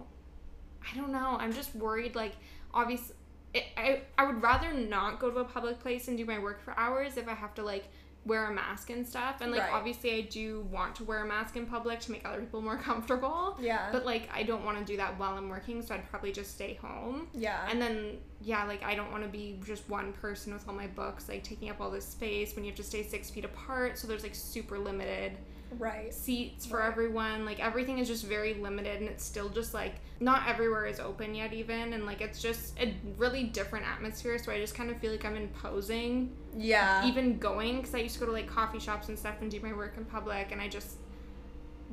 I 0.91 0.95
don't 0.97 1.11
know, 1.11 1.37
I'm 1.39 1.53
just 1.53 1.75
worried 1.75 2.15
like 2.15 2.35
obviously 2.73 3.15
it, 3.53 3.63
I, 3.77 4.01
I 4.17 4.25
would 4.25 4.41
rather 4.41 4.73
not 4.73 5.19
go 5.19 5.29
to 5.31 5.37
a 5.39 5.45
public 5.45 5.79
place 5.79 6.07
and 6.07 6.17
do 6.17 6.25
my 6.25 6.37
work 6.39 6.61
for 6.61 6.77
hours 6.77 7.15
if 7.17 7.27
I 7.27 7.33
have 7.33 7.53
to 7.55 7.63
like 7.63 7.85
wear 8.27 8.45
a 8.49 8.53
mask 8.53 8.89
and 8.89 9.07
stuff. 9.07 9.41
And 9.41 9.51
like 9.51 9.61
Right. 9.61 9.73
obviously 9.73 10.11
I 10.13 10.21
do 10.21 10.61
want 10.71 10.95
to 10.97 11.03
wear 11.03 11.23
a 11.23 11.27
mask 11.27 11.55
in 11.55 11.65
public 11.65 11.99
to 12.01 12.11
make 12.11 12.27
other 12.27 12.39
people 12.41 12.61
more 12.61 12.77
comfortable. 12.89 13.57
Yeah. 13.59 13.89
But 13.91 14.05
like 14.05 14.29
I 14.33 14.43
don't 14.43 14.63
want 14.65 14.77
to 14.79 14.83
do 14.85 14.97
that 14.97 15.17
while 15.17 15.35
I'm 15.37 15.49
working, 15.49 15.81
so 15.81 15.95
I'd 15.95 16.09
probably 16.09 16.31
just 16.31 16.51
stay 16.53 16.75
home. 16.75 17.27
yeah. 17.33 17.67
And 17.69 17.81
then, 17.81 18.17
yeah, 18.41 18.63
like 18.65 18.83
I 18.83 18.93
don't 18.95 19.11
want 19.11 19.23
to 19.23 19.29
be 19.29 19.59
just 19.65 19.89
one 19.89 20.13
person 20.13 20.53
with 20.53 20.67
all 20.67 20.75
my 20.75 20.87
books, 20.87 21.27
like 21.29 21.43
taking 21.43 21.69
up 21.69 21.79
all 21.81 21.89
this 21.89 22.05
space 22.05 22.55
when 22.55 22.63
you 22.65 22.71
have 22.71 22.77
to 22.77 22.83
stay 22.83 23.03
six 23.03 23.29
feet 23.29 23.45
apart. 23.45 23.97
So 23.97 24.07
there's 24.07 24.23
like 24.23 24.35
super 24.35 24.77
limited 24.77 25.37
right. 25.77 26.13
seats 26.13 26.65
for 26.65 26.77
Right. 26.79 26.87
everyone. 26.87 27.45
Like 27.45 27.59
everything 27.59 27.99
is 27.99 28.07
just 28.07 28.25
very 28.25 28.53
limited, 28.55 28.99
and 29.01 29.09
it's 29.09 29.23
still 29.23 29.49
just 29.49 29.73
like 29.73 29.95
not 30.19 30.47
everywhere 30.47 30.85
is 30.87 30.99
open 30.99 31.35
yet, 31.35 31.53
even. 31.53 31.93
And 31.93 32.05
like 32.05 32.21
it's 32.21 32.41
just 32.41 32.77
a 32.79 32.93
really 33.17 33.43
different 33.43 33.85
atmosphere. 33.87 34.37
So 34.39 34.51
I 34.51 34.59
just 34.59 34.75
kind 34.75 34.89
of 34.89 34.97
feel 34.97 35.11
like 35.11 35.25
I'm 35.25 35.35
imposing 35.35 36.31
Yeah. 36.55 37.05
even 37.07 37.37
going 37.37 37.77
because 37.77 37.93
I 37.95 37.99
used 37.99 38.15
to 38.15 38.19
go 38.21 38.25
to 38.27 38.31
like 38.31 38.47
coffee 38.47 38.79
shops 38.79 39.09
and 39.09 39.17
stuff 39.17 39.35
and 39.41 39.49
do 39.51 39.59
my 39.61 39.73
work 39.73 39.93
in 39.97 40.05
public, 40.05 40.51
and 40.51 40.59
I 40.61 40.67
just 40.67 40.97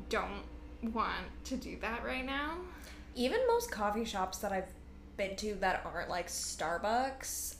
don't 0.08 0.42
want 0.92 1.12
to 1.44 1.56
do 1.56 1.76
that 1.80 2.04
right 2.04 2.24
now. 2.24 2.56
even 3.16 3.38
most 3.46 3.70
coffee 3.70 4.04
shops 4.04 4.38
that 4.38 4.50
I've 4.50 4.66
been 5.16 5.36
to 5.36 5.54
that 5.60 5.82
aren't 5.84 6.10
like 6.10 6.26
Starbucks, 6.26 7.54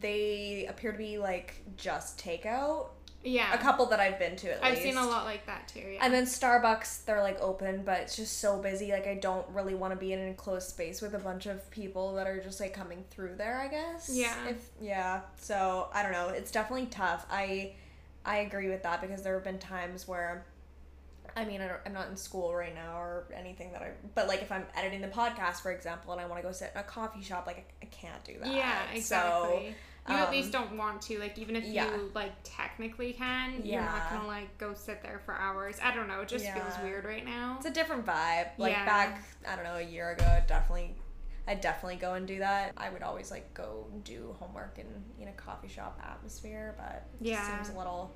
they 0.00 0.66
appear 0.68 0.92
to 0.92 0.98
be 0.98 1.16
like 1.16 1.62
just 1.78 2.18
takeout. 2.22 2.88
Yeah. 3.24 3.52
A 3.52 3.58
couple 3.58 3.86
that 3.86 4.00
I've 4.00 4.18
been 4.18 4.36
to 4.36 4.52
at 4.52 4.64
I've 4.64 4.72
least. 4.74 4.82
seen 4.84 4.96
a 4.96 5.06
lot 5.06 5.24
like 5.24 5.44
that 5.46 5.66
too. 5.68 5.80
Yeah. 5.80 5.98
And 6.04 6.14
then 6.14 6.24
Starbucks, 6.24 7.04
they're 7.04 7.20
like 7.22 7.40
open, 7.40 7.82
but 7.84 8.00
it's 8.00 8.16
just 8.16 8.38
so 8.38 8.58
busy. 8.58 8.92
Like 8.92 9.06
I 9.06 9.14
don't 9.14 9.46
really 9.50 9.74
want 9.74 9.92
to 9.92 9.98
be 9.98 10.12
in 10.12 10.18
an 10.20 10.28
enclosed 10.28 10.68
space 10.68 11.02
with 11.02 11.14
a 11.14 11.18
bunch 11.18 11.46
of 11.46 11.68
people 11.70 12.14
that 12.14 12.26
are 12.26 12.40
just 12.40 12.60
like 12.60 12.72
coming 12.72 13.04
through 13.10 13.34
there. 13.36 13.58
I 13.58 13.68
guess. 13.68 14.08
Yeah. 14.12 14.48
If 14.48 14.68
yeah, 14.80 15.20
so 15.36 15.88
I 15.92 16.02
don't 16.02 16.12
know. 16.12 16.28
It's 16.28 16.50
definitely 16.50 16.86
tough. 16.86 17.26
I 17.30 17.72
I 18.24 18.38
agree 18.38 18.68
with 18.68 18.82
that 18.84 19.00
because 19.00 19.22
there 19.22 19.34
have 19.34 19.44
been 19.44 19.58
times 19.58 20.06
where. 20.06 20.44
I 21.36 21.44
mean, 21.44 21.60
I 21.60 21.68
don't, 21.68 21.78
I'm 21.86 21.92
not 21.92 22.08
in 22.08 22.16
school 22.16 22.52
right 22.52 22.74
now 22.74 22.98
or 22.98 23.24
anything 23.32 23.70
that 23.72 23.82
I. 23.82 23.90
But 24.14 24.26
like, 24.26 24.42
if 24.42 24.50
I'm 24.50 24.64
editing 24.74 25.02
the 25.02 25.08
podcast, 25.08 25.60
for 25.60 25.70
example, 25.70 26.10
and 26.12 26.20
I 26.20 26.26
want 26.26 26.40
to 26.42 26.46
go 26.48 26.52
sit 26.52 26.72
in 26.74 26.80
a 26.80 26.82
coffee 26.82 27.22
shop, 27.22 27.46
like 27.46 27.58
I, 27.58 27.84
I 27.84 27.86
can't 27.86 28.24
do 28.24 28.34
that. 28.42 28.52
Yeah, 28.52 29.00
So, 29.00 29.62
you 30.08 30.14
at 30.14 30.28
um, 30.28 30.32
least 30.32 30.52
don't 30.52 30.76
want 30.76 31.02
to. 31.02 31.18
Like 31.18 31.38
even 31.38 31.56
if 31.56 31.64
yeah. 31.64 31.94
you 31.94 32.10
like 32.14 32.32
technically 32.44 33.12
can, 33.12 33.64
you're 33.64 33.80
not 33.82 34.10
gonna 34.10 34.26
like 34.26 34.56
go 34.58 34.74
sit 34.74 35.02
there 35.02 35.20
for 35.24 35.34
hours. 35.34 35.76
I 35.82 35.94
don't 35.94 36.08
know. 36.08 36.20
It 36.20 36.28
just 36.28 36.46
feels 36.52 36.74
weird 36.82 37.04
right 37.04 37.24
now. 37.24 37.56
It's 37.58 37.66
a 37.66 37.70
different 37.70 38.04
vibe. 38.06 38.48
Like 38.58 38.72
Yeah. 38.72 38.84
back, 38.84 39.22
I 39.46 39.54
don't 39.56 39.64
know, 39.64 39.76
a 39.76 39.82
year 39.82 40.10
ago, 40.10 40.24
it 40.38 40.48
definitely, 40.48 40.94
I'd 41.46 41.60
definitely 41.60 41.96
go 41.96 42.14
and 42.14 42.26
do 42.26 42.38
that. 42.40 42.72
I 42.76 42.90
would 42.90 43.02
always 43.02 43.30
like 43.30 43.52
go 43.54 43.86
do 44.04 44.34
homework 44.38 44.78
in 44.78 44.86
in 45.22 45.28
a 45.28 45.32
coffee 45.32 45.68
shop 45.68 46.00
atmosphere, 46.04 46.74
but 46.78 47.06
it 47.20 47.24
just 47.24 47.30
Yeah. 47.30 47.62
seems 47.62 47.74
a 47.74 47.78
little, 47.78 48.14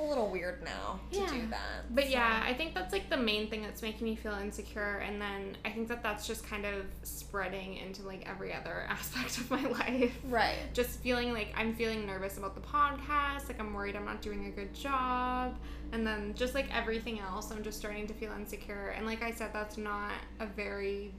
a 0.00 0.08
little 0.08 0.28
weird 0.28 0.62
now 0.64 1.00
to 1.12 1.18
Yeah. 1.20 1.30
do 1.30 1.46
that. 1.48 1.84
But 1.94 2.04
so. 2.04 2.10
yeah, 2.10 2.42
I 2.44 2.54
think 2.54 2.74
that's 2.74 2.92
like 2.92 3.08
the 3.10 3.16
main 3.16 3.48
thing 3.50 3.62
that's 3.62 3.82
making 3.82 4.04
me 4.04 4.16
feel 4.16 4.34
insecure, 4.34 4.98
and 4.98 5.20
then 5.20 5.56
I 5.64 5.70
think 5.70 5.88
that 5.88 6.02
that's 6.02 6.26
just 6.26 6.46
kind 6.46 6.64
of 6.66 6.86
spreading 7.02 7.76
into 7.76 8.02
like 8.02 8.28
every 8.28 8.52
other 8.54 8.86
aspect 8.88 9.38
of 9.38 9.50
my 9.50 9.62
life. 9.68 10.14
right. 10.24 10.56
Just 10.74 11.00
feeling 11.00 11.32
like 11.32 11.52
I'm 11.56 11.74
feeling 11.74 12.06
nervous 12.06 12.38
about 12.38 12.54
the 12.54 12.60
podcast, 12.60 13.48
like 13.48 13.60
I'm 13.60 13.72
worried 13.74 13.96
I'm 13.96 14.04
not 14.04 14.22
doing 14.22 14.46
a 14.46 14.50
good 14.50 14.72
job, 14.74 15.56
and 15.92 16.06
then 16.06 16.34
just 16.34 16.54
like 16.54 16.74
everything 16.76 17.20
else, 17.20 17.50
I'm 17.50 17.62
just 17.62 17.78
starting 17.78 18.06
to 18.06 18.14
feel 18.14 18.32
insecure. 18.32 18.90
And 18.96 19.06
like 19.06 19.22
I 19.22 19.32
said, 19.32 19.50
that's 19.52 19.76
not 19.76 20.12
a 20.40 20.46
very 20.46 21.12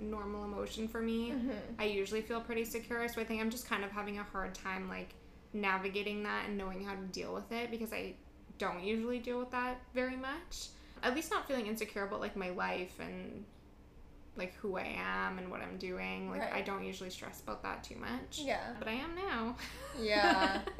normal 0.00 0.44
emotion 0.44 0.88
for 0.88 1.00
me. 1.00 1.30
Mhm. 1.30 1.52
I 1.78 1.84
usually 1.84 2.22
feel 2.22 2.40
pretty 2.40 2.64
secure, 2.64 3.06
so 3.08 3.20
I 3.20 3.24
think 3.24 3.40
I'm 3.40 3.50
just 3.50 3.68
kind 3.68 3.84
of 3.84 3.90
having 3.92 4.18
a 4.18 4.24
hard 4.24 4.52
time 4.54 4.88
like 4.88 5.14
navigating 5.54 6.22
that 6.22 6.48
and 6.48 6.56
knowing 6.56 6.82
how 6.84 6.94
to 6.94 7.02
deal 7.12 7.34
with 7.34 7.52
it 7.52 7.70
because 7.70 7.92
I 7.92 8.14
don't 8.64 8.82
usually 8.82 9.18
deal 9.18 9.38
with 9.38 9.50
that 9.50 9.80
very 9.94 10.16
much. 10.16 10.68
At 11.02 11.14
least 11.14 11.30
not 11.30 11.48
feeling 11.48 11.66
insecure 11.66 12.04
about 12.04 12.20
like 12.20 12.36
my 12.36 12.50
life 12.50 12.94
and 13.00 13.44
like 14.36 14.54
who 14.56 14.76
I 14.76 14.86
am 14.96 15.38
and 15.38 15.50
what 15.50 15.60
I'm 15.60 15.76
doing. 15.78 16.30
Like 16.30 16.40
Right. 16.42 16.52
I 16.54 16.60
don't 16.62 16.84
usually 16.84 17.10
stress 17.10 17.40
about 17.40 17.62
that 17.64 17.82
too 17.84 17.96
much. 17.96 18.40
Yeah. 18.44 18.60
But 18.78 18.88
I 18.88 18.92
am 18.92 19.14
now. 19.16 19.56
Yeah. 20.00 20.60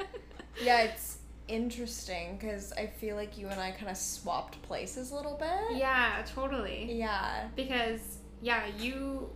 Yeah, 0.61 0.81
it's 0.83 1.17
interesting 1.47 2.37
because 2.37 2.71
I 2.73 2.85
feel 2.85 3.15
like 3.15 3.39
you 3.39 3.47
and 3.47 3.59
I 3.59 3.71
kind 3.71 3.89
of 3.89 3.97
swapped 3.97 4.61
places 4.61 5.09
a 5.11 5.15
little 5.15 5.35
bit. 5.35 5.77
yeah, 5.77 6.23
totally. 6.27 6.93
Yeah. 6.93 7.47
Because 7.55 8.19
yeah, 8.39 8.67
you 8.79 9.29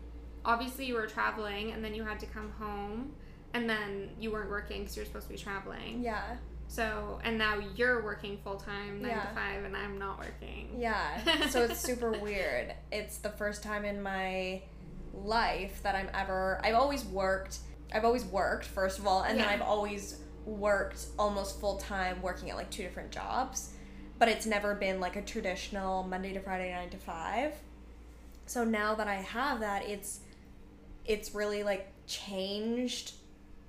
obviously 0.45 0.86
you 0.86 0.93
were 0.93 1.07
traveling 1.07 1.71
and 1.71 1.83
then 1.83 1.95
you 1.95 2.03
had 2.03 2.19
to 2.19 2.27
come 2.27 2.51
home 2.60 3.13
and 3.55 3.67
then 3.67 4.12
you 4.19 4.29
weren't 4.31 4.49
working 4.51 4.81
because 4.81 4.95
you're 4.95 5.05
supposed 5.07 5.25
to 5.27 5.33
be 5.33 5.39
traveling. 5.39 6.03
Yeah. 6.03 6.38
So, 6.67 7.19
and 7.23 7.38
now 7.38 7.60
you're 7.75 8.03
working 8.03 8.38
full 8.43 8.58
time, 8.58 9.01
nine 9.01 9.12
Yeah. 9.12 9.21
to 9.23 9.36
five, 9.36 9.63
and 9.63 9.75
I'm 9.75 9.97
not 9.97 10.19
working. 10.19 10.75
Yeah. 10.80 11.47
So 11.49 11.63
it's 11.63 11.80
super 11.91 12.12
weird. 12.12 12.73
It's 12.91 13.17
the 13.17 13.30
first 13.30 13.63
time 13.63 13.86
in 13.86 14.01
my 14.01 14.62
life 15.13 15.82
that 15.84 15.95
I'm 15.95 16.10
ever 16.13 16.60
I've 16.63 16.75
always 16.75 17.03
worked. 17.06 17.60
I've 17.93 18.06
always 18.06 18.25
worked 18.25 18.65
first 18.65 18.99
of 18.99 19.08
all, 19.08 19.23
and 19.23 19.39
then 19.39 19.47
I've 19.47 19.62
always 19.62 20.19
worked 20.45 21.08
almost 21.17 21.60
full 21.60 21.77
time 21.77 22.21
working 22.21 22.49
at 22.49 22.58
like 22.58 22.69
two 22.69 22.84
different 22.84 23.12
jobs. 23.12 23.73
But 24.19 24.30
it's 24.30 24.45
never 24.45 24.75
been 24.75 24.99
like 24.99 25.15
a 25.15 25.21
traditional 25.21 26.03
Monday 26.03 26.34
to 26.34 26.39
Friday 26.39 26.71
9 26.73 26.89
to 26.89 26.97
5. 26.97 27.53
So 28.47 28.63
now 28.63 28.95
that 28.95 29.08
I 29.08 29.15
have 29.15 29.60
that, 29.62 29.88
it's 29.88 30.19
it's 31.06 31.34
really 31.34 31.63
like 31.63 31.88
changed. 32.08 33.13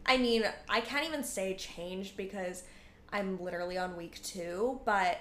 I 0.06 0.16
mean, 0.16 0.44
I 0.68 0.80
can't 0.80 1.06
even 1.06 1.22
say 1.22 1.54
changed 1.54 2.16
because 2.16 2.62
I'm 3.12 3.42
literally 3.42 3.78
on 3.78 3.96
week 3.96 4.22
2, 4.22 4.80
but 4.84 5.18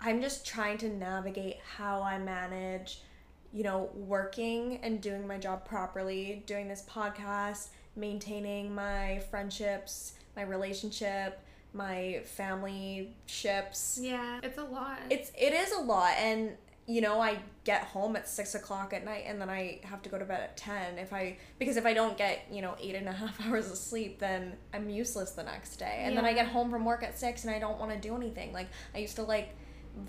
I'm 0.00 0.20
just 0.20 0.46
trying 0.46 0.78
to 0.78 0.88
navigate 0.88 1.58
how 1.76 2.02
I 2.02 2.18
manage, 2.18 3.00
you 3.52 3.62
know, 3.62 3.90
working 3.94 4.80
and 4.82 5.00
doing 5.00 5.26
my 5.26 5.38
job 5.38 5.64
properly, 5.64 6.42
doing 6.46 6.68
this 6.68 6.84
podcast, 6.88 7.68
maintaining 7.94 8.74
my 8.74 9.22
friendships, 9.30 10.14
my 10.36 10.42
relationship, 10.42 11.40
my 11.72 12.22
family 12.24 13.14
ships. 13.26 13.98
Yeah, 14.00 14.40
it's 14.42 14.58
a 14.58 14.64
lot. 14.64 14.98
It's 15.10 15.30
it 15.38 15.52
is 15.52 15.72
a 15.72 15.80
lot, 15.80 16.14
and 16.18 16.52
you 16.86 17.00
know, 17.00 17.20
I 17.20 17.38
get 17.64 17.82
home 17.82 18.14
at 18.14 18.28
six 18.28 18.54
o'clock 18.54 18.92
at 18.92 19.04
night, 19.04 19.24
and 19.26 19.40
then 19.40 19.50
I 19.50 19.80
have 19.82 20.02
to 20.02 20.08
go 20.08 20.18
to 20.18 20.24
bed 20.24 20.40
at 20.40 20.56
ten. 20.56 20.98
If 20.98 21.12
I 21.12 21.38
because 21.58 21.76
if 21.76 21.84
I 21.84 21.94
don't 21.94 22.16
get 22.16 22.46
you 22.50 22.62
know 22.62 22.76
eight 22.80 22.94
and 22.94 23.08
a 23.08 23.12
half 23.22 23.44
hours 23.44 23.70
of 23.70 23.76
sleep, 23.76 24.18
then 24.20 24.56
I'm 24.72 24.88
useless 24.88 25.32
the 25.32 25.42
next 25.42 25.76
day. 25.76 26.02
And 26.04 26.16
then 26.16 26.24
I 26.24 26.32
get 26.32 26.46
home 26.48 26.70
from 26.70 26.84
work 26.84 27.02
at 27.02 27.18
six, 27.18 27.44
and 27.44 27.54
I 27.54 27.58
don't 27.58 27.78
want 27.78 27.92
to 27.92 27.98
do 27.98 28.14
anything. 28.14 28.52
Like 28.52 28.68
I 28.94 28.98
used 28.98 29.16
to 29.16 29.22
like 29.22 29.54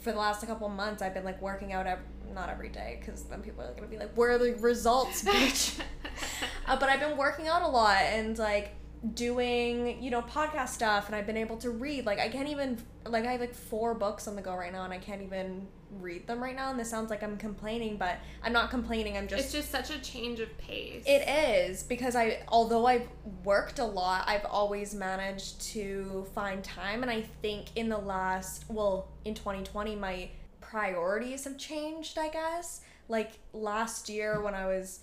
for 0.02 0.12
the 0.12 0.18
last 0.18 0.46
couple 0.46 0.68
months, 0.70 1.02
I've 1.02 1.14
been 1.14 1.24
like 1.24 1.42
working 1.42 1.74
out 1.74 1.88
ev- 1.88 2.00
not 2.34 2.50
every 2.50 2.70
day 2.70 2.98
because 3.00 3.24
then 3.24 3.42
people 3.42 3.64
are 3.64 3.74
gonna 3.74 3.88
be 3.88 3.98
like, 3.98 4.14
"Where 4.14 4.32
are 4.32 4.38
the 4.38 4.54
results, 4.56 5.24
bitch?" 5.24 5.80
uh, 6.68 6.78
but 6.78 6.90
I've 6.90 7.00
been 7.00 7.18
working 7.18 7.48
out 7.48 7.64
a 7.64 7.68
lot 7.68 8.02
and 8.02 8.38
like 8.38 8.76
doing 9.14 10.02
you 10.02 10.10
know 10.10 10.22
podcast 10.22 10.70
stuff 10.70 11.06
and 11.06 11.16
I've 11.16 11.28
been 11.28 11.38
able 11.38 11.58
to 11.58 11.70
read 11.70 12.08
like 12.08 12.20
I 12.20 12.30
can't 12.30 12.50
even 12.50 12.80
like 13.06 13.26
I 13.26 13.34
have 13.34 13.42
like 13.42 13.54
four 13.54 13.94
books 13.94 14.28
on 14.28 14.36
the 14.36 14.42
go 14.42 14.56
right 14.56 14.72
now 14.72 14.84
and 14.84 14.92
I 14.92 14.98
can't 14.98 15.22
even 15.22 15.68
read 16.00 16.28
them 16.28 16.42
right 16.44 16.56
now 16.56 16.70
and 16.70 16.80
this 16.80 16.90
sounds 16.90 17.10
like 17.10 17.24
I'm 17.24 17.38
complaining 17.38 17.98
but 17.98 18.18
I'm 18.44 18.52
not 18.54 18.70
complaining 18.70 19.18
I'm 19.18 19.28
just 19.28 19.44
it's 19.46 19.54
just 19.54 19.72
such 19.72 19.90
a 19.90 20.00
change 20.00 20.40
of 20.42 20.56
pace. 20.58 21.04
it 21.08 21.28
is 21.28 21.84
because 21.84 22.16
I 22.16 22.40
although 22.50 22.86
I've 22.86 23.08
worked 23.44 23.80
a 23.80 23.86
lot 23.86 24.26
I've 24.28 24.46
always 24.46 24.94
managed 24.94 25.62
to 25.74 26.26
find 26.36 26.64
time 26.64 27.02
and 27.04 27.10
I 27.12 27.22
think 27.42 27.68
in 27.76 27.88
the 27.90 27.98
last 27.98 28.66
well 28.70 29.08
in 29.26 29.34
2020 29.34 29.96
my 29.96 30.30
priorities 30.60 31.46
have 31.46 31.58
changed 31.58 32.18
I 32.18 32.30
guess 32.30 32.82
like 33.08 33.32
last 33.54 34.10
year 34.10 34.42
when 34.42 34.54
I 34.54 34.66
was 34.68 35.00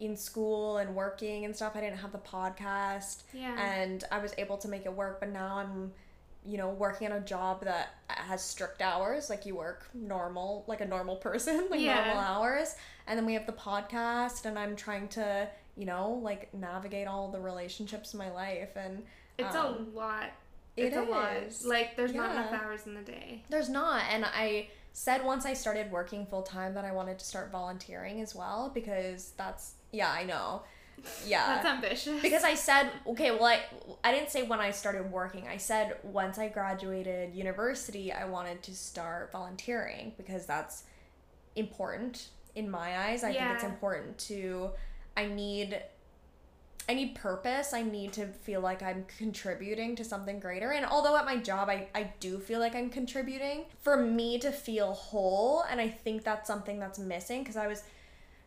in 0.00 0.16
school 0.16 0.76
and 0.78 0.94
working 0.94 1.44
and 1.44 1.54
stuff 1.56 1.72
I 1.74 1.80
didn't 1.80 1.98
have 1.98 2.12
the 2.12 2.18
podcast 2.18 3.24
Yeah. 3.32 3.60
and 3.60 4.04
I 4.12 4.18
was 4.18 4.32
able 4.38 4.56
to 4.58 4.68
make 4.68 4.86
it 4.86 4.92
work. 4.92 5.18
But 5.18 5.30
now 5.30 5.56
I'm, 5.56 5.92
you 6.44 6.56
know, 6.56 6.70
working 6.70 7.10
on 7.10 7.18
a 7.18 7.20
job 7.20 7.64
that 7.64 7.94
has 8.08 8.42
strict 8.42 8.80
hours, 8.80 9.28
like 9.28 9.44
you 9.44 9.54
work 9.56 9.88
normal, 9.94 10.64
like 10.66 10.80
a 10.80 10.86
normal 10.86 11.16
person, 11.16 11.66
like 11.70 11.80
Yeah. 11.80 11.94
normal 12.04 12.18
hours. 12.18 12.74
And 13.06 13.18
then 13.18 13.26
we 13.26 13.34
have 13.34 13.46
the 13.46 13.52
podcast, 13.52 14.44
and 14.44 14.58
I'm 14.58 14.76
trying 14.76 15.08
to, 15.08 15.48
you 15.76 15.84
know, 15.86 16.20
like 16.22 16.52
navigate 16.54 17.06
all 17.06 17.30
the 17.30 17.40
relationships 17.40 18.12
in 18.14 18.18
my 18.18 18.30
life. 18.30 18.70
And 18.76 19.02
it's 19.36 19.54
um, 19.54 19.88
a 19.94 19.96
lot. 19.96 20.30
it 20.76 20.86
It's 20.86 20.96
a 20.96 21.02
lot. 21.02 21.32
Like 21.64 21.96
there's 21.96 22.14
not 22.14 22.30
enough 22.32 22.52
hours 22.52 22.86
in 22.86 22.94
the 22.94 23.02
day. 23.02 23.42
There's 23.48 23.68
not. 23.68 24.02
And 24.10 24.24
I 24.24 24.68
said 24.92 25.24
once 25.24 25.46
I 25.46 25.54
started 25.54 25.90
working 25.92 26.26
full 26.26 26.42
time 26.42 26.74
that 26.74 26.84
I 26.84 26.92
wanted 26.92 27.18
to 27.18 27.24
start 27.24 27.50
volunteering 27.52 28.20
as 28.20 28.34
well 28.34 28.70
because 28.74 29.32
that's, 29.36 29.74
yeah, 29.92 30.10
I 30.10 30.24
know. 30.24 30.62
Yeah. 31.26 31.46
That's 31.46 31.66
ambitious. 31.66 32.20
because 32.22 32.44
I 32.44 32.54
said 32.54 32.90
okay, 33.06 33.30
well 33.30 33.46
I 33.46 33.60
I 34.04 34.12
didn't 34.12 34.30
say 34.30 34.42
when 34.42 34.60
I 34.60 34.70
started 34.70 35.10
working. 35.10 35.46
I 35.48 35.56
said 35.56 35.96
once 36.02 36.38
I 36.38 36.48
graduated 36.48 37.34
university, 37.34 38.12
I 38.12 38.24
wanted 38.24 38.62
to 38.64 38.74
start 38.74 39.32
volunteering 39.32 40.12
because 40.16 40.46
that's 40.46 40.84
important 41.56 42.28
in 42.54 42.70
my 42.70 42.98
eyes. 43.08 43.24
I 43.24 43.32
think 43.32 43.50
it's 43.54 43.64
important 43.64 44.18
to 44.18 44.70
I 45.16 45.26
need 45.26 45.80
I 46.88 46.94
need 46.94 47.14
purpose. 47.14 47.74
I 47.74 47.82
need 47.82 48.14
to 48.14 48.26
feel 48.26 48.62
like 48.62 48.82
I'm 48.82 49.04
contributing 49.18 49.94
to 49.96 50.04
something 50.04 50.40
greater. 50.40 50.70
And 50.72 50.86
although 50.86 51.16
at 51.18 51.26
my 51.26 51.36
job 51.36 51.68
I, 51.68 51.88
I 51.94 52.14
do 52.18 52.38
feel 52.38 52.60
like 52.60 52.74
I'm 52.74 52.88
contributing, 52.88 53.66
for 53.82 53.96
me 53.98 54.38
to 54.38 54.50
feel 54.50 54.92
whole, 54.92 55.64
and 55.70 55.80
I 55.80 55.88
think 55.88 56.24
that's 56.24 56.46
something 56.46 56.78
that's 56.78 56.98
missing 56.98 57.42
because 57.42 57.56
I 57.56 57.66
was, 57.66 57.82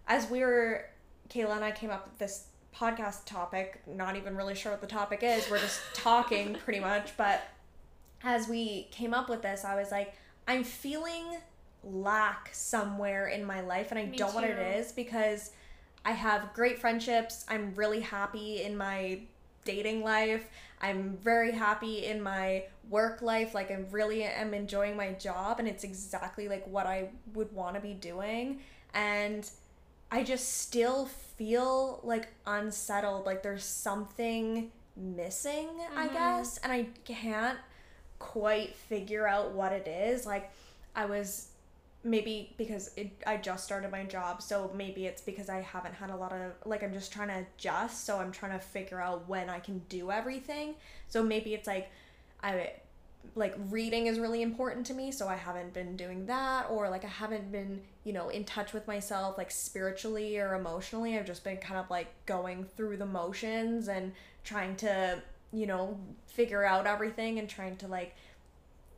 as 0.08 0.28
we 0.30 0.40
were, 0.40 0.86
Kayla 1.32 1.56
and 1.56 1.66
I 1.66 1.72
came 1.72 1.90
up 1.90 2.06
with 2.06 2.18
this 2.20 2.46
podcast 2.76 3.26
topic, 3.26 3.82
not 3.88 4.16
even 4.16 4.36
really 4.36 4.56
sure 4.56 4.72
what 4.72 4.82
the 4.82 4.88
topic 4.88 5.22
is. 5.24 5.50
We're 5.50 5.60
just 5.60 5.82
talking 5.94 6.56
pretty 6.56 6.80
much. 6.80 7.16
But 7.18 7.42
as 8.24 8.48
we 8.48 8.88
came 8.92 9.14
up 9.14 9.30
with 9.30 9.42
this, 9.42 9.64
I 9.64 9.76
was 9.76 9.92
like, 9.92 10.14
I'm 10.48 10.64
feeling 10.64 11.38
lack 11.84 12.50
somewhere 12.52 13.28
in 13.28 13.46
my 13.46 13.62
life, 13.62 13.92
and 13.92 14.00
I 14.00 14.06
Me 14.06 14.18
don't 14.18 14.30
know 14.30 14.42
what 14.42 14.44
it 14.44 14.78
is 14.78 14.92
because 14.92 15.52
I 16.04 16.12
have 16.12 16.54
great 16.54 16.80
friendships. 16.80 17.46
I'm 17.48 17.74
really 17.76 18.02
happy 18.02 18.64
in 18.64 18.78
my 18.78 19.22
dating 19.64 20.04
life. 20.04 20.48
I'm 20.82 21.18
very 21.18 21.52
happy 21.52 22.06
in 22.06 22.22
my 22.22 22.64
work 22.90 23.22
life. 23.22 23.54
Like 23.54 23.70
I 23.72 23.86
really 23.92 24.24
am 24.24 24.54
enjoying 24.54 24.98
my 24.98 25.12
job 25.14 25.60
and 25.60 25.68
it's 25.68 25.84
exactly 25.84 26.48
like 26.48 26.66
what 26.66 26.88
I 26.88 27.10
would 27.34 27.52
want 27.54 27.76
to 27.76 27.82
be 27.82 27.94
doing. 27.94 28.62
And 28.94 29.50
I 30.12 30.24
just 30.24 30.58
still 30.60 31.06
feel 31.06 32.02
like 32.04 32.28
unsettled, 32.46 33.26
like 33.26 33.44
there's 33.44 33.64
something 33.64 34.72
missing, 34.96 35.70
I 35.96 36.08
Mhm. 36.08 36.14
guess, 36.14 36.58
and 36.60 36.72
I 36.72 36.90
can't 37.06 37.58
quite 38.20 38.76
figure 38.76 39.28
out 39.28 39.52
what 39.52 39.72
it 39.72 39.88
is. 39.88 40.26
Like 40.26 40.52
I 40.96 41.06
was 41.06 41.48
maybe 42.04 42.54
because 42.58 42.92
it, 42.98 43.12
I 43.26 43.38
just 43.38 43.64
started 43.64 43.90
my 43.92 44.04
job, 44.04 44.42
so 44.42 44.72
maybe 44.76 45.06
it's 45.06 45.22
because 45.22 45.50
I 45.50 45.62
haven't 45.62 45.94
had 45.94 46.10
a 46.10 46.16
lot 46.16 46.34
of 46.34 46.54
like 46.66 46.84
I'm 46.84 46.94
just 46.94 47.14
trying 47.14 47.30
to 47.30 47.46
adjust, 47.46 48.06
so 48.06 48.18
I'm 48.20 48.32
trying 48.32 48.52
to 48.52 48.60
figure 48.60 49.00
out 49.00 49.28
when 49.30 49.50
I 49.50 49.60
can 49.60 49.80
do 49.88 50.12
everything. 50.12 50.76
So 51.08 51.24
maybe 51.24 51.54
it's 51.54 51.68
like 51.68 51.90
I 52.44 52.74
like 53.36 53.56
reading 53.70 54.08
is 54.08 54.20
really 54.20 54.42
important 54.42 54.86
to 54.88 54.94
me, 54.94 55.12
so 55.12 55.28
I 55.28 55.36
haven't 55.36 55.74
been 55.74 55.96
doing 55.96 56.26
that 56.26 56.68
or 56.70 56.90
like 56.90 57.06
I 57.06 57.10
haven't 57.10 57.52
been, 57.52 57.82
you 58.04 58.14
know, 58.14 58.30
in 58.30 58.44
touch 58.44 58.74
with 58.74 58.88
myself 58.88 59.38
like 59.38 59.52
spiritually 59.52 60.38
or 60.38 60.54
emotionally. 60.56 61.18
I've 61.18 61.26
just 61.26 61.44
been 61.44 61.58
kind 61.58 61.80
of 61.80 61.90
like 61.90 62.08
going 62.26 62.66
through 62.66 62.98
the 62.98 63.06
motions 63.06 63.88
and 63.88 64.12
trying 64.44 64.76
to, 64.78 65.22
you 65.54 65.66
know, 65.66 65.98
figure 66.28 66.64
out 66.66 66.86
everything 66.88 67.40
and 67.40 67.48
trying 67.50 67.78
to 67.78 67.88
like 67.88 68.16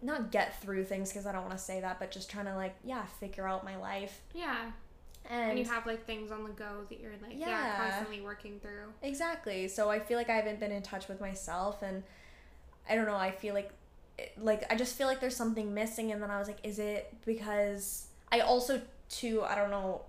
not 0.02 0.32
get 0.32 0.62
through 0.62 0.84
things 0.86 1.10
because 1.10 1.26
I 1.26 1.32
don't 1.32 1.44
want 1.46 1.58
to 1.58 1.64
say 1.64 1.80
that, 1.82 2.00
but 2.00 2.12
just 2.12 2.30
trying 2.30 2.46
to 2.46 2.56
like 2.56 2.76
yeah 2.84 3.06
figure 3.20 3.48
out 3.48 3.64
my 3.64 3.78
life 3.78 4.20
yeah. 4.34 4.72
and, 5.30 5.52
And 5.52 5.60
you 5.60 5.66
have 5.66 5.86
like 5.86 6.06
things 6.06 6.32
on 6.32 6.44
the 6.44 6.50
go 6.50 6.86
that 6.90 7.00
you're 7.00 7.14
like 7.22 7.34
yeah, 7.38 7.50
Yeah. 7.50 7.78
constantly 7.78 8.22
working 8.22 8.60
through. 8.60 8.92
exactly. 9.02 9.68
So 9.68 9.90
I 9.90 10.00
feel 10.00 10.18
like 10.18 10.30
I 10.30 10.36
haven't 10.36 10.60
been 10.60 10.72
in 10.72 10.82
touch 10.82 11.08
with 11.08 11.22
myself, 11.22 11.82
and 11.84 12.04
I 12.90 12.96
don't 12.96 13.06
know. 13.06 13.16
I 13.16 13.32
feel 13.32 13.54
like 13.54 13.72
like 14.38 14.72
I 14.72 14.76
just 14.76 14.96
feel 14.96 15.08
like 15.08 15.20
there's 15.20 15.36
something 15.36 15.74
missing, 15.74 16.12
and 16.12 16.22
then 16.22 16.32
I 16.32 16.40
was 16.40 16.48
like, 16.48 16.60
is 16.64 16.80
it 16.80 17.14
because 17.26 18.08
I 18.32 18.42
also 18.42 18.82
too 19.10 19.44
I 19.44 19.56
don't 19.56 19.72
know. 19.72 20.02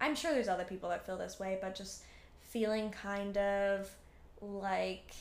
I'm 0.00 0.14
sure 0.14 0.32
there's 0.32 0.48
other 0.48 0.64
people 0.64 0.88
that 0.90 1.04
feel 1.04 1.18
this 1.18 1.38
way, 1.38 1.58
but 1.60 1.74
just 1.74 2.02
feeling 2.42 2.90
kind 2.90 3.36
of 3.36 3.90
like 4.40 5.12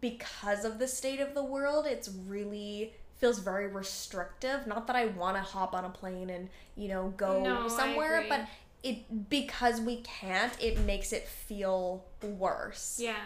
because 0.00 0.64
of 0.64 0.78
the 0.78 0.88
state 0.88 1.20
of 1.20 1.34
the 1.34 1.44
world, 1.44 1.86
it's 1.86 2.10
really 2.26 2.92
feels 3.18 3.38
very 3.38 3.68
restrictive. 3.68 4.66
Not 4.66 4.86
that 4.86 4.96
I 4.96 5.06
want 5.06 5.36
to 5.36 5.42
hop 5.42 5.74
on 5.74 5.84
a 5.84 5.90
plane 5.90 6.30
and 6.30 6.48
you 6.76 6.88
know 6.88 7.12
go 7.16 7.42
No, 7.42 7.68
somewhere, 7.68 8.26
but 8.28 8.46
it 8.82 9.30
because 9.30 9.80
we 9.80 10.02
can't, 10.02 10.52
it 10.60 10.80
makes 10.80 11.12
it 11.12 11.26
feel 11.26 12.04
worse. 12.22 12.98
Yeah. 13.00 13.16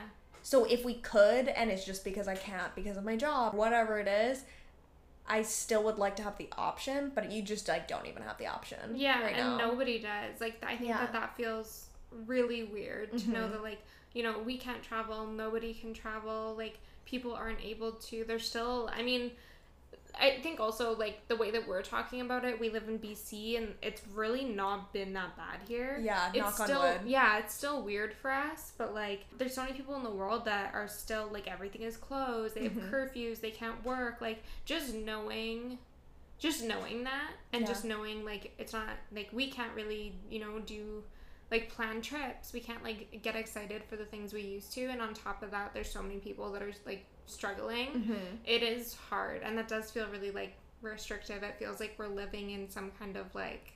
So 0.49 0.64
if 0.64 0.82
we 0.82 0.94
could, 0.94 1.49
and 1.49 1.70
it's 1.70 1.84
just 1.84 2.05
because 2.05 2.26
I 2.26 2.34
can't 2.34 2.74
because 2.74 2.96
of 2.96 3.05
my 3.05 3.16
job, 3.16 3.53
whatever 3.53 3.99
it 3.99 4.09
is, 4.09 4.44
I 5.28 5.42
still 5.42 5.82
would 5.82 5.99
like 5.99 6.16
to 6.16 6.22
have 6.22 6.38
the 6.38 6.49
option, 6.57 7.12
but 7.14 7.30
you 7.30 7.42
just 7.42 7.68
like 7.68 7.86
don't 7.86 8.07
even 8.07 8.22
have 8.22 8.38
the 8.38 8.46
option. 8.46 8.94
Yeah, 8.94 9.20
right 9.22 9.36
and 9.36 9.59
now. 9.59 9.68
nobody 9.68 9.99
does. 9.99 10.40
Like 10.40 10.57
I 10.66 10.74
think 10.74 10.88
Yeah. 10.88 11.01
that 11.01 11.12
that 11.12 11.36
feels 11.36 11.88
really 12.24 12.64
weird 12.64 13.14
to 13.18 13.30
know 13.30 13.46
Mhm. 13.46 13.53
that 13.53 13.62
like 13.62 13.82
you 14.14 14.22
know 14.22 14.38
we 14.38 14.57
can't 14.57 14.82
travel, 14.82 15.26
nobody 15.26 15.74
can 15.74 15.92
travel. 15.92 16.55
Like 16.57 16.78
people 17.05 17.34
aren't 17.34 17.61
able 17.62 17.92
to. 17.92 18.24
They're 18.24 18.38
still. 18.38 18.88
I 18.90 19.03
mean, 19.03 19.32
I 20.20 20.40
think 20.42 20.58
also 20.60 20.96
like 20.96 21.26
the 21.28 21.36
way 21.36 21.50
that 21.52 21.66
we're 21.68 21.82
talking 21.82 22.20
about 22.20 22.44
it, 22.44 22.58
we 22.58 22.70
live 22.70 22.88
in 22.88 22.98
BC 22.98 23.56
and 23.56 23.74
it's 23.82 24.02
really 24.14 24.44
not 24.44 24.92
been 24.92 25.12
that 25.12 25.36
bad 25.36 25.60
here. 25.68 25.98
Yeah, 26.02 26.28
it's 26.28 26.38
knock 26.38 26.54
still 26.68 26.80
on 26.82 26.98
wood. 26.98 27.00
yeah, 27.06 27.38
it's 27.38 27.54
still 27.54 27.82
weird 27.82 28.12
for 28.14 28.30
us, 28.30 28.72
but 28.76 28.94
like 28.94 29.26
there's 29.38 29.54
so 29.54 29.62
many 29.62 29.74
people 29.74 29.94
in 29.96 30.02
the 30.02 30.10
world 30.10 30.44
that 30.46 30.74
are 30.74 30.88
still 30.88 31.28
like 31.32 31.46
everything 31.46 31.82
is 31.82 31.96
closed, 31.96 32.54
they 32.56 32.64
have 32.64 32.72
Mhm. 32.72 32.90
curfews, 32.90 33.40
they 33.40 33.50
can't 33.52 33.84
work. 33.84 34.20
Like 34.20 34.42
just 34.64 34.94
knowing 34.94 35.78
just 36.38 36.62
knowing 36.62 37.02
that 37.04 37.32
and 37.52 37.62
Yeah. 37.62 37.66
just 37.68 37.84
knowing 37.84 38.24
like 38.24 38.52
it's 38.58 38.72
not 38.72 38.90
like 39.12 39.28
we 39.32 39.50
can't 39.50 39.74
really, 39.74 40.14
you 40.30 40.38
know, 40.38 40.60
do 40.60 41.02
like 41.50 41.68
plan 41.68 42.00
trips. 42.02 42.52
We 42.52 42.60
can't 42.60 42.82
like 42.84 43.22
get 43.22 43.34
excited 43.34 43.82
for 43.84 43.96
the 43.96 44.04
things 44.04 44.32
we 44.32 44.42
used 44.42 44.72
to 44.74 44.84
and 44.86 45.00
on 45.02 45.14
top 45.14 45.42
of 45.42 45.50
that 45.52 45.74
there's 45.74 45.90
so 45.90 46.02
many 46.02 46.18
people 46.18 46.52
that 46.52 46.62
are 46.62 46.72
like 46.86 47.06
struggling 47.28 47.88
Mm-hmm. 47.88 48.14
it 48.44 48.62
is 48.62 48.94
hard 49.10 49.42
and 49.42 49.56
that 49.58 49.68
does 49.68 49.90
feel 49.90 50.06
really 50.08 50.30
like 50.30 50.54
restrictive 50.82 51.42
it 51.42 51.56
feels 51.58 51.80
like 51.80 51.94
we're 51.98 52.08
living 52.08 52.50
in 52.50 52.68
some 52.70 52.90
kind 52.98 53.16
of 53.16 53.34
like 53.34 53.72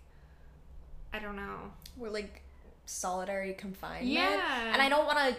i 1.12 1.18
don't 1.18 1.36
know 1.36 1.72
We're 1.96 2.11
like 2.11 2.42
solitary 2.86 3.55
confinement. 3.55 4.07
yeah 4.07 4.72
And 4.72 4.82
I 4.82 4.88
don't 4.88 5.07
want 5.07 5.18
to. 5.18 5.36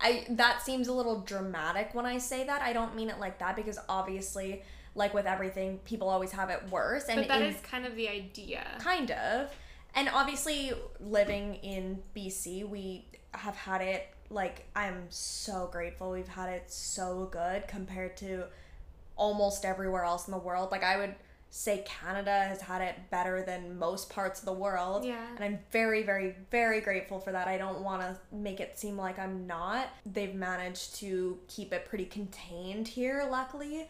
I 0.00 0.24
that 0.30 0.62
seems 0.62 0.88
a 0.88 0.92
little 0.92 1.20
dramatic 1.20 1.90
when 1.92 2.06
I 2.06 2.18
say 2.18 2.44
that. 2.46 2.62
I 2.62 2.72
don't 2.72 2.94
mean 2.96 3.10
it 3.10 3.18
like 3.18 3.38
that 3.40 3.56
because 3.56 3.78
obviously, 3.88 4.62
like 4.94 5.12
with 5.12 5.26
everything, 5.26 5.78
people 5.84 6.08
always 6.08 6.30
have 6.32 6.50
it 6.50 6.62
worse. 6.70 7.04
And 7.08 7.20
but 7.20 7.28
that 7.28 7.42
in- 7.42 7.48
is 7.54 7.60
kind 7.60 7.84
of 7.84 7.94
the 7.96 8.08
idea 8.08 8.64
kind 8.78 9.10
of, 9.10 9.50
and 9.94 10.08
obviously, 10.08 10.72
living 11.00 11.56
in 11.56 12.02
BC, 12.16 12.66
we 12.68 13.04
have 13.34 13.56
had 13.56 13.80
it. 13.82 14.06
Like 14.30 14.66
I'm 14.76 15.06
so 15.10 15.68
grateful 15.72 16.10
we've 16.10 16.28
had 16.28 16.48
it 16.50 16.70
so 16.70 17.28
good 17.30 17.66
compared 17.68 18.16
to 18.18 18.44
almost 19.16 19.64
everywhere 19.64 20.04
else 20.04 20.26
in 20.28 20.32
the 20.32 20.38
world. 20.38 20.70
Like 20.70 20.84
I 20.84 20.96
would 20.96 21.14
say 21.50 21.82
Canada 21.86 22.44
has 22.44 22.60
had 22.60 22.82
it 22.82 22.94
better 23.10 23.42
than 23.42 23.78
most 23.78 24.10
parts 24.10 24.40
of 24.40 24.44
the 24.44 24.52
world. 24.52 25.02
yeah 25.04 25.24
And 25.34 25.42
I'm 25.42 25.58
very, 25.72 26.02
very, 26.02 26.36
very 26.50 26.80
grateful 26.82 27.18
for 27.20 27.32
that. 27.32 27.48
I 27.48 27.56
don't 27.56 27.80
want 27.82 28.02
to 28.02 28.16
make 28.30 28.60
it 28.60 28.78
seem 28.78 28.98
like 28.98 29.18
I'm 29.18 29.46
not. 29.46 29.88
They've 30.04 30.34
managed 30.34 30.96
to 30.96 31.38
keep 31.48 31.72
it 31.72 31.86
pretty 31.86 32.04
contained 32.04 32.86
here, 32.86 33.26
luckily. 33.30 33.88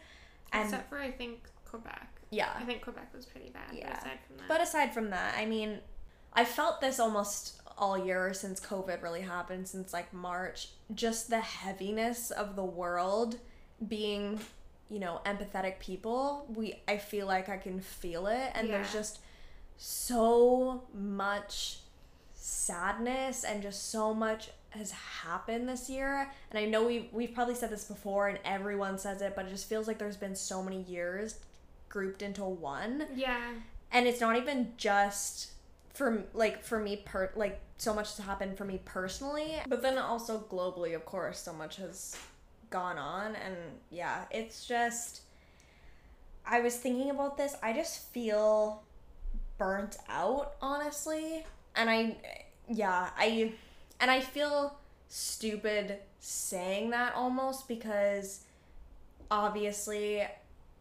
And 0.53 0.63
except 0.63 0.89
for 0.89 0.97
i 0.97 1.11
think 1.11 1.43
quebec 1.69 2.09
yeah. 2.31 2.49
i 2.57 2.63
think 2.63 2.81
quebec 2.81 3.13
was 3.15 3.25
pretty 3.27 3.49
bad 3.51 3.71
Yeah. 3.71 3.87
but 3.89 3.99
aside 4.01 4.19
from 4.25 4.37
that 4.37 4.47
But 4.47 4.61
aside 4.61 4.93
from 4.95 5.09
that, 5.11 5.35
I 5.37 5.45
mean, 5.45 5.79
I 6.33 6.45
felt 6.45 6.81
this 6.81 6.99
almost 6.99 7.58
all 7.79 7.97
year 7.97 8.33
since 8.33 8.59
COVID 8.59 9.01
really 9.01 9.21
happened, 9.21 9.67
since 9.67 9.93
like 9.93 10.13
March. 10.13 10.69
Just 10.93 11.29
the 11.29 11.39
heaviness 11.39 12.31
of 12.31 12.55
the 12.55 12.63
world 12.63 13.37
being, 13.87 14.39
you 14.89 14.99
know, 14.99 15.21
empathetic 15.25 15.79
people. 15.79 16.45
We 16.53 16.81
I 16.87 16.97
feel 16.97 17.25
like 17.27 17.49
I 17.49 17.57
can 17.57 17.79
feel 17.79 18.27
it 18.27 18.51
and 18.53 18.69
there's 18.69 18.93
just 18.93 19.19
so 19.77 20.83
much 20.93 21.79
sadness 22.33 23.43
and 23.43 23.61
just 23.61 23.89
so 23.89 24.13
much 24.13 24.49
has 24.71 24.91
happened 24.91 25.67
this 25.67 25.89
year. 25.89 26.31
And 26.51 26.59
I 26.59 26.65
know 26.65 26.85
we 26.85 27.09
we've 27.11 27.33
probably 27.33 27.55
said 27.55 27.69
this 27.71 27.85
before 27.85 28.27
and 28.27 28.37
everyone 28.45 28.97
says 28.97 29.21
it, 29.21 29.35
but 29.35 29.45
it 29.45 29.49
just 29.49 29.67
feels 29.67 29.87
like 29.87 29.97
there's 29.97 30.17
been 30.17 30.35
so 30.35 30.61
many 30.61 30.83
years 30.83 31.39
grouped 31.89 32.21
into 32.21 32.43
one 32.43 33.05
yeah 33.15 33.51
and 33.91 34.07
it's 34.07 34.21
not 34.21 34.37
even 34.37 34.73
just 34.77 35.51
for 35.99 36.23
like 36.33 36.63
for 36.63 36.79
me 36.79 36.95
per 36.95 37.29
like 37.35 37.59
so 37.77 37.93
much 37.93 38.15
has 38.15 38.25
happened 38.25 38.57
for 38.57 38.63
me 38.63 38.79
personally 38.85 39.55
but 39.67 39.81
then 39.81 39.97
also 39.97 40.39
globally 40.49 40.95
of 40.95 41.03
course 41.05 41.37
so 41.37 41.51
much 41.51 41.75
has 41.75 42.15
gone 42.69 42.97
on 42.97 43.35
and 43.35 43.57
yeah 43.91 44.23
it's 44.31 44.65
just 44.65 45.23
i 46.45 46.61
was 46.61 46.77
thinking 46.77 47.09
about 47.09 47.35
this 47.35 47.53
i 47.61 47.73
just 47.73 48.13
feel 48.13 48.81
burnt 49.57 49.97
out 50.07 50.53
honestly 50.61 51.43
and 51.75 51.89
i 51.89 52.15
yeah 52.69 53.09
i 53.17 53.51
and 53.99 54.09
i 54.09 54.21
feel 54.21 54.79
stupid 55.09 55.97
saying 56.21 56.91
that 56.91 57.13
almost 57.13 57.67
because 57.67 58.45
obviously 59.29 60.25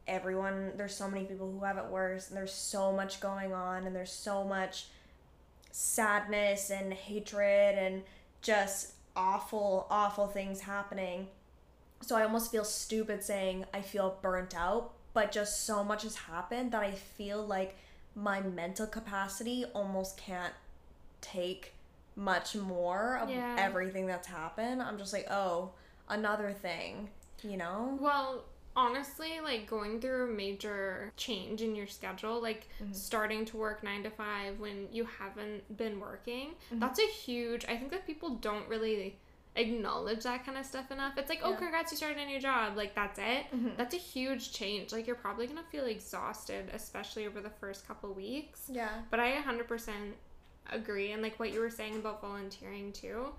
everyone 0.06 0.70
there's 0.76 0.94
so 0.94 1.10
many 1.10 1.24
people 1.24 1.50
who 1.50 1.64
have 1.64 1.76
it 1.76 1.86
worse 1.86 2.28
and 2.28 2.36
there's 2.36 2.54
so 2.54 2.92
much 2.92 3.20
going 3.20 3.52
on 3.52 3.84
and 3.84 3.96
there's 3.96 4.12
so 4.12 4.44
much 4.44 4.86
sadness 5.70 6.70
and 6.70 6.92
hatred 6.92 7.78
and 7.78 8.02
just 8.42 8.92
awful 9.16 9.86
awful 9.90 10.26
things 10.26 10.60
happening. 10.60 11.28
So 12.02 12.16
i 12.16 12.22
almost 12.22 12.52
feel 12.52 12.64
stupid 12.64 13.24
saying 13.24 13.64
i 13.74 13.80
feel 13.80 14.18
burnt 14.22 14.54
out 14.56 14.92
but 15.14 15.32
just 15.32 15.64
so 15.66 15.82
much 15.82 16.04
has 16.04 16.14
happened 16.14 16.70
that 16.70 16.82
i 16.82 16.92
feel 16.92 17.44
like 17.44 17.76
my 18.14 18.40
mental 18.40 18.86
capacity 18.86 19.64
almost 19.74 20.16
can't 20.16 20.54
take 21.20 21.72
much 22.14 22.54
more 22.54 23.18
of 23.20 23.28
Yeah. 23.30 23.56
everything 23.58 24.06
that's 24.06 24.26
happened. 24.28 24.80
I'm 24.82 24.96
just 24.98 25.12
like 25.12 25.26
oh 25.30 25.70
another 26.08 26.52
thing 26.52 27.10
you 27.42 27.56
know? 27.56 27.96
Well 28.00 28.44
honestly 28.78 29.40
like 29.42 29.66
going 29.66 30.00
through 30.00 30.30
a 30.30 30.32
major 30.32 31.12
change 31.16 31.62
in 31.62 31.74
your 31.74 31.88
schedule 31.88 32.40
like 32.40 32.68
Mhm. 32.80 32.94
starting 32.94 33.44
to 33.46 33.56
work 33.56 33.82
9 33.82 34.04
to 34.04 34.10
5 34.10 34.60
when 34.60 34.88
you 34.92 35.04
haven't 35.04 35.76
been 35.76 35.98
working 35.98 36.54
Mhm. 36.72 36.78
that's 36.78 37.00
a 37.00 37.06
huge 37.24 37.64
i 37.64 37.76
think 37.76 37.90
that 37.90 38.06
people 38.06 38.30
don't 38.36 38.68
really 38.68 39.18
acknowledge 39.56 40.22
that 40.22 40.46
kind 40.46 40.56
of 40.56 40.64
stuff 40.64 40.92
enough 40.92 41.18
it's 41.18 41.28
like 41.28 41.40
oh 41.42 41.50
Yeah. 41.50 41.56
congrats 41.56 41.90
you 41.90 41.96
started 41.96 42.18
a 42.18 42.26
new 42.26 42.38
job 42.38 42.76
like 42.76 42.94
that's 42.94 43.18
it 43.18 43.46
Mhm. 43.52 43.76
that's 43.76 43.94
a 43.94 43.98
huge 43.98 44.52
change 44.52 44.92
like 44.92 45.08
you're 45.08 45.16
probably 45.26 45.48
gonna 45.48 45.64
feel 45.72 45.86
exhausted 45.86 46.70
especially 46.72 47.26
over 47.26 47.40
the 47.40 47.50
first 47.50 47.84
couple 47.88 48.12
weeks 48.14 48.66
yeah 48.70 49.02
but 49.10 49.18
i 49.18 49.32
100% 49.32 50.14
agree 50.70 51.10
and 51.10 51.20
like 51.20 51.36
what 51.40 51.52
you 51.52 51.58
were 51.58 51.70
saying 51.70 51.96
about 51.96 52.20
volunteering 52.20 52.92
too 52.92 53.34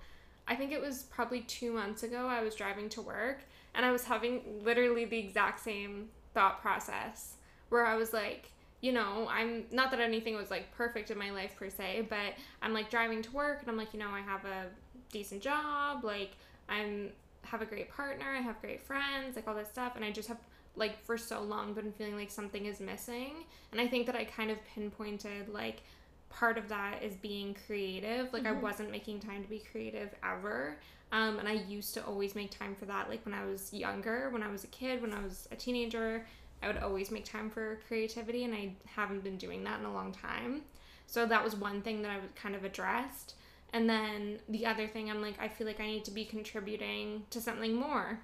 i 0.50 0.56
think 0.56 0.74
it 0.74 0.82
was 0.82 1.04
probably 1.04 1.42
two 1.42 1.72
months 1.72 2.04
ago 2.04 2.28
i 2.28 2.42
was 2.42 2.56
driving 2.56 2.90
to 2.90 3.02
work 3.02 3.40
and 3.76 3.86
i 3.86 3.92
was 3.92 4.04
having 4.06 4.42
literally 4.64 5.06
the 5.06 5.18
exact 5.18 5.60
same 5.60 6.10
thought 6.34 6.62
process 6.62 7.36
where 7.70 7.86
i 7.86 7.96
was 7.96 8.14
like 8.14 8.52
you 8.82 8.92
know 8.92 9.28
i'm 9.30 9.66
not 9.72 9.92
that 9.92 10.00
anything 10.00 10.36
was 10.36 10.50
like 10.50 10.72
perfect 10.76 11.12
in 11.12 11.18
my 11.18 11.32
life 11.32 11.56
per 11.58 11.70
se 11.70 12.06
but 12.10 12.34
i'm 12.62 12.74
like 12.74 12.90
driving 12.90 13.22
to 13.22 13.32
work 13.32 13.62
and 13.62 13.70
i'm 13.70 13.78
like 13.78 13.94
you 13.94 14.00
know 14.00 14.10
i 14.10 14.22
have 14.22 14.46
a 14.46 14.66
decent 15.12 15.42
job 15.42 16.04
like 16.04 16.32
i'm 16.70 17.10
have 17.44 17.62
a 17.62 17.66
great 17.66 17.90
partner 17.90 18.26
i 18.38 18.42
have 18.42 18.60
great 18.62 18.82
friends 18.82 19.36
like 19.36 19.48
all 19.48 19.56
this 19.56 19.70
stuff. 19.70 19.96
And 19.96 20.04
i 20.06 20.12
just 20.12 20.28
have 20.28 20.38
like 20.76 21.02
for 21.04 21.18
so 21.18 21.42
long 21.42 21.74
been 21.74 21.92
feeling 21.94 22.16
like 22.16 22.30
something 22.30 22.66
is 22.68 22.80
missing. 22.80 23.46
And 23.72 23.82
i 23.82 23.88
think 23.88 24.06
that 24.06 24.16
i 24.16 24.24
kind 24.24 24.52
of 24.52 24.58
pinpointed 24.66 25.50
like 25.50 25.82
part 26.30 26.58
of 26.60 26.70
that 26.70 27.02
is 27.02 27.16
being 27.16 27.56
creative. 27.66 28.32
Like 28.34 28.46
i 28.46 28.52
Mhm. 28.52 28.62
wasn't 28.62 28.92
making 28.92 29.20
time 29.22 29.42
to 29.44 29.50
be 29.50 29.60
creative 29.60 30.14
ever 30.24 30.78
um, 31.12 31.40
and 31.40 31.48
i 31.48 31.54
used 31.54 31.94
to 31.94 32.06
always 32.06 32.36
make 32.36 32.52
time 32.52 32.76
for 32.76 32.86
that 32.86 33.10
like 33.10 33.24
when 33.26 33.34
i 33.34 33.46
was 33.46 33.74
younger 33.74 34.30
when 34.30 34.44
i 34.44 34.48
was 34.52 34.64
a 34.64 34.68
kid 34.68 35.02
when 35.02 35.14
i 35.14 35.24
was 35.24 35.48
a 35.52 35.56
teenager 35.56 36.26
i 36.62 36.68
would 36.68 36.78
always 36.78 37.10
make 37.12 37.26
time 37.26 37.50
for 37.50 37.80
creativity 37.88 38.44
and 38.44 38.54
i 38.54 38.72
haven't 38.86 39.24
been 39.24 39.38
doing 39.38 39.64
that 39.64 39.80
in 39.80 39.86
a 39.86 39.94
long 39.94 40.12
time. 40.12 40.62
So 41.08 41.26
that 41.26 41.44
was 41.44 41.56
one 41.56 41.82
thing 41.82 42.02
that 42.04 42.12
i 42.12 42.18
was 42.18 42.32
kind 42.36 42.56
of 42.56 42.64
addressed. 42.64 43.36
And 43.74 43.90
then 43.90 44.40
the 44.50 44.66
other 44.66 44.88
thing 44.88 45.10
i'm 45.10 45.22
like 45.22 45.36
i 45.40 45.48
feel 45.48 45.68
like 45.68 45.80
i 45.80 45.86
need 45.88 46.06
to 46.06 46.12
be 46.12 46.26
contributing 46.26 47.24
to 47.30 47.42
something 47.42 47.74
more. 47.76 48.20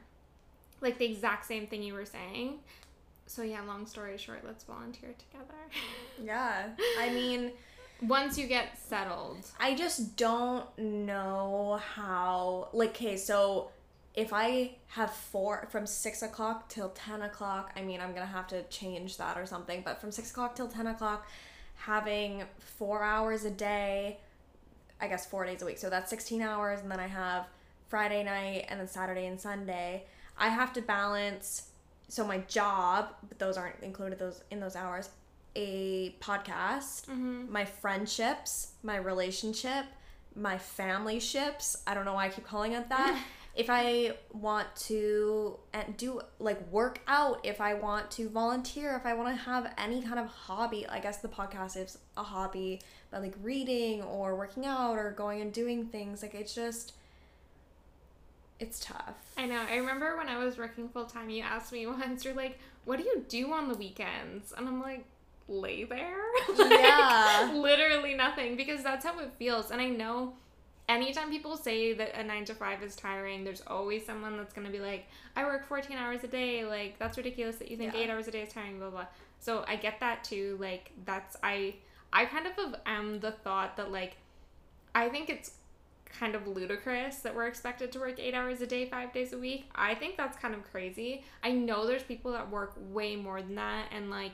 Like 0.81 0.97
the 0.97 1.05
exact 1.05 1.45
same 1.45 1.65
thing 1.67 1.81
you 1.81 1.93
were 1.93 2.05
saying. 2.05 2.59
So 3.27 3.41
yeah 3.41 3.61
long 3.61 3.87
story 3.87 4.17
short 4.17 4.41
let's 4.45 4.63
volunteer 4.63 5.13
together. 5.17 5.61
Yeah. 6.23 6.69
I 6.99 7.09
mean, 7.09 7.51
once 8.01 8.37
you 8.37 8.47
get 8.47 8.77
settled 8.77 9.37
I 9.59 9.75
just 9.75 10.15
don't 10.17 10.65
know 10.77 11.79
how. 11.95 12.69
Like, 12.73 12.89
okay, 12.89 13.17
so 13.17 13.69
if 14.13 14.31
I 14.31 14.71
have 14.87 15.11
four 15.11 15.67
from 15.69 15.85
six 15.85 16.21
o'clock 16.21 16.69
till 16.69 16.89
10 16.89 17.21
o'clock, 17.21 17.71
I 17.75 17.81
mean, 17.81 17.99
I'm 17.99 18.13
gonna 18.13 18.25
have 18.25 18.47
to 18.47 18.63
change 18.63 19.17
that 19.17 19.37
or 19.37 19.45
something, 19.45 19.81
but 19.83 19.99
from 19.99 20.11
six 20.11 20.31
o'clock 20.31 20.55
till 20.55 20.67
10 20.67 20.87
o'clock, 20.87 21.27
having 21.75 22.43
four 22.59 23.03
hours 23.03 23.43
a 23.43 23.51
day, 23.51 24.19
I 25.01 25.07
guess 25.07 25.25
four 25.25 25.45
days 25.45 25.61
a 25.61 25.65
week, 25.65 25.77
so 25.77 25.89
that's 25.89 26.09
16 26.09 26.41
hours, 26.41 26.79
and 26.79 26.89
then 26.89 26.99
I 26.99 27.07
have 27.07 27.47
Friday 27.89 28.23
night 28.23 28.65
and 28.69 28.79
then 28.79 28.87
Saturday 28.87 29.25
and 29.25 29.39
Sunday. 29.39 30.05
I 30.37 30.49
have 30.49 30.71
to 30.73 30.81
balance 30.81 31.69
so 32.07 32.25
my 32.25 32.39
job, 32.39 33.09
but 33.27 33.39
those 33.39 33.57
aren't 33.57 33.81
included 33.81 34.19
those 34.19 34.43
in 34.51 34.59
those 34.59 34.75
hours, 34.75 35.09
a 35.55 36.15
podcast, 36.19 37.07
mm-hmm. 37.07 37.51
my 37.51 37.65
friendships, 37.65 38.73
my 38.83 38.97
relationship, 38.97 39.85
my 40.35 40.57
family 40.57 41.19
ships. 41.19 41.77
I 41.87 41.93
don't 41.93 42.05
know 42.05 42.13
why 42.13 42.25
I 42.25 42.29
keep 42.29 42.45
calling 42.45 42.73
it 42.73 42.89
that. 42.89 43.21
if 43.55 43.69
I 43.69 44.13
want 44.33 44.67
to 44.87 45.57
uh, 45.73 45.83
do 45.95 46.21
like 46.39 46.59
work 46.71 46.99
out, 47.07 47.39
if 47.43 47.61
I 47.61 47.73
want 47.73 48.11
to 48.11 48.27
volunteer, 48.29 48.95
if 48.95 49.05
I 49.05 49.13
want 49.13 49.35
to 49.35 49.43
have 49.43 49.73
any 49.77 50.01
kind 50.01 50.19
of 50.19 50.27
hobby, 50.27 50.85
I 50.87 50.99
guess 50.99 51.17
the 51.17 51.29
podcast 51.29 51.77
is 51.77 51.97
a 52.17 52.23
hobby, 52.23 52.81
but 53.11 53.21
like 53.21 53.35
reading 53.41 54.01
or 54.03 54.35
working 54.35 54.65
out 54.65 54.97
or 54.97 55.11
going 55.11 55.41
and 55.41 55.53
doing 55.53 55.85
things, 55.85 56.21
like 56.21 56.35
it's 56.35 56.53
just 56.53 56.93
it's 58.59 58.79
tough. 58.79 59.15
I 59.37 59.45
know. 59.45 59.61
I 59.69 59.77
remember 59.77 60.17
when 60.17 60.27
I 60.27 60.37
was 60.37 60.57
working 60.57 60.89
full 60.89 61.05
time, 61.05 61.29
you 61.29 61.43
asked 61.43 61.71
me 61.71 61.87
once, 61.87 62.25
you're 62.25 62.33
like, 62.33 62.59
what 62.83 62.97
do 62.97 63.03
you 63.03 63.25
do 63.27 63.53
on 63.53 63.69
the 63.69 63.75
weekends? 63.75 64.53
And 64.55 64.67
I'm 64.67 64.81
like, 64.81 65.05
lay 65.47 65.83
there? 65.83 66.17
Yeah. 66.57 67.51
Literally 67.55 68.13
nothing 68.13 68.55
because 68.55 68.83
that's 68.83 69.05
how 69.05 69.19
it 69.19 69.31
feels. 69.37 69.71
And 69.71 69.81
I 69.81 69.87
know 69.89 70.33
anytime 70.87 71.29
people 71.29 71.57
say 71.57 71.93
that 71.93 72.15
a 72.19 72.23
nine 72.23 72.45
to 72.45 72.53
five 72.53 72.83
is 72.83 72.95
tiring, 72.95 73.43
there's 73.43 73.61
always 73.67 74.05
someone 74.05 74.37
that's 74.37 74.53
going 74.53 74.67
to 74.67 74.71
be 74.73 74.79
like, 74.79 75.07
I 75.35 75.43
work 75.45 75.65
14 75.67 75.97
hours 75.97 76.23
a 76.23 76.27
day. 76.27 76.65
Like, 76.65 76.99
that's 76.99 77.17
ridiculous 77.17 77.57
that 77.57 77.69
you 77.71 77.77
think 77.77 77.93
Yeah. 77.93 78.01
eight 78.01 78.09
hours 78.09 78.27
a 78.27 78.31
day 78.31 78.41
is 78.41 78.53
tiring, 78.53 78.79
blah, 78.79 78.89
blah. 78.89 79.05
So 79.39 79.65
I 79.67 79.75
get 79.75 79.99
that 79.99 80.23
too. 80.23 80.57
Like, 80.59 80.91
that's, 81.05 81.35
I, 81.43 81.75
I 82.13 82.25
kind 82.25 82.47
of 82.47 82.75
am 82.85 83.19
the 83.19 83.31
thought 83.31 83.77
that, 83.77 83.91
like, 83.91 84.17
I 84.93 85.09
think 85.09 85.29
it's 85.29 85.51
kind 86.05 86.35
of 86.35 86.47
ludicrous 86.47 87.17
that 87.17 87.35
we're 87.35 87.47
expected 87.47 87.91
to 87.91 87.99
work 87.99 88.19
eight 88.19 88.33
hours 88.33 88.61
a 88.61 88.67
day, 88.67 88.85
five 88.85 89.11
days 89.11 89.33
a 89.33 89.37
week. 89.37 89.69
I 89.75 89.95
think 89.95 90.15
that's 90.15 90.37
kind 90.37 90.53
of 90.53 90.63
crazy. 90.71 91.23
I 91.43 91.51
know 91.51 91.85
there's 91.85 92.03
people 92.03 92.31
that 92.31 92.49
work 92.49 92.73
way 92.91 93.15
more 93.15 93.41
than 93.41 93.55
that 93.55 93.87
and 93.93 94.09
like 94.09 94.31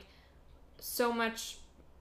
so 0.82 1.12
much 1.12 1.58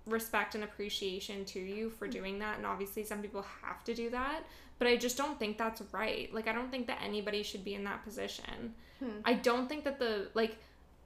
respect 0.07 0.55
and 0.55 0.63
appreciation 0.63 1.45
to 1.45 1.59
you 1.59 1.89
for 1.91 2.07
doing 2.07 2.39
that. 2.39 2.57
And 2.57 2.65
obviously, 2.65 3.03
some 3.03 3.21
people 3.21 3.45
have 3.61 3.83
to 3.83 3.93
do 3.93 4.09
that, 4.09 4.43
but 4.79 4.87
I 4.87 4.97
just 4.97 5.15
don't 5.15 5.37
think 5.37 5.57
that's 5.57 5.81
right. 5.91 6.33
Like, 6.33 6.47
I 6.47 6.53
don't 6.53 6.71
think 6.71 6.87
that 6.87 6.99
anybody 7.03 7.43
should 7.43 7.63
be 7.63 7.75
in 7.75 7.83
that 7.83 8.03
position. 8.03 8.73
Hmm. 8.99 9.19
I 9.23 9.33
don't 9.33 9.69
think 9.69 9.83
that 9.83 9.99
the, 9.99 10.29
like, 10.33 10.57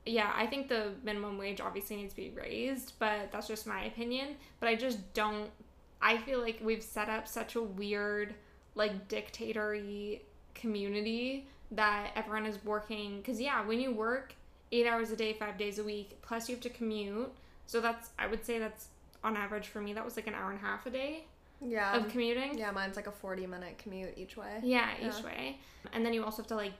yeah, 0.06 0.32
I 0.36 0.46
think 0.46 0.70
the 0.70 0.92
minimum 1.04 1.38
wage 1.38 1.60
obviously 1.60 1.98
needs 1.98 2.14
to 2.14 2.22
be 2.22 2.30
raised, 2.30 2.94
but 3.00 3.32
that's 3.32 3.48
just 3.48 3.68
my 3.68 3.84
opinion. 3.86 4.36
But 4.60 4.70
I 4.70 4.76
just 4.76 5.14
don't. 5.14 5.50
I 6.02 6.18
feel 6.18 6.40
like 6.40 6.60
we've 6.64 6.84
set 6.84 7.10
up 7.10 7.28
such 7.28 7.56
a 7.56 7.62
weird, 7.62 8.36
like, 8.76 9.08
dictatory 9.08 10.22
community 10.54 11.48
that 11.72 12.12
everyone 12.16 12.46
is 12.46 12.64
working. 12.64 13.18
Because, 13.18 13.42
yeah, 13.42 13.66
when 13.66 13.80
you 13.82 13.92
work 13.92 14.36
eight 14.72 14.88
hours 14.88 15.12
a 15.12 15.16
day, 15.16 15.34
five 15.34 15.58
days 15.58 15.80
a 15.80 15.84
week, 15.84 16.18
plus 16.22 16.48
you 16.48 16.56
have 16.56 16.62
to 16.64 16.70
commute. 16.70 17.34
So 17.68 17.82
that's, 17.82 18.10
I 18.20 18.28
would 18.28 18.46
say 18.46 18.60
that's 18.60 18.88
on 19.24 19.36
average 19.38 19.68
for 19.68 19.82
me, 19.82 19.94
that 19.94 20.06
was 20.06 20.16
like 20.16 20.28
an 20.28 20.34
hour 20.36 20.52
and 20.52 20.60
a 20.60 20.64
half 20.64 20.86
a 20.86 20.90
day 20.92 21.24
Yeah. 21.62 21.96
of 21.98 22.10
commuting. 22.10 22.58
yeah, 22.58 22.72
mine's 22.72 22.96
like 22.96 23.08
a 23.08 23.12
40 23.12 23.48
minute 23.48 23.78
commute 23.78 24.14
each 24.18 24.38
way. 24.38 24.60
Yeah, 24.64 24.90
each 25.02 25.24
way. 25.24 25.58
And 25.94 26.06
then 26.06 26.14
you 26.14 26.24
also 26.24 26.38
have 26.44 26.48
to 26.48 26.56
like 26.56 26.74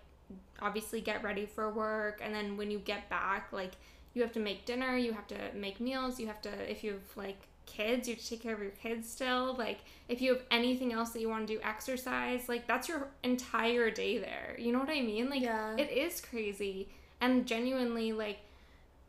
obviously 0.62 1.02
get 1.02 1.24
ready 1.24 1.46
for 1.46 1.72
work 1.72 2.20
and 2.24 2.34
then 2.34 2.58
when 2.58 2.72
you 2.72 2.80
get 2.80 3.10
back, 3.10 3.52
like 3.52 3.72
you 4.14 4.22
have 4.22 4.32
to 4.34 4.40
make 4.40 4.66
dinner, 4.66 4.96
you 4.98 5.12
have 5.14 5.28
to 5.28 5.36
make 5.54 5.80
meals, 5.80 6.20
you 6.20 6.28
have 6.28 6.42
to 6.44 6.72
if 6.72 6.84
you 6.84 6.94
have 6.94 7.18
like 7.18 7.38
kids, 7.66 8.08
you 8.08 8.14
have 8.14 8.24
to 8.24 8.30
take 8.30 8.42
care 8.44 8.54
of 8.54 8.62
your 8.62 8.70
kids 8.72 9.10
still. 9.10 9.56
Like 9.58 9.80
if 10.08 10.22
you 10.22 10.34
have 10.34 10.44
anything 10.52 10.94
else 10.94 11.10
that 11.12 11.20
you 11.22 11.30
want 11.30 11.48
to 11.48 11.54
do 11.56 11.60
exercise, 11.64 12.48
like 12.48 12.68
that's 12.68 12.88
your 12.88 13.08
entire 13.24 13.90
day 13.90 14.18
there. 14.20 14.56
You 14.60 14.72
know 14.72 14.80
what 14.80 14.90
I 14.90 15.02
mean? 15.02 15.30
Like 15.30 15.42
Yeah. 15.42 15.76
it 15.78 15.90
is 15.92 16.22
crazy. 16.22 16.90
And 17.22 17.46
genuinely 17.46 18.12
like 18.14 18.38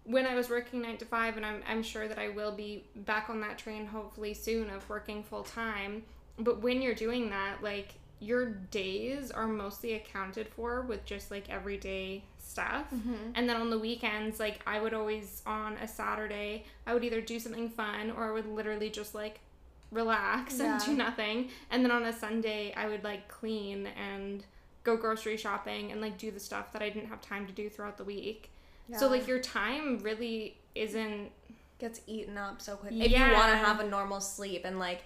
when 0.07 0.27
I 0.27 0.35
was 0.35 0.49
working 0.49 0.83
nine 0.83 0.97
to 0.99 1.05
five, 1.05 1.37
and 1.37 1.45
I'm, 1.45 1.63
I'm 1.69 1.83
sure 1.83 2.09
that 2.09 2.19
I 2.19 2.29
will 2.29 2.53
be 2.53 2.85
back 2.95 3.29
on 3.29 3.41
that 3.41 3.59
train 3.59 3.87
hopefully 3.87 4.35
soon 4.35 4.71
of 4.71 4.89
working 4.89 5.23
full 5.23 5.43
time. 5.43 6.05
But 6.39 6.63
when 6.63 6.81
you're 6.81 6.95
doing 6.95 7.31
that, 7.31 7.63
like 7.63 7.95
your 8.21 8.47
days 8.47 9.31
are 9.31 9.47
mostly 9.47 9.95
accounted 9.95 10.49
for 10.49 10.83
with 10.83 11.05
just 11.05 11.31
like 11.31 11.51
everyday 11.51 12.23
stuff. 12.39 12.87
Mm-hmm. 12.95 13.33
And 13.35 13.49
then 13.49 13.57
on 13.57 13.69
the 13.69 13.79
weekends, 13.79 14.41
like 14.41 14.61
I 14.67 14.81
would 14.81 14.95
always 14.95 15.43
on 15.47 15.75
a 15.75 15.89
Saturday, 15.89 16.65
I 16.87 16.95
would 16.95 17.05
either 17.05 17.21
do 17.21 17.39
something 17.39 17.69
fun 17.69 18.11
or 18.11 18.29
I 18.29 18.33
would 18.33 18.47
literally 18.47 18.91
just 18.91 19.15
like 19.15 19.41
relax 19.91 20.61
and 20.61 20.81
do 20.83 20.93
nothing. 20.93 21.51
And 21.71 21.85
then 21.85 21.91
on 21.91 22.05
a 22.05 22.13
Sunday, 22.13 22.73
I 22.75 22.87
would 22.89 23.05
like 23.05 23.29
clean 23.29 23.89
and 23.89 24.45
go 24.85 24.97
grocery 24.97 25.37
shopping 25.37 25.91
and 25.91 26.01
like 26.01 26.17
do 26.17 26.31
the 26.31 26.41
stuff 26.41 26.73
that 26.73 26.83
I 26.83 26.91
didn't 26.91 27.09
have 27.09 27.21
time 27.21 27.47
to 27.47 27.53
do 27.53 27.69
throughout 27.69 27.99
the 27.99 28.05
week. 28.05 28.51
So 28.95 29.09
like 29.09 29.26
your 29.26 29.41
time 29.41 29.99
really 29.99 30.57
isn't 30.74 31.30
gets 31.78 32.01
eaten 32.07 32.39
up 32.39 32.62
so 32.62 32.76
quick. 32.76 32.93
If 32.93 33.11
you 33.11 33.18
want 33.18 33.51
to 33.53 33.57
have 33.57 33.80
a 33.80 33.87
normal 33.89 34.20
sleep 34.20 34.62
and 34.64 34.78
like 34.78 35.03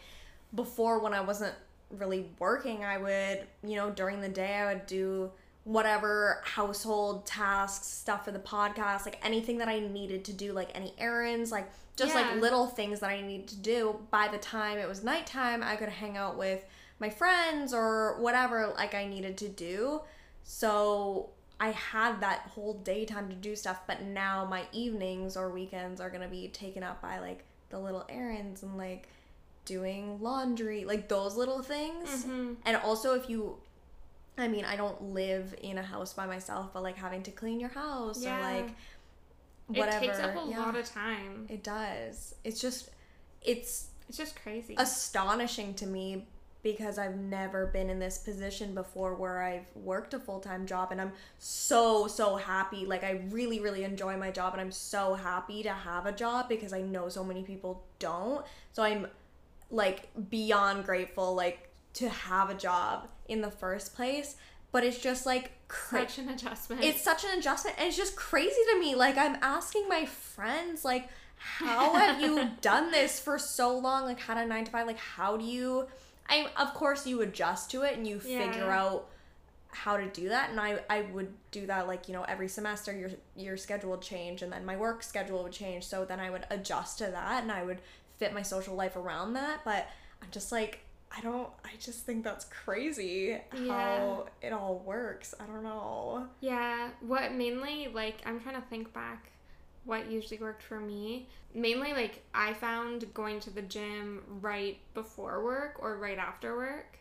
before 0.54 0.98
when 1.00 1.14
I 1.14 1.20
wasn't 1.20 1.54
really 1.90 2.28
working, 2.38 2.84
I 2.84 2.98
would, 2.98 3.46
you 3.68 3.76
know, 3.76 3.90
during 3.90 4.20
the 4.20 4.28
day 4.28 4.54
I 4.56 4.72
would 4.72 4.86
do 4.86 5.30
whatever 5.64 6.40
household 6.44 7.26
tasks, 7.26 7.86
stuff 7.86 8.24
for 8.24 8.32
the 8.32 8.38
podcast, 8.38 9.04
like 9.04 9.18
anything 9.24 9.58
that 9.58 9.68
I 9.68 9.80
needed 9.80 10.24
to 10.26 10.32
do, 10.32 10.52
like 10.52 10.70
any 10.74 10.94
errands, 10.98 11.50
like 11.52 11.68
just 11.96 12.14
Yeah. 12.14 12.22
like 12.22 12.40
little 12.40 12.66
things 12.66 13.00
that 13.00 13.10
I 13.10 13.20
needed 13.20 13.48
to 13.48 13.56
do. 13.56 14.00
By 14.10 14.28
the 14.28 14.38
time 14.38 14.78
it 14.78 14.88
was 14.88 15.02
nighttime, 15.04 15.62
I 15.62 15.76
could 15.76 15.88
hang 15.88 16.16
out 16.16 16.36
with 16.36 16.64
my 16.98 17.10
friends 17.10 17.74
or 17.74 18.16
whatever 18.20 18.72
like 18.76 18.94
I 18.94 19.06
needed 19.06 19.36
to 19.38 19.48
do. 19.48 20.02
So 20.42 21.30
I 21.60 21.72
had 21.72 22.20
that 22.22 22.40
whole 22.54 22.74
daytime 22.74 23.28
to 23.28 23.34
do 23.34 23.54
stuff, 23.54 23.80
but 23.86 24.02
now 24.02 24.46
my 24.46 24.64
evenings 24.72 25.36
or 25.36 25.50
weekends 25.50 26.00
are 26.00 26.08
gonna 26.08 26.26
be 26.28 26.48
taken 26.48 26.82
up 26.82 27.02
by 27.02 27.18
like 27.18 27.44
the 27.68 27.78
little 27.78 28.04
errands 28.08 28.62
and 28.62 28.78
like 28.78 29.08
doing 29.66 30.18
laundry, 30.20 30.84
like 30.86 31.08
those 31.08 31.36
little 31.36 31.62
things. 31.62 32.24
Mhm. 32.24 32.56
And 32.64 32.76
also, 32.78 33.14
if 33.14 33.28
you, 33.28 33.58
I 34.38 34.48
mean, 34.48 34.64
I 34.64 34.74
don't 34.74 35.12
live 35.12 35.54
in 35.62 35.76
a 35.76 35.82
house 35.82 36.14
by 36.14 36.26
myself, 36.26 36.72
but 36.72 36.82
like 36.82 36.96
having 36.96 37.22
to 37.24 37.30
clean 37.30 37.60
your 37.60 37.68
house 37.70 38.22
Yeah. 38.22 38.38
or 38.38 38.42
like 38.62 38.70
whatever. 39.66 39.96
It 39.98 40.00
takes 40.08 40.18
up 40.18 40.34
a 40.34 40.48
yeah, 40.50 40.58
lot 40.60 40.76
of 40.76 40.86
time. 40.86 41.46
It 41.50 41.62
does. 41.62 42.34
It's 42.42 42.60
just, 42.60 42.88
it's 43.42 43.88
It's 44.08 44.16
just 44.16 44.34
crazy. 44.40 44.74
astonishing 44.78 45.74
to 45.74 45.86
me 45.86 46.26
because 46.62 46.98
I've 46.98 47.16
never 47.16 47.66
been 47.66 47.88
in 47.88 47.98
this 47.98 48.18
position 48.18 48.74
before 48.74 49.14
where 49.14 49.42
I've 49.42 49.66
worked 49.74 50.12
a 50.14 50.18
full 50.18 50.40
time 50.40 50.66
job 50.66 50.92
and 50.92 51.00
I'm 51.00 51.12
so, 51.38 52.06
so 52.06 52.36
happy. 52.36 52.84
Like, 52.86 53.02
I 53.04 53.22
really, 53.30 53.60
really 53.60 53.84
enjoy 53.84 54.16
my 54.16 54.30
job 54.30 54.52
and 54.52 54.60
I'm 54.60 54.72
so 54.72 55.14
happy 55.14 55.62
to 55.62 55.72
have 55.72 56.06
a 56.06 56.12
job 56.12 56.48
because 56.48 56.72
I 56.72 56.82
know 56.82 57.08
so 57.08 57.24
many 57.24 57.42
people 57.42 57.84
don't. 57.98 58.44
So 58.72 58.82
I'm 58.82 59.06
like 59.70 60.08
beyond 60.30 60.84
grateful, 60.84 61.34
like, 61.34 61.68
to 61.94 62.08
have 62.08 62.50
a 62.50 62.54
job 62.54 63.08
in 63.28 63.40
the 63.40 63.50
first 63.50 63.94
place. 63.94 64.36
But 64.72 64.84
it's 64.84 64.98
just 65.00 65.26
like 65.26 65.50
cra- 65.66 66.00
Such 66.00 66.18
an 66.18 66.28
adjustment. 66.28 66.84
it's 66.84 67.02
such 67.02 67.24
an 67.24 67.36
adjustment 67.38 67.76
and 67.78 67.88
it's 67.88 67.96
just 67.96 68.14
crazy 68.14 68.60
to 68.72 68.78
me 68.78 68.94
like 68.94 69.16
i'm 69.16 69.36
asking 69.42 69.88
my 69.88 70.04
friends 70.04 70.84
like 70.84 71.08
how 71.36 71.94
have 71.94 72.20
you 72.20 72.48
done 72.60 72.90
this 72.92 73.18
for 73.18 73.36
so 73.38 73.76
long 73.78 74.04
like 74.04 74.20
had 74.20 74.36
a 74.36 74.46
nine 74.46 74.64
to 74.64 74.70
five 74.70 74.86
like 74.86 74.98
how 74.98 75.36
do 75.36 75.44
you 75.44 75.86
i 76.30 76.46
of 76.56 76.72
course 76.72 77.06
you 77.06 77.20
adjust 77.20 77.70
to 77.70 77.82
it 77.82 77.96
and 77.98 78.06
you 78.06 78.18
figure 78.20 78.70
out 78.70 79.06
how 79.72 79.96
to 79.96 80.08
do 80.08 80.28
that 80.30 80.50
and 80.50 80.58
i 80.58 80.78
i 80.88 81.02
would 81.12 81.32
do 81.50 81.66
that 81.66 81.86
like 81.86 82.08
you 82.08 82.14
know 82.14 82.22
every 82.24 82.48
semester 82.48 82.96
your 82.96 83.10
your 83.36 83.56
schedule 83.56 83.90
would 83.90 84.00
change 84.00 84.42
and 84.42 84.52
then 84.52 84.64
my 84.64 84.76
work 84.76 85.02
schedule 85.02 85.42
would 85.42 85.52
change 85.52 85.84
so 85.84 86.04
then 86.04 86.18
i 86.18 86.28
would 86.30 86.44
adjust 86.50 86.98
to 86.98 87.04
that 87.06 87.42
and 87.42 87.52
i 87.52 87.62
would 87.62 87.78
fit 88.18 88.32
my 88.34 88.42
social 88.42 88.74
life 88.74 88.96
around 88.96 89.34
that 89.34 89.60
but 89.64 89.86
i'm 90.22 90.28
just 90.32 90.50
like 90.50 90.80
i 91.16 91.20
don't 91.20 91.48
i 91.64 91.70
just 91.78 92.00
think 92.04 92.24
that's 92.24 92.46
crazy 92.46 93.38
how 93.68 94.26
it 94.42 94.52
all 94.52 94.82
works 94.84 95.34
i 95.40 95.44
don't 95.44 95.62
know. 95.62 96.26
Yeah, 96.40 96.90
what 97.00 97.32
mainly 97.32 97.88
like 97.92 98.22
I'm 98.26 98.40
trying 98.40 98.56
to 98.56 98.66
think 98.68 98.92
back 98.92 99.30
what 99.84 100.10
usually 100.10 100.38
worked 100.38 100.62
for 100.62 100.78
me. 100.80 101.28
Mainly 101.54 101.92
like 101.92 102.22
I 102.34 102.52
found 102.54 103.12
going 103.14 103.40
to 103.40 103.50
the 103.50 103.62
gym 103.62 104.22
right 104.40 104.78
before 104.94 105.42
work 105.42 105.76
or 105.80 105.96
right 105.98 106.18
after 106.18 106.56
work 106.56 106.98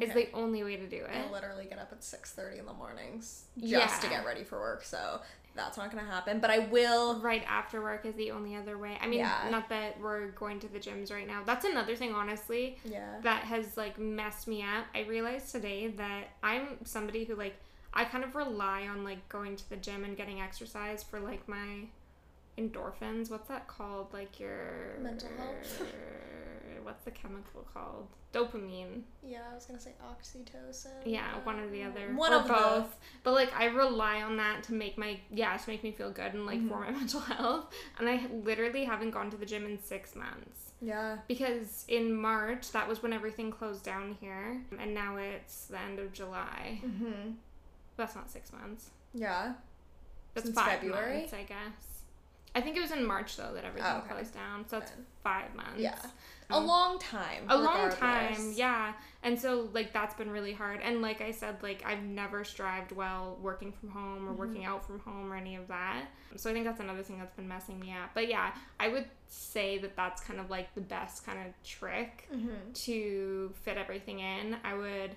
is 0.00 0.12
the 0.14 0.28
only 0.34 0.62
way 0.62 0.76
to 0.76 0.86
do 0.86 1.04
it. 1.04 1.10
I 1.10 1.32
literally 1.32 1.64
get 1.64 1.78
up 1.78 1.90
at 1.92 2.04
six 2.04 2.32
thirty 2.32 2.58
in 2.58 2.66
the 2.66 2.72
mornings 2.74 3.44
just 3.64 4.02
to 4.02 4.08
get 4.08 4.24
ready 4.26 4.44
for 4.44 4.58
work, 4.60 4.84
so 4.84 5.20
that's 5.56 5.76
not 5.78 5.90
gonna 5.90 6.06
happen. 6.08 6.38
But 6.38 6.50
I 6.50 6.58
will. 6.60 7.18
Right 7.20 7.42
after 7.48 7.80
work 7.82 8.04
is 8.06 8.14
the 8.14 8.30
only 8.30 8.54
other 8.54 8.78
way. 8.78 8.96
I 9.00 9.06
mean, 9.08 9.20
Yeah. 9.20 9.48
not 9.50 9.68
that 9.70 9.98
we're 10.00 10.28
going 10.32 10.60
to 10.60 10.68
the 10.68 10.78
gyms 10.78 11.10
right 11.10 11.26
now. 11.26 11.42
That's 11.44 11.64
another 11.64 11.96
thing, 11.96 12.14
honestly, 12.14 12.78
Yeah. 12.84 13.20
that 13.22 13.44
has 13.44 13.76
like 13.76 13.98
messed 13.98 14.46
me 14.46 14.62
up. 14.62 14.84
I 14.94 15.00
realized 15.04 15.50
today 15.50 15.88
that 15.88 16.28
I'm 16.42 16.84
somebody 16.84 17.24
who 17.24 17.34
like 17.34 17.56
I 17.94 18.04
kind 18.04 18.22
of 18.22 18.36
rely 18.36 18.86
on 18.86 19.02
like 19.02 19.26
going 19.30 19.56
to 19.56 19.68
the 19.70 19.76
gym 19.76 20.04
and 20.04 20.16
getting 20.16 20.40
exercise 20.40 21.02
for 21.02 21.18
like 21.18 21.48
my 21.48 21.86
endorphins. 22.58 23.30
What's 23.30 23.48
that 23.48 23.66
called? 23.68 24.12
Like 24.12 24.38
your 24.40 24.96
Mental 25.00 25.28
health. 25.38 25.82
what's 26.82 27.04
the 27.04 27.10
chemical 27.10 27.66
called? 27.74 28.06
Dopamine. 28.32 29.02
Yeah, 29.22 29.40
I 29.50 29.54
was 29.54 29.64
gonna 29.66 29.80
say 29.80 29.92
oxytocin. 30.06 30.88
Yeah, 31.04 31.26
one 31.44 31.58
or 31.58 31.68
the 31.68 31.82
other. 31.84 32.12
One 32.14 32.32
or 32.32 32.36
of 32.36 32.48
both. 32.48 32.96
But 33.24 33.32
like 33.32 33.50
I 33.58 33.66
rely 33.66 34.22
on 34.22 34.36
that 34.36 34.62
to 34.64 34.74
make 34.74 34.98
my 34.98 35.18
yeah, 35.30 35.56
to 35.56 35.70
make 35.70 35.82
me 35.82 35.92
feel 35.92 36.10
good 36.10 36.34
and 36.34 36.44
like 36.46 36.58
Mm-hmm. 36.58 36.68
for 36.68 36.80
my 36.80 36.90
mental 36.98 37.20
health. 37.20 37.66
And 37.98 38.08
I 38.08 38.26
literally 38.44 38.84
haven't 38.84 39.10
gone 39.12 39.30
to 39.30 39.36
the 39.36 39.46
gym 39.46 39.64
in 39.64 39.82
six 39.82 40.14
months. 40.14 40.72
Yeah. 40.80 41.18
Because 41.26 41.84
in 41.88 42.14
March 42.14 42.70
that 42.72 42.86
was 42.88 43.02
when 43.02 43.12
everything 43.12 43.50
closed 43.50 43.84
down 43.84 44.16
here. 44.20 44.60
And 44.78 44.92
now 44.94 45.16
it's 45.16 45.66
the 45.66 45.80
end 45.80 45.98
of 45.98 46.12
July. 46.12 46.80
Mm-hmm. 46.84 47.30
That's 47.96 48.14
not 48.14 48.30
six 48.30 48.52
months. 48.52 48.90
Yeah. 49.14 49.54
That's 50.34 50.46
Since 50.46 50.54
five 50.58 50.80
February? 50.80 51.18
months, 51.20 51.32
I 51.32 51.42
guess. 51.42 51.87
I 52.54 52.60
think 52.60 52.76
it 52.76 52.80
was 52.80 52.90
in 52.92 53.04
March 53.04 53.36
though 53.36 53.52
that 53.54 53.64
everything 53.64 53.90
Oh, 53.94 53.98
okay. 53.98 54.14
closed 54.14 54.34
down. 54.34 54.66
So 54.68 54.78
that's 54.80 54.92
five 55.22 55.54
months. 55.54 55.78
Yeah. 55.78 55.94
a 56.50 56.54
Um, 56.56 56.66
long 56.66 56.98
time. 56.98 57.44
a 57.50 57.56
long 57.58 57.90
time 57.90 58.52
yeah 58.54 58.94
and 59.22 59.38
so 59.38 59.68
like 59.74 59.92
that's 59.92 60.14
been 60.14 60.30
really 60.30 60.54
hard 60.54 60.80
and 60.82 61.02
like 61.02 61.20
i 61.20 61.30
said 61.30 61.62
like 61.62 61.82
i've 61.84 62.02
never 62.02 62.42
strived 62.42 62.90
well 62.90 63.36
working 63.42 63.70
from 63.70 63.90
home 63.90 64.26
or 64.26 64.32
working 64.32 64.62
Mm-hmm. 64.62 64.72
out 64.72 64.86
from 64.86 64.98
home 65.00 65.30
or 65.30 65.36
any 65.36 65.56
of 65.56 65.68
that 65.68 66.06
so 66.36 66.48
i 66.48 66.54
think 66.54 66.64
that's 66.64 66.80
another 66.80 67.02
thing 67.02 67.18
that's 67.18 67.34
been 67.36 67.46
messing 67.48 67.78
me 67.78 67.92
up 67.92 68.12
but 68.14 68.28
yeah 68.28 68.52
i 68.80 68.88
would 68.88 69.04
say 69.26 69.76
that 69.76 69.94
that's 69.94 70.22
kind 70.22 70.40
of 70.40 70.48
like 70.48 70.74
the 70.74 70.80
best 70.80 71.26
kind 71.26 71.38
of 71.46 71.52
trick 71.62 72.26
Mhm. 72.34 72.72
to 72.86 73.52
fit 73.62 73.76
everything 73.76 74.20
in 74.20 74.56
i 74.64 74.72
would 74.72 75.10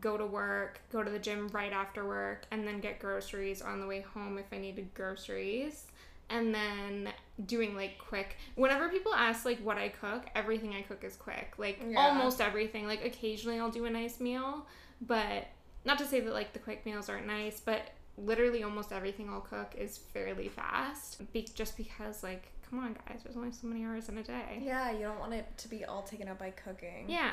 go 0.00 0.16
to 0.16 0.26
work 0.26 0.80
go 0.90 1.00
to 1.04 1.10
the 1.12 1.18
gym 1.20 1.46
right 1.52 1.72
after 1.72 2.04
work 2.04 2.44
and 2.50 2.66
then 2.66 2.80
get 2.80 2.98
groceries 2.98 3.62
on 3.62 3.78
the 3.80 3.86
way 3.86 4.00
home 4.00 4.36
if 4.36 4.46
i 4.52 4.58
needed 4.58 4.92
groceries 4.94 5.86
and 6.30 6.54
then 6.54 7.08
doing 7.46 7.74
like 7.74 7.98
quick 7.98 8.36
whenever 8.54 8.88
people 8.88 9.12
ask 9.14 9.44
like 9.44 9.58
what 9.60 9.76
i 9.78 9.88
cook 9.88 10.24
everything 10.34 10.74
i 10.74 10.82
cook 10.82 11.02
is 11.04 11.16
quick 11.16 11.54
like 11.58 11.80
Yeah. 11.86 11.98
almost 11.98 12.40
everything 12.40 12.86
like 12.86 13.04
occasionally 13.04 13.58
i'll 13.58 13.70
do 13.70 13.84
a 13.86 13.90
nice 13.90 14.20
meal 14.20 14.66
but 15.00 15.46
not 15.84 15.98
to 15.98 16.06
say 16.06 16.20
that 16.20 16.32
like 16.34 16.52
the 16.52 16.58
quick 16.58 16.84
meals 16.84 17.08
aren't 17.08 17.26
nice 17.26 17.60
but 17.60 17.82
literally 18.18 18.62
almost 18.62 18.92
everything 18.92 19.28
i'll 19.30 19.40
cook 19.40 19.74
is 19.78 19.96
fairly 19.98 20.48
fast 20.48 21.22
be- 21.32 21.48
just 21.54 21.76
because 21.76 22.22
like 22.22 22.52
come 22.68 22.78
on 22.78 22.94
guys 23.08 23.20
there's 23.24 23.36
only 23.36 23.50
so 23.52 23.66
many 23.66 23.84
hours 23.84 24.08
in 24.08 24.18
a 24.18 24.22
day 24.22 24.60
Yeah, 24.62 24.92
you 24.92 25.00
don't 25.00 25.18
want 25.18 25.32
it 25.34 25.46
to 25.58 25.68
be 25.68 25.84
all 25.86 26.02
taken 26.02 26.28
up 26.28 26.38
by 26.38 26.50
cooking. 26.50 27.06
yeah 27.08 27.30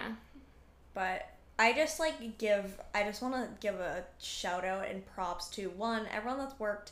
But 0.94 1.30
I 1.60 1.74
just 1.74 2.00
like 2.00 2.38
give 2.38 2.80
I 2.96 3.04
just 3.04 3.22
want 3.22 3.36
to 3.36 3.50
give 3.60 3.76
a 3.80 4.04
shout 4.20 4.64
out 4.66 4.88
and 4.88 5.06
props 5.06 5.50
to 5.50 5.68
one 5.72 6.08
everyone 6.12 6.40
that's 6.40 6.60
worked. 6.60 6.92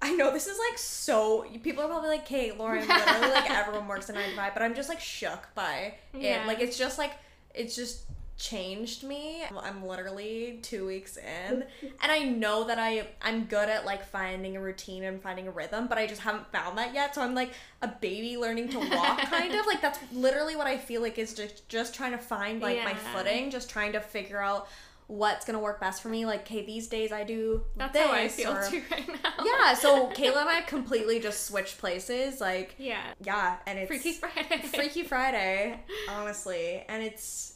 I 0.00 0.12
know 0.14 0.32
this 0.32 0.46
is 0.46 0.58
like 0.58 0.78
so 0.78 1.44
people 1.62 1.82
are 1.82 1.88
probably 1.88 2.08
like, 2.10 2.24
"Kate, 2.26 2.56
Lauren, 2.56 2.80
literally 2.88 3.30
like 3.32 3.50
everyone 3.50 3.88
works 3.88 4.08
a 4.08 4.12
9 4.12 4.30
to 4.30 4.36
5," 4.36 4.54
but 4.54 4.62
I'm 4.62 4.74
just 4.74 4.88
like 4.88 5.00
shook 5.00 5.48
by 5.54 5.94
Yeah. 6.14 6.42
it. 6.42 6.46
Like 6.46 6.60
it's 6.60 6.78
just 6.78 6.98
like 6.98 7.12
it's 7.54 7.74
just 7.74 8.02
changed 8.36 9.02
me. 9.02 9.42
I'm 9.60 9.84
literally 9.84 10.60
2 10.62 10.86
weeks 10.86 11.16
in 11.16 11.64
and 12.00 12.12
I 12.12 12.20
know 12.20 12.62
that 12.68 12.78
I 12.78 13.08
I'm 13.20 13.46
good 13.46 13.68
at 13.68 13.84
like 13.84 14.04
finding 14.04 14.56
a 14.56 14.60
routine 14.60 15.02
and 15.02 15.20
finding 15.20 15.48
a 15.48 15.50
rhythm, 15.50 15.88
but 15.88 15.98
I 15.98 16.06
just 16.06 16.20
haven't 16.20 16.46
found 16.52 16.78
that 16.78 16.94
yet. 16.94 17.16
So 17.16 17.22
I'm 17.22 17.34
like 17.34 17.50
a 17.82 17.88
baby 17.88 18.36
learning 18.36 18.68
to 18.68 18.78
walk 18.78 19.18
kind 19.22 19.52
of. 19.54 19.66
Like 19.66 19.82
that's 19.82 19.98
literally 20.12 20.54
what 20.54 20.68
I 20.68 20.78
feel 20.78 21.02
like 21.02 21.18
is 21.18 21.34
just 21.34 21.68
just 21.68 21.92
trying 21.96 22.12
to 22.12 22.18
find 22.18 22.62
like 22.62 22.84
my 22.84 22.94
footing, 22.94 23.50
just 23.50 23.68
trying 23.68 23.90
to 23.92 24.00
figure 24.00 24.40
out 24.40 24.68
what's 25.08 25.44
gonna 25.44 25.58
work 25.58 25.80
best 25.80 26.00
for 26.02 26.08
me. 26.08 26.24
Like, 26.24 26.42
okay, 26.42 26.64
these 26.64 26.86
days 26.86 27.10
I 27.12 27.24
do 27.24 27.64
that's 27.76 27.92
this 27.92 28.06
how 28.06 28.12
i 28.12 28.28
feel 28.28 28.52
or- 28.52 28.70
too 28.70 28.82
right 28.90 29.08
now 29.08 29.32
Yeah, 29.44 29.74
so 29.74 30.08
Kayla 30.08 30.40
and 30.42 30.48
I 30.48 30.60
completely 30.62 31.18
just 31.18 31.46
switched 31.46 31.78
places. 31.78 32.40
Like, 32.40 32.74
yeah 32.78 33.02
yeah, 33.24 33.56
and 33.66 33.78
it's 33.78 33.88
freaky 33.88 34.12
friday 34.12 34.62
Freaky 34.66 35.02
Friday, 35.02 35.80
honestly, 36.08 36.84
and 36.88 37.02
it's 37.02 37.54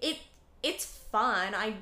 it 0.00 0.18
it's 0.62 0.84
fun. 0.84 1.54
I 1.54 1.74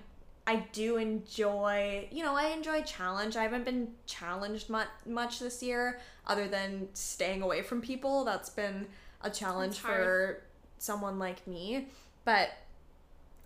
I 0.46 0.56
do 0.72 0.98
enjoy, 0.98 2.06
you 2.12 2.22
know, 2.22 2.36
I 2.36 2.48
enjoy 2.48 2.82
challenge. 2.82 3.34
I 3.36 3.44
haven't 3.44 3.64
been 3.64 3.92
challenged 4.06 4.68
much 4.68 4.88
much 5.06 5.38
this 5.38 5.62
year 5.62 6.00
other 6.26 6.48
than 6.48 6.88
staying 6.92 7.40
away 7.42 7.62
from 7.62 7.80
people. 7.80 8.24
That's 8.24 8.50
been 8.50 8.86
a 9.22 9.30
challenge 9.30 9.78
for 9.78 10.42
someone 10.78 11.18
like 11.18 11.46
me, 11.46 11.88
but 12.24 12.50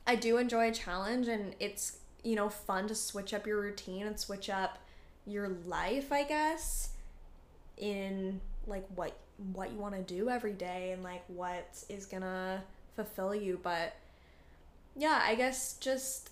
I 0.08 0.16
do 0.16 0.38
enjoy 0.38 0.70
a 0.70 0.72
challenge 0.72 1.28
and 1.28 1.54
it's, 1.60 1.98
you 2.24 2.34
know, 2.34 2.48
fun 2.48 2.88
to 2.88 2.96
switch 2.96 3.32
up 3.32 3.46
your 3.46 3.60
routine 3.60 4.06
and 4.06 4.18
switch 4.18 4.50
up 4.50 4.78
your 5.24 5.50
life, 5.66 6.10
I 6.10 6.24
guess, 6.24 6.88
in 7.76 8.40
like 8.66 8.86
what 8.96 9.16
what 9.54 9.70
you 9.70 9.78
want 9.78 9.94
to 9.94 10.02
do 10.02 10.28
every 10.28 10.52
day 10.52 10.90
and 10.90 11.04
like 11.04 11.22
what 11.28 11.68
is 11.88 12.06
gonna 12.06 12.64
fulfill 12.96 13.32
you. 13.34 13.60
But 13.62 13.94
yeah 14.98 15.22
i 15.24 15.34
guess 15.34 15.74
just 15.74 16.30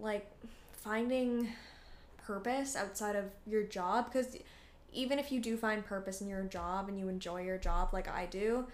like 0.00 0.28
finding 0.72 1.48
purpose 2.26 2.74
outside 2.74 3.14
of 3.14 3.26
your 3.46 3.62
job 3.62 4.06
because 4.06 4.36
even 4.92 5.18
if 5.18 5.30
you 5.30 5.38
do 5.38 5.56
find 5.56 5.84
purpose 5.84 6.20
in 6.20 6.28
your 6.28 6.42
job 6.42 6.88
and 6.88 6.98
you 6.98 7.08
enjoy 7.08 7.42
your 7.42 7.58
job 7.58 7.90
like 7.92 8.08
i 8.08 8.26
do 8.26 8.66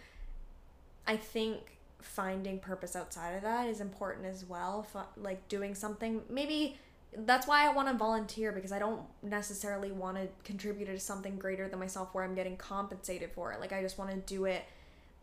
i 1.07 1.17
think 1.17 1.77
finding 2.03 2.59
purpose 2.59 2.95
outside 2.95 3.31
of 3.33 3.43
that 3.43 3.69
is 3.69 3.81
important 3.81 4.27
as 4.27 4.45
well 4.45 4.87
F- 4.95 5.07
like 5.17 5.49
doing 5.49 5.75
something 5.75 6.23
maybe 6.29 6.77
that's 7.15 7.47
why 7.47 7.67
I 7.67 7.73
want 7.73 7.89
to 7.89 7.95
volunteer 7.95 8.53
because 8.53 8.73
I 8.73 8.79
don't 8.79 9.03
necessarily 9.23 9.93
want 9.93 10.17
to 10.17 10.29
contribute 10.45 10.87
to 10.87 10.99
something 10.99 11.37
greater 11.37 11.69
than 11.69 11.79
myself 11.79 12.09
where 12.13 12.25
I'm 12.25 12.35
getting 12.35 12.57
compensated 12.57 13.33
for 13.33 13.53
it. 13.53 13.61
Like 13.61 13.71
I 13.71 13.83
just 13.83 13.99
want 13.99 14.11
to 14.13 14.17
do 14.17 14.47
it 14.47 14.65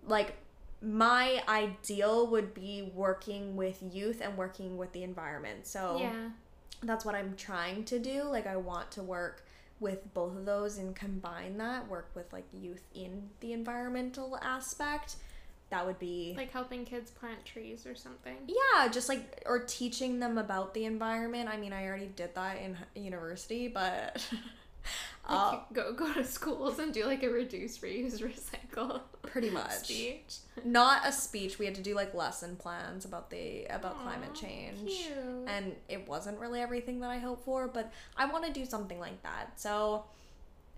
like 0.05 0.35
my 0.83 1.41
ideal 1.47 2.27
would 2.27 2.53
be 2.53 2.91
working 2.93 3.55
with 3.55 3.81
youth 3.91 4.21
and 4.21 4.37
working 4.37 4.77
with 4.77 4.93
the 4.93 5.01
environment. 5.01 5.65
So 5.65 5.97
yeah 5.99 6.29
that's 6.83 7.05
what 7.05 7.15
I'm 7.15 7.35
trying 7.35 7.83
to 7.85 7.99
do. 7.99 8.23
Like 8.23 8.47
I 8.47 8.57
want 8.57 8.91
to 8.91 9.03
work 9.03 9.45
with 9.79 10.13
both 10.13 10.35
of 10.35 10.45
those 10.45 10.77
and 10.77 10.95
combine 10.95 11.57
that, 11.57 11.87
work 11.87 12.09
with 12.15 12.31
like 12.33 12.45
youth 12.53 12.83
in 12.93 13.29
the 13.39 13.53
environmental 13.53 14.37
aspect. 14.41 15.15
That 15.69 15.85
would 15.85 15.99
be 15.99 16.33
like 16.35 16.51
helping 16.51 16.83
kids 16.83 17.11
plant 17.11 17.45
trees 17.45 17.85
or 17.85 17.93
something 17.93 18.35
yeah, 18.47 18.87
just 18.87 19.07
like 19.07 19.43
or 19.45 19.59
teaching 19.59 20.19
them 20.19 20.37
about 20.37 20.73
the 20.73 20.85
environment. 20.85 21.47
I 21.47 21.57
mean, 21.57 21.73
I 21.73 21.85
already 21.85 22.07
did 22.15 22.33
that 22.35 22.57
in 22.59 22.75
university, 22.95 23.67
but 23.67 24.21
uh, 25.27 25.51
Like, 25.51 25.69
go 25.73 25.93
go 25.93 26.13
to 26.13 26.23
schools 26.23 26.79
and 26.79 26.93
do 26.93 27.05
like 27.05 27.23
a 27.23 27.29
reduce, 27.29 27.77
reuse, 27.79 28.19
recycle. 28.73 29.01
pretty 29.23 29.49
much. 29.49 29.71
Speech. 29.71 30.37
Not 30.63 31.07
a 31.07 31.11
speech. 31.11 31.59
We 31.59 31.65
had 31.65 31.75
to 31.75 31.81
do 31.81 31.95
like 31.95 32.13
lesson 32.13 32.55
plans 32.55 33.05
about 33.05 33.29
the 33.29 33.65
about 33.65 34.01
climate 34.01 34.33
change. 34.33 34.89
Cute. 34.89 35.15
And 35.47 35.75
it 35.87 36.07
wasn't 36.07 36.39
really 36.39 36.61
everything 36.61 36.99
that 37.01 37.09
I 37.09 37.17
hoped 37.19 37.45
for, 37.45 37.67
but 37.67 37.91
I 38.17 38.25
want 38.25 38.45
to 38.45 38.51
do 38.51 38.65
something 38.65 38.99
like 38.99 39.21
that. 39.23 39.59
So, 39.59 40.05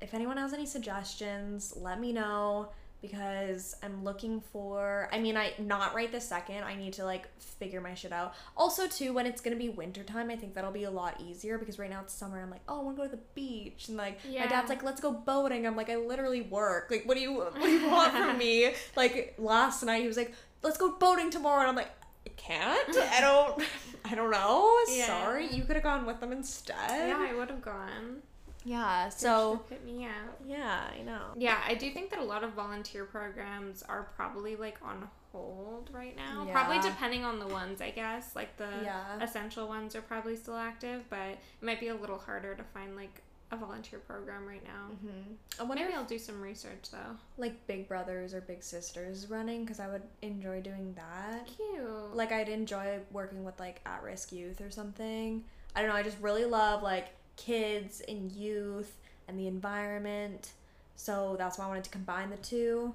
if 0.01 0.13
anyone 0.13 0.37
has 0.37 0.53
any 0.53 0.65
suggestions, 0.65 1.73
let 1.77 1.99
me 1.99 2.11
know 2.11 2.69
because 3.01 3.75
I'm 3.81 4.03
looking 4.03 4.39
for 4.39 5.09
I 5.11 5.19
mean 5.19 5.35
I 5.35 5.53
not 5.59 5.95
right 5.95 6.11
this 6.11 6.27
second. 6.27 6.63
I 6.63 6.75
need 6.75 6.93
to 6.93 7.05
like 7.05 7.27
figure 7.39 7.81
my 7.81 7.93
shit 7.93 8.11
out. 8.11 8.33
Also 8.55 8.87
too 8.87 9.13
when 9.13 9.25
it's 9.25 9.41
to 9.41 9.55
be 9.55 9.69
wintertime, 9.69 10.29
I 10.29 10.35
think 10.35 10.53
that'll 10.53 10.71
be 10.71 10.83
a 10.83 10.91
lot 10.91 11.19
easier 11.19 11.57
because 11.57 11.79
right 11.79 11.89
now 11.89 12.01
it's 12.01 12.13
summer. 12.13 12.41
I'm 12.41 12.49
like, 12.51 12.61
"Oh, 12.67 12.79
I 12.79 12.83
want 12.83 12.97
to 12.97 13.03
go 13.03 13.09
to 13.09 13.15
the 13.15 13.21
beach." 13.35 13.87
And 13.87 13.97
like 13.97 14.19
my 14.43 14.47
dad's 14.47 14.69
like, 14.69 14.83
"Let's 14.83 15.01
go 15.01 15.11
boating." 15.11 15.65
I'm 15.65 15.75
like, 15.75 15.89
"I 15.89 15.95
literally 15.95 16.41
work. 16.41 16.87
Like 16.91 17.05
what 17.05 17.15
do 17.15 17.21
you 17.21 17.33
what 17.33 17.61
do 17.61 17.69
you 17.69 17.89
want 17.89 18.13
from 18.13 18.37
me?" 18.37 18.73
Like 18.95 19.35
last 19.37 19.83
night 19.83 20.01
he 20.01 20.07
was 20.07 20.17
like, 20.17 20.33
"Let's 20.61 20.77
go 20.77 20.91
boating 20.97 21.31
tomorrow." 21.31 21.61
And 21.61 21.69
I'm 21.69 21.75
like, 21.75 21.91
"I 22.25 22.29
can't. 22.37 22.97
I 22.97 23.21
don't 23.21 23.63
I 24.05 24.15
don't 24.15 24.31
know. 24.31 24.77
Yeah. 24.89 25.07
Sorry. 25.07 25.47
You 25.47 25.63
could 25.63 25.75
have 25.75 25.83
gone 25.83 26.05
with 26.05 26.19
them 26.19 26.31
instead." 26.31 26.75
yeah, 26.89 27.27
I 27.29 27.33
would 27.33 27.49
have 27.49 27.61
gone. 27.61 28.21
Yeah, 28.63 29.09
so 29.09 29.63
should've 29.67 29.83
me 29.85 30.05
out. 30.05 30.37
yeah, 30.45 30.81
I 30.97 31.01
know. 31.03 31.21
Yeah, 31.35 31.59
I 31.67 31.73
do 31.75 31.89
think 31.91 32.09
that 32.11 32.19
a 32.19 32.23
lot 32.23 32.43
of 32.43 32.51
volunteer 32.53 33.05
programs 33.05 33.81
are 33.83 34.09
probably 34.15 34.55
like 34.55 34.77
on 34.83 35.07
hold 35.31 35.89
right 35.93 36.15
now. 36.15 36.43
Yeah. 36.45 36.51
Probably 36.51 36.79
depending 36.79 37.23
on 37.23 37.39
the 37.39 37.47
ones, 37.47 37.81
I 37.81 37.89
guess. 37.91 38.35
Like 38.35 38.57
the 38.57 38.69
Yeah. 38.83 39.21
essential 39.21 39.67
ones 39.67 39.95
are 39.95 40.01
probably 40.01 40.35
still 40.35 40.57
active, 40.57 41.03
but 41.09 41.19
it 41.29 41.39
might 41.61 41.79
be 41.79 41.87
a 41.87 41.95
little 41.95 42.17
harder 42.19 42.53
to 42.53 42.63
find 42.63 42.95
like 42.95 43.21
a 43.53 43.57
volunteer 43.57 43.99
program 43.99 44.45
right 44.47 44.63
now. 44.63 44.95
hmm 45.01 45.33
I 45.59 45.63
wonder 45.63 45.83
Maybe 45.83 45.93
if 45.93 45.99
I'll 45.99 46.05
do 46.05 46.17
some 46.19 46.39
research 46.41 46.89
though. 46.91 47.17
like 47.37 47.67
Big 47.67 47.87
Brothers 47.87 48.33
or 48.33 48.39
Big 48.41 48.63
Sisters 48.63 49.27
running 49.29 49.65
because 49.65 49.79
I 49.79 49.87
would 49.89 50.03
enjoy 50.21 50.61
doing 50.61 50.93
that. 50.95 51.47
Cute. 51.47 52.15
Like 52.15 52.31
I'd 52.31 52.47
enjoy 52.49 52.99
working 53.11 53.43
with 53.43 53.59
like 53.59 53.81
at-risk 53.85 54.31
youth 54.31 54.61
or 54.61 54.69
something. 54.71 55.43
I 55.75 55.81
don't 55.81 55.89
know. 55.89 55.95
I 55.95 56.03
just 56.03 56.17
really 56.21 56.45
love 56.45 56.81
like 56.83 57.07
kids 57.35 58.01
and 58.07 58.31
youth 58.31 58.97
and 59.27 59.37
the 59.39 59.47
environment. 59.47 60.51
So 60.95 61.35
that's 61.37 61.57
why 61.57 61.65
I 61.65 61.67
wanted 61.67 61.83
to 61.85 61.89
combine 61.89 62.29
the 62.29 62.37
two. 62.37 62.93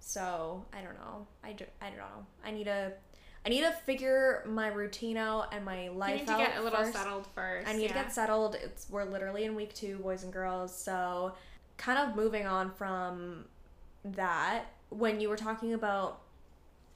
So 0.00 0.64
I 0.72 0.80
don't 0.80 0.94
know. 0.94 1.26
I, 1.42 1.52
ju- 1.52 1.66
I 1.80 1.88
don't 1.88 1.98
know. 1.98 2.26
I 2.44 2.50
need 2.50 2.64
to 2.64 2.92
I 3.46 3.50
need 3.50 3.60
to 3.62 3.72
figure 3.72 4.42
my 4.46 4.68
routine 4.68 5.16
out 5.16 5.54
and 5.54 5.64
my 5.64 5.88
life. 5.88 6.10
you 6.10 6.16
need 6.18 6.26
to 6.26 6.32
out 6.32 6.38
get 6.38 6.58
a 6.58 6.62
little 6.62 6.80
first. 6.80 6.92
settled 6.92 7.26
first. 7.34 7.68
I 7.68 7.72
need 7.72 7.88
to 7.88 7.94
get 7.94 8.12
settled. 8.12 8.56
It's 8.56 8.86
we're 8.90 9.04
literally 9.04 9.44
in 9.44 9.54
week 9.54 9.74
two, 9.74 9.96
boys 9.98 10.22
and 10.22 10.32
girls. 10.32 10.74
So, 10.74 11.32
kind 11.76 11.98
of 11.98 12.16
moving 12.16 12.46
on 12.46 12.70
from 12.72 13.44
that, 14.04 14.64
when 14.90 15.20
you 15.20 15.28
were 15.28 15.36
talking 15.36 15.72
about 15.72 16.20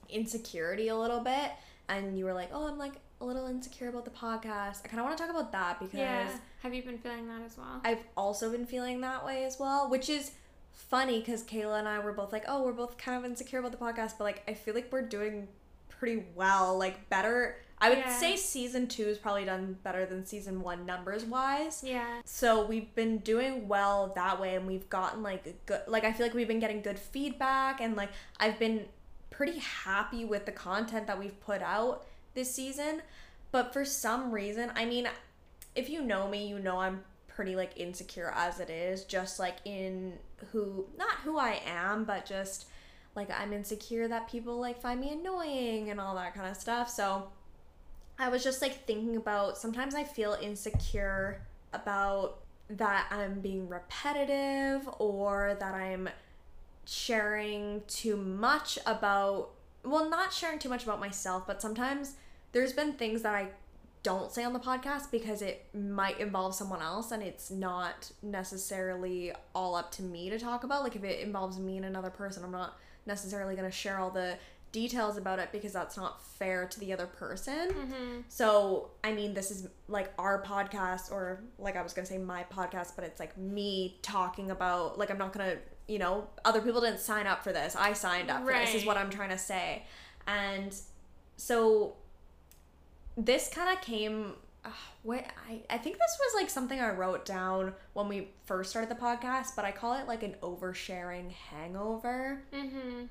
insecurity 0.08 0.88
a 0.88 0.96
little 0.96 1.20
bit, 1.20 1.52
and 1.88 2.18
you 2.18 2.24
were 2.24 2.34
like, 2.34 2.50
"Oh, 2.52 2.66
I'm 2.66 2.76
like 2.76 2.94
a 3.22 3.24
little 3.24 3.46
insecure 3.46 3.88
about 3.88 4.04
the 4.04 4.10
podcast." 4.10 4.84
I 4.84 4.88
kind 4.88 4.98
of 5.00 5.04
want 5.06 5.16
to 5.16 5.22
talk 5.24 5.30
about 5.30 5.52
that 5.52 5.78
because 5.80 5.98
Yeah. 5.98 6.28
Have 6.62 6.74
you 6.74 6.82
been 6.82 6.98
feeling 6.98 7.26
that 7.28 7.42
as 7.42 7.56
well? 7.56 7.80
I've 7.84 8.04
also 8.16 8.50
been 8.50 8.66
feeling 8.66 9.00
that 9.00 9.24
way 9.24 9.44
as 9.44 9.58
well, 9.58 9.88
which 9.88 10.08
is 10.08 10.32
funny 10.72 11.20
because 11.20 11.42
Kayla 11.44 11.78
and 11.78 11.88
I 11.88 11.98
were 11.98 12.12
both 12.12 12.32
like, 12.32 12.44
"Oh, 12.48 12.62
we're 12.62 12.72
both 12.72 12.96
kind 12.98 13.18
of 13.18 13.24
insecure 13.30 13.58
about 13.58 13.72
the 13.72 13.78
podcast," 13.78 14.12
but 14.18 14.24
like 14.24 14.42
I 14.48 14.54
feel 14.54 14.74
like 14.74 14.90
we're 14.92 15.02
doing 15.02 15.48
pretty 15.88 16.24
well. 16.34 16.76
Like 16.78 17.08
better 17.08 17.56
I 17.78 17.88
would 17.88 17.98
Yeah. 17.98 18.16
say 18.16 18.36
season 18.36 18.86
two 18.86 19.02
is 19.08 19.18
probably 19.18 19.44
done 19.44 19.76
better 19.82 20.06
than 20.06 20.24
season 20.24 20.62
one 20.62 20.86
numbers 20.86 21.24
wise. 21.24 21.82
Yeah. 21.82 22.20
So 22.24 22.64
we've 22.64 22.94
been 22.94 23.18
doing 23.18 23.66
well 23.66 24.12
that 24.14 24.40
way, 24.40 24.54
and 24.54 24.68
we've 24.68 24.88
gotten 24.88 25.24
like 25.24 25.66
good. 25.66 25.80
Like 25.88 26.04
I 26.04 26.12
feel 26.12 26.26
like 26.26 26.34
we've 26.34 26.46
been 26.46 26.60
getting 26.60 26.80
good 26.80 26.98
feedback, 27.00 27.80
and 27.80 27.96
like 27.96 28.10
I've 28.38 28.56
been 28.60 28.86
pretty 29.30 29.58
happy 29.58 30.24
with 30.24 30.46
the 30.46 30.52
content 30.52 31.08
that 31.08 31.18
we've 31.18 31.38
put 31.40 31.60
out 31.60 32.04
this 32.34 32.54
season. 32.54 33.02
But 33.50 33.72
for 33.72 33.84
some 33.84 34.30
reason, 34.30 34.72
I 34.74 34.84
mean, 34.84 35.08
if 35.74 35.88
you 35.88 36.02
know 36.02 36.28
me, 36.28 36.46
you 36.46 36.58
know 36.58 36.78
I'm 36.78 37.04
pretty 37.28 37.56
like 37.56 37.72
insecure 37.76 38.32
as 38.34 38.60
it 38.60 38.70
is, 38.70 39.04
just 39.04 39.38
like 39.38 39.56
in 39.64 40.14
who 40.52 40.86
not 40.96 41.14
who 41.24 41.38
I 41.38 41.60
am, 41.66 42.04
but 42.04 42.26
just 42.26 42.66
like 43.14 43.30
I'm 43.30 43.52
insecure 43.52 44.08
that 44.08 44.30
people 44.30 44.58
like 44.58 44.80
find 44.80 45.00
me 45.00 45.12
annoying 45.12 45.90
and 45.90 46.00
all 46.00 46.14
that 46.14 46.34
kind 46.34 46.50
of 46.50 46.56
stuff. 46.56 46.88
So 46.88 47.28
I 48.18 48.28
was 48.28 48.42
just 48.42 48.62
like 48.62 48.86
thinking 48.86 49.16
about 49.16 49.58
sometimes 49.58 49.94
I 49.94 50.04
feel 50.04 50.36
insecure 50.40 51.42
about 51.72 52.38
that 52.70 53.08
I'm 53.10 53.40
being 53.40 53.68
repetitive 53.68 54.88
or 54.98 55.56
that 55.60 55.74
I'm 55.74 56.08
sharing 56.84 57.82
too 57.86 58.16
much 58.16 58.78
about 58.86 59.50
well 59.84 60.08
not 60.08 60.32
sharing 60.32 60.58
too 60.58 60.68
much 60.68 60.82
about 60.82 60.98
myself 60.98 61.46
but 61.46 61.62
sometimes 61.62 62.16
there's 62.52 62.72
been 62.72 62.92
things 62.92 63.22
that 63.22 63.34
I 63.34 63.48
don't 64.02 64.32
say 64.32 64.42
on 64.44 64.52
the 64.52 64.58
podcast 64.58 65.10
because 65.10 65.42
it 65.42 65.66
might 65.74 66.18
involve 66.18 66.54
someone 66.54 66.82
else 66.82 67.12
and 67.12 67.22
it's 67.22 67.50
not 67.50 68.10
necessarily 68.22 69.32
all 69.54 69.74
up 69.76 69.92
to 69.92 70.02
me 70.02 70.28
to 70.28 70.38
talk 70.38 70.64
about 70.64 70.82
like 70.82 70.96
if 70.96 71.04
it 71.04 71.20
involves 71.20 71.58
me 71.58 71.76
and 71.76 71.86
another 71.86 72.10
person 72.10 72.42
I'm 72.44 72.50
not 72.50 72.76
necessarily 73.06 73.54
going 73.54 73.68
to 73.70 73.76
share 73.76 73.98
all 73.98 74.10
the 74.10 74.38
details 74.72 75.16
about 75.18 75.38
it 75.38 75.50
because 75.52 75.72
that's 75.72 75.96
not 75.96 76.24
fair 76.24 76.66
to 76.66 76.80
the 76.80 76.92
other 76.92 77.06
person 77.06 77.68
Mm-hmm. 77.68 78.20
so, 78.28 78.90
I 79.04 79.12
mean, 79.12 79.34
this 79.34 79.50
is 79.50 79.68
like 79.86 80.12
our 80.18 80.42
podcast, 80.42 81.12
or 81.12 81.42
like 81.58 81.76
I 81.76 81.82
was 81.82 81.92
gonna 81.92 82.06
say 82.06 82.16
my 82.18 82.44
podcast, 82.44 82.92
but 82.96 83.04
it's 83.04 83.20
like 83.20 83.36
me 83.36 83.98
talking 84.02 84.50
about, 84.50 84.98
like, 84.98 85.10
I'm 85.10 85.18
not 85.18 85.32
gonna, 85.32 85.56
you 85.88 85.98
know, 85.98 86.26
other 86.44 86.60
people 86.62 86.80
didn't 86.80 87.00
sign 87.00 87.26
up 87.26 87.44
for 87.44 87.52
this. 87.52 87.76
I 87.76 87.92
signed 87.92 88.30
up 88.30 88.44
for 88.46 88.52
this, 88.52 88.74
is 88.74 88.86
what 88.86 88.96
I'm 88.96 89.10
trying 89.10 89.28
to 89.30 89.38
say. 89.38 89.84
And 90.26 90.74
so, 91.36 91.96
this 93.16 93.48
kind 93.48 93.76
of 93.76 93.82
came. 93.82 94.34
Uh, 94.64 94.70
what 95.02 95.24
I, 95.48 95.60
I 95.68 95.78
think 95.78 95.96
this 95.98 96.18
was 96.20 96.40
like 96.40 96.48
something 96.48 96.80
I 96.80 96.90
wrote 96.90 97.24
down 97.24 97.74
when 97.94 98.06
we 98.08 98.28
first 98.46 98.70
started 98.70 98.88
the 98.90 99.00
podcast, 99.00 99.56
but 99.56 99.64
I 99.64 99.72
call 99.72 99.94
it 99.94 100.06
like 100.06 100.22
an 100.22 100.36
oversharing 100.42 101.32
hangover. 101.32 102.42
Mm-hmm. 102.54 103.06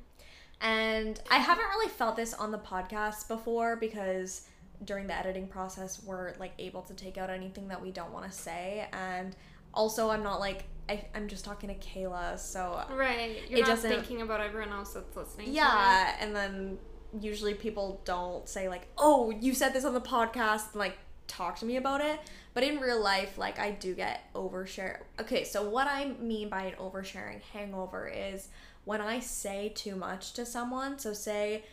And 0.61 1.19
I 1.29 1.37
haven't 1.37 1.65
really 1.65 1.89
felt 1.89 2.15
this 2.15 2.33
on 2.33 2.51
the 2.51 2.57
podcast 2.59 3.27
before 3.27 3.75
because 3.75 4.47
during 4.85 5.07
the 5.07 5.13
editing 5.17 5.47
process, 5.47 6.01
we're 6.03 6.35
like 6.39 6.53
able 6.59 6.83
to 6.83 6.93
take 6.93 7.17
out 7.17 7.29
anything 7.29 7.67
that 7.67 7.81
we 7.81 7.91
don't 7.91 8.13
want 8.13 8.25
to 8.25 8.31
say. 8.31 8.87
And 8.93 9.35
also, 9.73 10.09
I'm 10.09 10.23
not 10.23 10.39
like, 10.39 10.65
I, 10.87 11.05
I'm 11.15 11.27
just 11.27 11.43
talking 11.45 11.69
to 11.69 11.75
Kayla. 11.75 12.37
So, 12.39 12.81
Right. 12.91 13.41
You're 13.49 13.59
It 13.59 13.61
not 13.63 13.67
doesn't- 13.69 13.91
thinking 13.91 14.21
about 14.21 14.39
everyone 14.39 14.71
else 14.71 14.93
that's 14.93 15.15
listening. 15.15 15.47
to 15.47 15.51
yeah. 15.53 16.15
And 16.19 16.35
then 16.35 16.77
usually 17.19 17.53
people 17.53 18.01
don't 18.05 18.47
say, 18.47 18.69
like, 18.69 18.87
oh, 18.97 19.31
you 19.31 19.53
said 19.53 19.73
this 19.73 19.85
on 19.85 19.93
the 19.93 20.01
podcast, 20.01 20.71
and 20.71 20.79
like 20.79 20.97
talk 21.27 21.57
to 21.59 21.65
me 21.65 21.77
about 21.77 22.01
it. 22.01 22.19
But 22.53 22.63
in 22.63 22.79
real 22.79 23.01
life, 23.01 23.37
like, 23.37 23.59
I 23.59 23.71
do 23.71 23.95
get 23.95 24.31
overshare. 24.33 24.99
Okay, 25.19 25.43
so 25.43 25.67
what 25.69 25.87
I 25.87 26.13
mean 26.19 26.49
by 26.49 26.63
an 26.63 26.73
oversharing 26.73 27.41
hangover 27.53 28.07
is 28.07 28.49
when 28.83 28.99
I 29.01 29.19
say 29.19 29.71
too 29.73 29.95
much 29.95 30.33
to 30.33 30.45
someone. 30.45 30.99
So, 30.99 31.13
say 31.13 31.63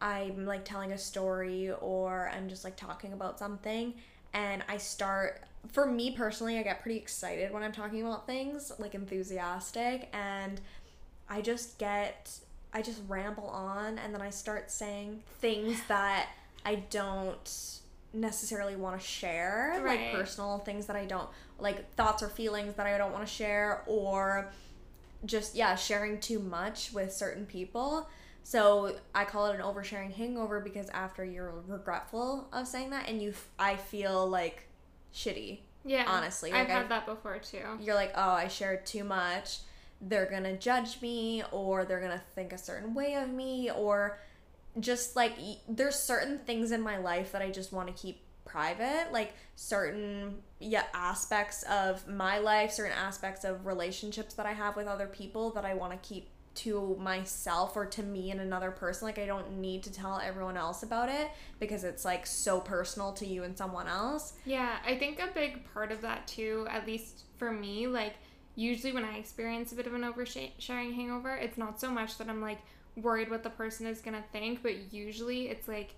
I'm 0.00 0.44
like 0.44 0.64
telling 0.64 0.92
a 0.92 0.98
story 0.98 1.70
or 1.70 2.30
I'm 2.34 2.48
just 2.48 2.64
like 2.64 2.76
talking 2.76 3.12
about 3.12 3.38
something, 3.38 3.94
and 4.34 4.62
I 4.68 4.76
start. 4.76 5.42
For 5.72 5.84
me 5.84 6.12
personally, 6.12 6.58
I 6.58 6.62
get 6.62 6.80
pretty 6.80 6.98
excited 6.98 7.52
when 7.52 7.64
I'm 7.64 7.72
talking 7.72 8.02
about 8.02 8.26
things, 8.26 8.70
like 8.78 8.94
enthusiastic, 8.94 10.08
and 10.12 10.60
I 11.28 11.40
just 11.40 11.78
get. 11.78 12.30
I 12.76 12.82
just 12.82 13.00
ramble 13.08 13.48
on, 13.48 13.98
and 13.98 14.12
then 14.12 14.20
I 14.20 14.28
start 14.28 14.70
saying 14.70 15.22
things 15.40 15.80
that 15.88 16.28
I 16.62 16.74
don't 16.90 17.50
necessarily 18.12 18.76
want 18.76 19.00
to 19.00 19.06
share, 19.06 19.80
Right. 19.82 20.00
like 20.00 20.12
personal 20.12 20.58
things 20.58 20.84
that 20.86 20.94
I 20.96 21.06
don't 21.06 21.28
like 21.58 21.90
thoughts 21.94 22.22
or 22.22 22.28
feelings 22.28 22.74
that 22.74 22.86
I 22.86 22.98
don't 22.98 23.12
want 23.12 23.26
to 23.26 23.32
share 23.32 23.82
or 23.86 24.52
just 25.24 25.54
yeah, 25.54 25.74
sharing 25.74 26.20
too 26.20 26.38
much 26.38 26.92
with 26.92 27.12
certain 27.14 27.46
people. 27.46 28.08
So 28.42 28.94
I 29.14 29.24
call 29.24 29.46
it 29.46 29.54
an 29.56 29.62
oversharing 29.62 30.12
hangover 30.14 30.60
because 30.60 30.88
after 30.90 31.24
you're 31.24 31.52
regretful 31.66 32.46
of 32.52 32.68
saying 32.68 32.90
that 32.90 33.08
and 33.08 33.22
you 33.22 33.30
f- 33.30 33.48
I 33.58 33.76
feel 33.76 34.28
like 34.28 34.68
shitty. 35.14 35.60
Yeah. 35.84 36.04
Honestly, 36.06 36.52
I've 36.52 36.66
had 36.68 36.80
I've- 36.80 36.88
that 36.90 37.06
before 37.06 37.38
too. 37.38 37.64
You're 37.80 37.94
like, 37.94 38.12
"Oh, 38.14 38.30
I 38.32 38.48
shared 38.48 38.84
too 38.84 39.02
much." 39.04 39.60
They're 40.00 40.26
going 40.26 40.44
to 40.44 40.56
judge 40.56 41.00
me 41.00 41.42
or 41.52 41.84
they're 41.84 42.00
going 42.00 42.12
to 42.12 42.22
think 42.34 42.52
a 42.52 42.58
certain 42.58 42.94
way 42.94 43.14
of 43.14 43.30
me 43.30 43.70
or 43.70 44.18
just 44.78 45.16
like 45.16 45.32
there's 45.68 45.96
certain 45.96 46.38
things 46.40 46.70
in 46.70 46.80
my 46.82 46.98
life 46.98 47.32
that 47.32 47.42
I 47.42 47.50
just 47.50 47.72
want 47.72 47.88
to 47.88 47.94
keep 47.94 48.20
private, 48.44 49.08
like 49.12 49.34
certain 49.56 50.36
yeah 50.60 50.84
aspects 50.94 51.62
of 51.64 52.06
my 52.08 52.38
life, 52.38 52.72
certain 52.72 52.96
aspects 52.96 53.44
of 53.44 53.66
relationships 53.66 54.34
that 54.34 54.46
I 54.46 54.52
have 54.52 54.76
with 54.76 54.86
other 54.86 55.06
people 55.06 55.50
that 55.50 55.64
I 55.64 55.74
want 55.74 55.92
to 55.92 56.08
keep 56.08 56.28
to 56.56 56.96
myself 56.98 57.76
or 57.76 57.84
to 57.84 58.02
me 58.02 58.30
and 58.30 58.40
another 58.40 58.70
person. 58.70 59.06
Like 59.06 59.18
I 59.18 59.26
don't 59.26 59.58
need 59.58 59.82
to 59.84 59.92
tell 59.92 60.18
everyone 60.18 60.56
else 60.56 60.82
about 60.82 61.08
it 61.08 61.30
because 61.60 61.84
it's 61.84 62.04
like 62.04 62.26
so 62.26 62.60
personal 62.60 63.12
to 63.14 63.26
you 63.26 63.42
and 63.44 63.56
someone 63.56 63.86
else. 63.86 64.34
Yeah, 64.46 64.76
I 64.86 64.96
think 64.96 65.20
a 65.20 65.28
big 65.34 65.70
part 65.72 65.92
of 65.92 66.00
that 66.02 66.26
too, 66.26 66.66
at 66.70 66.86
least 66.86 67.24
for 67.36 67.52
me, 67.52 67.86
like 67.86 68.14
usually 68.56 68.92
when 68.92 69.04
I 69.04 69.18
experience 69.18 69.70
a 69.70 69.76
bit 69.76 69.86
of 69.86 69.94
an 69.94 70.02
oversharing 70.02 70.94
hangover, 70.94 71.34
it's 71.34 71.58
not 71.58 71.78
so 71.78 71.90
much 71.90 72.18
that 72.18 72.28
I'm 72.28 72.40
like 72.40 72.58
worried 72.96 73.30
what 73.30 73.42
the 73.42 73.50
person 73.50 73.86
is 73.86 74.00
gonna 74.00 74.24
think, 74.32 74.62
but 74.62 74.92
usually 74.92 75.48
it's 75.48 75.68
like 75.68 75.94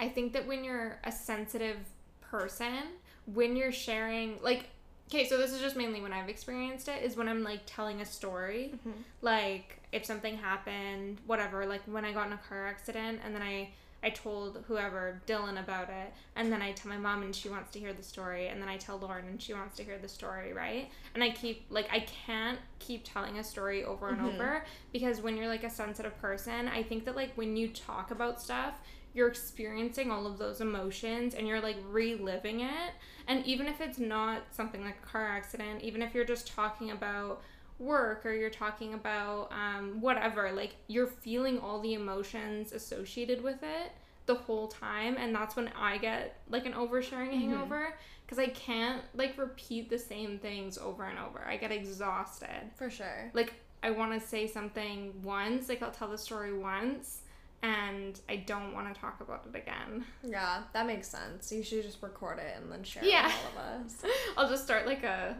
I 0.00 0.08
think 0.08 0.32
that 0.32 0.46
when 0.46 0.64
you're 0.64 0.98
a 1.04 1.12
sensitive 1.12 1.76
person, 2.20 2.84
when 3.26 3.56
you're 3.56 3.72
sharing 3.72 4.38
like 4.42 4.68
okay, 5.08 5.28
so 5.28 5.36
this 5.36 5.52
is 5.52 5.60
just 5.60 5.76
mainly 5.76 6.00
when 6.00 6.12
I've 6.12 6.30
experienced 6.30 6.88
it, 6.88 7.02
is 7.02 7.16
when 7.16 7.28
I'm 7.28 7.42
like 7.42 7.60
telling 7.66 8.00
a 8.00 8.06
story. 8.06 8.72
Mm-hmm. 8.74 8.90
Like 9.20 9.78
if 9.92 10.06
something 10.06 10.38
happened, 10.38 11.18
whatever, 11.26 11.66
like 11.66 11.82
when 11.84 12.04
I 12.04 12.12
got 12.12 12.28
in 12.28 12.32
a 12.32 12.40
car 12.48 12.66
accident 12.66 13.20
and 13.24 13.34
then 13.34 13.42
I 13.42 13.70
I 14.02 14.10
told 14.10 14.64
whoever, 14.66 15.20
Dylan, 15.26 15.60
about 15.60 15.88
it, 15.88 16.12
and 16.36 16.52
then 16.52 16.60
I 16.62 16.72
tell 16.72 16.90
my 16.90 16.98
mom 16.98 17.22
and 17.22 17.34
she 17.34 17.48
wants 17.48 17.70
to 17.72 17.78
hear 17.78 17.92
the 17.92 18.02
story, 18.02 18.48
and 18.48 18.60
then 18.60 18.68
I 18.68 18.76
tell 18.76 18.98
Lauren 18.98 19.26
and 19.28 19.40
she 19.40 19.54
wants 19.54 19.76
to 19.76 19.84
hear 19.84 19.98
the 19.98 20.08
story, 20.08 20.52
right? 20.52 20.90
And 21.14 21.22
I 21.22 21.30
keep, 21.30 21.64
like, 21.70 21.88
I 21.92 22.00
can't 22.00 22.58
keep 22.78 23.02
telling 23.04 23.38
a 23.38 23.44
story 23.44 23.84
over 23.84 24.10
and 24.10 24.20
Mhm. 24.20 24.28
over 24.34 24.64
because 24.92 25.20
when 25.20 25.36
you're 25.36 25.48
like 25.48 25.64
a 25.64 25.70
sensitive 25.70 26.18
person, 26.20 26.68
I 26.68 26.82
think 26.82 27.04
that, 27.04 27.16
like, 27.16 27.32
when 27.36 27.56
you 27.56 27.68
talk 27.68 28.10
about 28.10 28.40
stuff, 28.40 28.74
you're 29.14 29.28
experiencing 29.28 30.10
all 30.10 30.26
of 30.26 30.38
those 30.38 30.60
emotions 30.62 31.34
and 31.34 31.46
you're 31.46 31.60
like 31.60 31.76
reliving 31.90 32.60
it. 32.60 32.92
And 33.26 33.44
even 33.44 33.66
if 33.66 33.80
it's 33.80 33.98
not 33.98 34.42
something 34.52 34.82
like 34.82 34.96
a 35.02 35.06
car 35.06 35.28
accident, 35.28 35.82
even 35.82 36.00
if 36.00 36.14
you're 36.14 36.24
just 36.24 36.48
talking 36.48 36.90
about 36.90 37.42
work 37.82 38.24
or 38.24 38.32
you're 38.32 38.50
talking 38.50 38.94
about 38.94 39.50
um, 39.52 40.00
whatever, 40.00 40.52
like 40.52 40.76
you're 40.86 41.06
feeling 41.06 41.58
all 41.58 41.80
the 41.80 41.94
emotions 41.94 42.72
associated 42.72 43.42
with 43.42 43.62
it 43.62 43.92
the 44.26 44.34
whole 44.34 44.68
time. 44.68 45.16
And 45.18 45.34
that's 45.34 45.56
when 45.56 45.68
I 45.76 45.98
get 45.98 46.38
like 46.48 46.64
an 46.66 46.72
oversharing 46.74 47.30
Mhm. 47.32 47.40
hangover 47.40 47.94
because 48.24 48.38
I 48.38 48.46
can't 48.48 49.02
like 49.14 49.36
repeat 49.36 49.90
the 49.90 49.98
same 49.98 50.38
things 50.38 50.78
over 50.78 51.04
and 51.04 51.18
over. 51.18 51.44
I 51.46 51.56
get 51.56 51.72
exhausted. 51.72 52.70
For 52.76 52.88
sure. 52.88 53.30
Like, 53.34 53.52
I 53.82 53.90
want 53.90 54.12
to 54.18 54.20
say 54.26 54.46
something 54.46 55.20
once, 55.24 55.68
like, 55.68 55.82
I'll 55.82 55.90
tell 55.90 56.08
the 56.08 56.16
story 56.18 56.52
once. 56.56 57.22
And 57.64 58.18
I 58.28 58.36
don't 58.36 58.74
want 58.74 58.92
to 58.92 59.00
talk 59.00 59.20
about 59.20 59.46
it 59.52 59.56
again. 59.56 60.04
Yeah, 60.24 60.62
that 60.72 60.84
makes 60.86 61.06
sense. 61.08 61.52
You 61.52 61.62
should 61.62 61.82
just 61.84 62.02
record 62.02 62.38
it 62.40 62.56
and 62.60 62.70
then 62.72 62.82
share 62.82 63.04
Yeah. 63.04 63.26
it 63.26 63.32
with 63.32 63.56
all 63.56 63.62
of 63.80 63.86
us. 63.86 64.02
I'll 64.36 64.48
just 64.48 64.64
start 64.64 64.84
like 64.86 65.04
a 65.04 65.36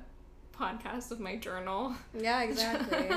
podcast 0.59 1.11
of 1.11 1.20
my 1.20 1.36
journal. 1.36 1.94
Yeah, 2.18 2.42
exactly. 2.44 3.11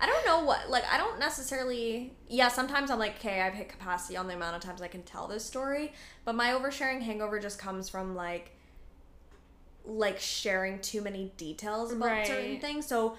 I 0.00 0.06
don't 0.06 0.26
know 0.26 0.44
what 0.44 0.68
like 0.70 0.84
I 0.90 0.96
don't 0.96 1.18
necessarily 1.18 2.12
yeah, 2.28 2.48
sometimes 2.48 2.90
I'm 2.90 2.98
like, 2.98 3.16
okay, 3.16 3.40
I've 3.40 3.54
hit 3.54 3.68
capacity 3.68 4.16
on 4.16 4.26
the 4.26 4.34
amount 4.34 4.56
of 4.56 4.62
times 4.62 4.82
I 4.82 4.88
can 4.88 5.02
tell 5.02 5.26
this 5.26 5.44
story, 5.44 5.92
but 6.24 6.34
my 6.34 6.48
oversharing 6.50 7.00
hangover 7.02 7.38
just 7.38 7.58
comes 7.58 7.88
from 7.88 8.14
like 8.14 8.52
like 9.84 10.18
sharing 10.18 10.80
too 10.80 11.00
many 11.00 11.32
details 11.36 11.92
about 11.92 12.26
certain 12.26 12.60
things. 12.60 12.86
So 12.86 13.16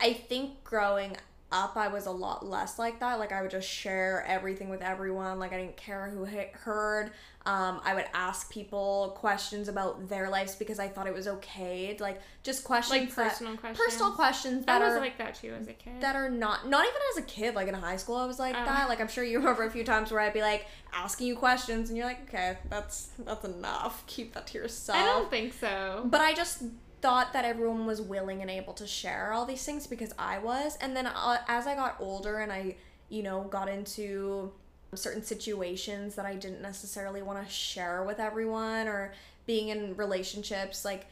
I 0.00 0.12
think 0.12 0.64
growing 0.64 1.16
up, 1.52 1.76
I 1.76 1.88
was 1.88 2.06
a 2.06 2.10
lot 2.10 2.44
less 2.44 2.78
like 2.78 2.98
that. 3.00 3.18
Like 3.18 3.32
I 3.32 3.40
would 3.42 3.50
just 3.50 3.68
share 3.68 4.24
everything 4.26 4.68
with 4.68 4.82
everyone. 4.82 5.38
Like 5.38 5.52
I 5.52 5.58
didn't 5.58 5.76
care 5.76 6.08
who 6.10 6.24
he- 6.24 6.46
heard. 6.52 7.12
Um, 7.46 7.80
I 7.84 7.94
would 7.94 8.06
ask 8.12 8.50
people 8.50 9.14
questions 9.16 9.68
about 9.68 10.08
their 10.08 10.28
lives 10.28 10.56
because 10.56 10.80
I 10.80 10.88
thought 10.88 11.06
it 11.06 11.14
was 11.14 11.28
okay. 11.28 11.96
Like 12.00 12.20
just 12.42 12.64
questions, 12.64 13.00
Like 13.00 13.14
that- 13.14 13.30
personal 13.30 13.56
questions. 13.56 13.84
personal 13.86 14.10
questions 14.12 14.64
I 14.66 14.78
that 14.80 14.84
was 14.84 14.94
are 14.96 15.00
like 15.00 15.18
that 15.18 15.36
too 15.36 15.54
as 15.60 15.68
a 15.68 15.72
kid. 15.72 16.00
that 16.00 16.16
are 16.16 16.28
not 16.28 16.68
not 16.68 16.84
even 16.84 17.00
as 17.12 17.18
a 17.18 17.26
kid. 17.26 17.54
Like 17.54 17.68
in 17.68 17.74
high 17.74 17.96
school, 17.98 18.16
I 18.16 18.26
was 18.26 18.40
like 18.40 18.56
Oh. 18.58 18.64
that. 18.64 18.88
Like 18.88 19.00
I'm 19.00 19.06
sure 19.08 19.22
you 19.22 19.38
remember 19.40 19.62
a 19.62 19.70
few 19.70 19.84
times 19.84 20.10
where 20.10 20.20
I'd 20.20 20.32
be 20.32 20.40
like 20.42 20.66
asking 20.92 21.28
you 21.28 21.36
questions, 21.36 21.88
and 21.90 21.96
you're 21.96 22.06
like, 22.06 22.22
okay, 22.28 22.58
that's 22.68 23.10
that's 23.20 23.44
enough. 23.44 24.04
Keep 24.08 24.34
that 24.34 24.48
to 24.48 24.58
yourself. 24.58 24.98
I 24.98 25.04
don't 25.04 25.30
think 25.30 25.52
so. 25.52 26.02
But 26.06 26.20
I 26.20 26.34
just 26.34 26.64
thought 27.00 27.32
that 27.32 27.44
everyone 27.44 27.86
was 27.86 28.00
willing 28.00 28.40
and 28.42 28.50
able 28.50 28.72
to 28.74 28.86
share 28.86 29.32
all 29.32 29.44
these 29.46 29.64
things 29.64 29.86
because 29.86 30.12
I 30.18 30.38
was. 30.38 30.76
And 30.80 30.96
then 30.96 31.06
uh, 31.06 31.38
as 31.48 31.66
I 31.66 31.74
got 31.74 31.96
older 32.00 32.38
and 32.38 32.52
I, 32.52 32.76
you 33.08 33.22
know, 33.22 33.44
got 33.44 33.68
into 33.68 34.52
certain 34.94 35.22
situations 35.22 36.14
that 36.14 36.24
I 36.26 36.34
didn't 36.34 36.62
necessarily 36.62 37.22
want 37.22 37.44
to 37.44 37.52
share 37.52 38.02
with 38.04 38.18
everyone 38.18 38.88
or 38.88 39.12
being 39.46 39.68
in 39.68 39.96
relationships, 39.96 40.84
like, 40.84 41.06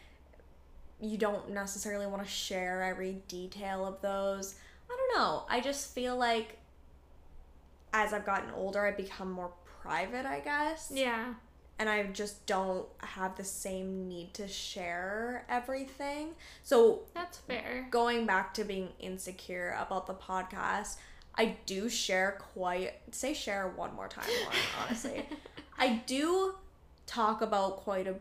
you 1.00 1.18
don't 1.18 1.50
necessarily 1.50 2.06
want 2.06 2.22
to 2.22 2.28
share 2.28 2.82
every 2.82 3.18
detail 3.28 3.86
of 3.86 4.00
those. 4.00 4.54
I 4.90 4.96
don't 4.96 5.20
know. 5.20 5.44
I 5.48 5.60
just 5.60 5.94
feel 5.94 6.16
like 6.16 6.58
as 7.92 8.12
I've 8.12 8.24
gotten 8.24 8.50
older, 8.50 8.84
I've 8.86 8.96
become 8.96 9.30
more 9.30 9.52
private, 9.82 10.24
I 10.26 10.40
guess 10.40 10.90
Yeah. 10.92 11.34
And 11.78 11.88
I 11.88 12.04
just 12.04 12.46
don't 12.46 12.86
have 13.02 13.36
the 13.36 13.44
same 13.44 14.08
need 14.08 14.32
to 14.34 14.46
share 14.48 15.44
everything. 15.48 16.30
So, 16.62 17.00
That's 17.14 17.38
fair. 17.38 17.88
going 17.90 18.26
back 18.26 18.54
to 18.54 18.64
being 18.64 18.90
insecure 19.00 19.76
about 19.80 20.06
the 20.06 20.14
podcast, 20.14 20.96
I 21.36 21.56
do 21.66 21.88
share 21.88 22.38
quite 22.54 22.92
say 23.10 23.34
share 23.34 23.68
one 23.68 23.94
more 23.94 24.06
time, 24.08 24.24
Lauren, 24.28 24.58
honestly. 24.86 25.28
I 25.78 26.02
do 26.06 26.54
talk 27.06 27.42
about 27.42 27.78
quite 27.78 28.06
a 28.06 28.14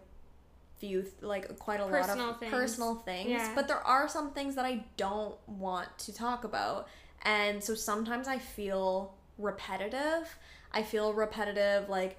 few 0.79 1.05
like 1.21 1.57
quite 1.59 1.79
a 1.79 1.85
Personal 1.85 2.25
lot 2.25 2.33
of 2.33 2.39
things. 2.39 2.51
personal 2.51 2.95
things, 2.95 3.29
Yeah. 3.29 3.51
but 3.55 3.67
there 3.67 3.85
are 3.85 4.09
some 4.09 4.31
things 4.31 4.55
that 4.55 4.65
I 4.65 4.83
don't 4.97 5.35
want 5.47 5.95
to 5.99 6.13
talk 6.13 6.43
about. 6.43 6.87
And 7.21 7.63
so 7.63 7.75
sometimes 7.75 8.27
I 8.27 8.39
feel 8.39 9.13
repetitive. 9.37 10.37
I 10.71 10.81
feel 10.83 11.13
repetitive 11.13 11.87
like 11.89 12.17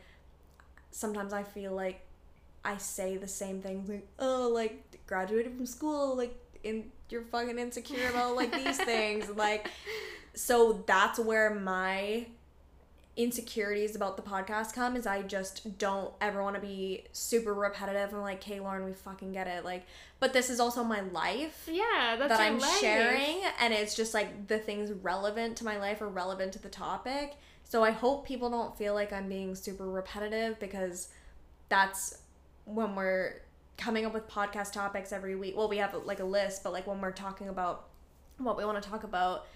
sometimes 0.94 1.32
I 1.32 1.42
feel 1.42 1.72
like 1.72 2.00
I 2.64 2.76
say 2.78 3.16
the 3.16 3.28
same 3.28 3.60
things 3.60 3.88
like, 3.88 4.06
oh, 4.20 4.50
like 4.54 4.82
graduated 5.06 5.56
from 5.56 5.66
school, 5.66 6.16
like 6.16 6.34
in 6.62 6.90
you're 7.10 7.22
fucking 7.22 7.58
insecure 7.58 8.08
about 8.08 8.36
like 8.36 8.52
these 8.52 8.78
things, 8.84 9.28
like 9.30 9.68
so 10.34 10.82
that's 10.86 11.18
where 11.18 11.54
my 11.54 12.26
insecurities 13.16 13.94
about 13.94 14.16
the 14.16 14.22
podcast 14.22 14.72
come 14.74 14.96
is 14.96 15.06
I 15.06 15.22
just 15.22 15.78
don't 15.78 16.12
ever 16.20 16.42
want 16.42 16.56
to 16.56 16.60
be 16.60 17.04
super 17.12 17.54
repetitive 17.54 18.12
and 18.12 18.22
like, 18.22 18.42
hey 18.42 18.58
Lauren, 18.60 18.84
we 18.84 18.92
fucking 18.92 19.32
get 19.32 19.46
it. 19.46 19.64
Like, 19.64 19.84
but 20.18 20.32
this 20.32 20.50
is 20.50 20.58
also 20.58 20.82
my 20.82 21.00
life 21.00 21.68
Yeah, 21.70 22.16
that's 22.18 22.30
that 22.30 22.40
I'm 22.40 22.58
life. 22.58 22.78
sharing, 22.80 23.42
and 23.60 23.72
it's 23.72 23.94
just 23.94 24.14
like 24.14 24.48
the 24.48 24.58
things 24.58 24.90
relevant 24.90 25.56
to 25.58 25.64
my 25.64 25.78
life 25.78 26.00
or 26.00 26.08
relevant 26.08 26.52
to 26.54 26.58
the 26.62 26.68
topic. 26.68 27.34
So 27.74 27.82
I 27.82 27.90
hope 27.90 28.24
people 28.24 28.50
don't 28.50 28.78
feel 28.78 28.94
like 28.94 29.12
I'm 29.12 29.28
being 29.28 29.56
super 29.56 29.90
repetitive 29.90 30.60
because 30.60 31.08
that's 31.68 32.18
when 32.66 32.94
we're 32.94 33.42
coming 33.76 34.06
up 34.06 34.14
with 34.14 34.28
podcast 34.28 34.72
topics 34.72 35.12
every 35.12 35.34
week. 35.34 35.56
Well, 35.56 35.68
we 35.68 35.78
have 35.78 35.92
like 36.04 36.20
a 36.20 36.24
list, 36.24 36.62
but 36.62 36.72
like 36.72 36.86
when 36.86 37.00
we're 37.00 37.10
talking 37.10 37.48
about 37.48 37.88
what 38.38 38.56
we 38.56 38.64
want 38.64 38.80
to 38.80 38.88
talk 38.88 39.02
about, 39.02 39.48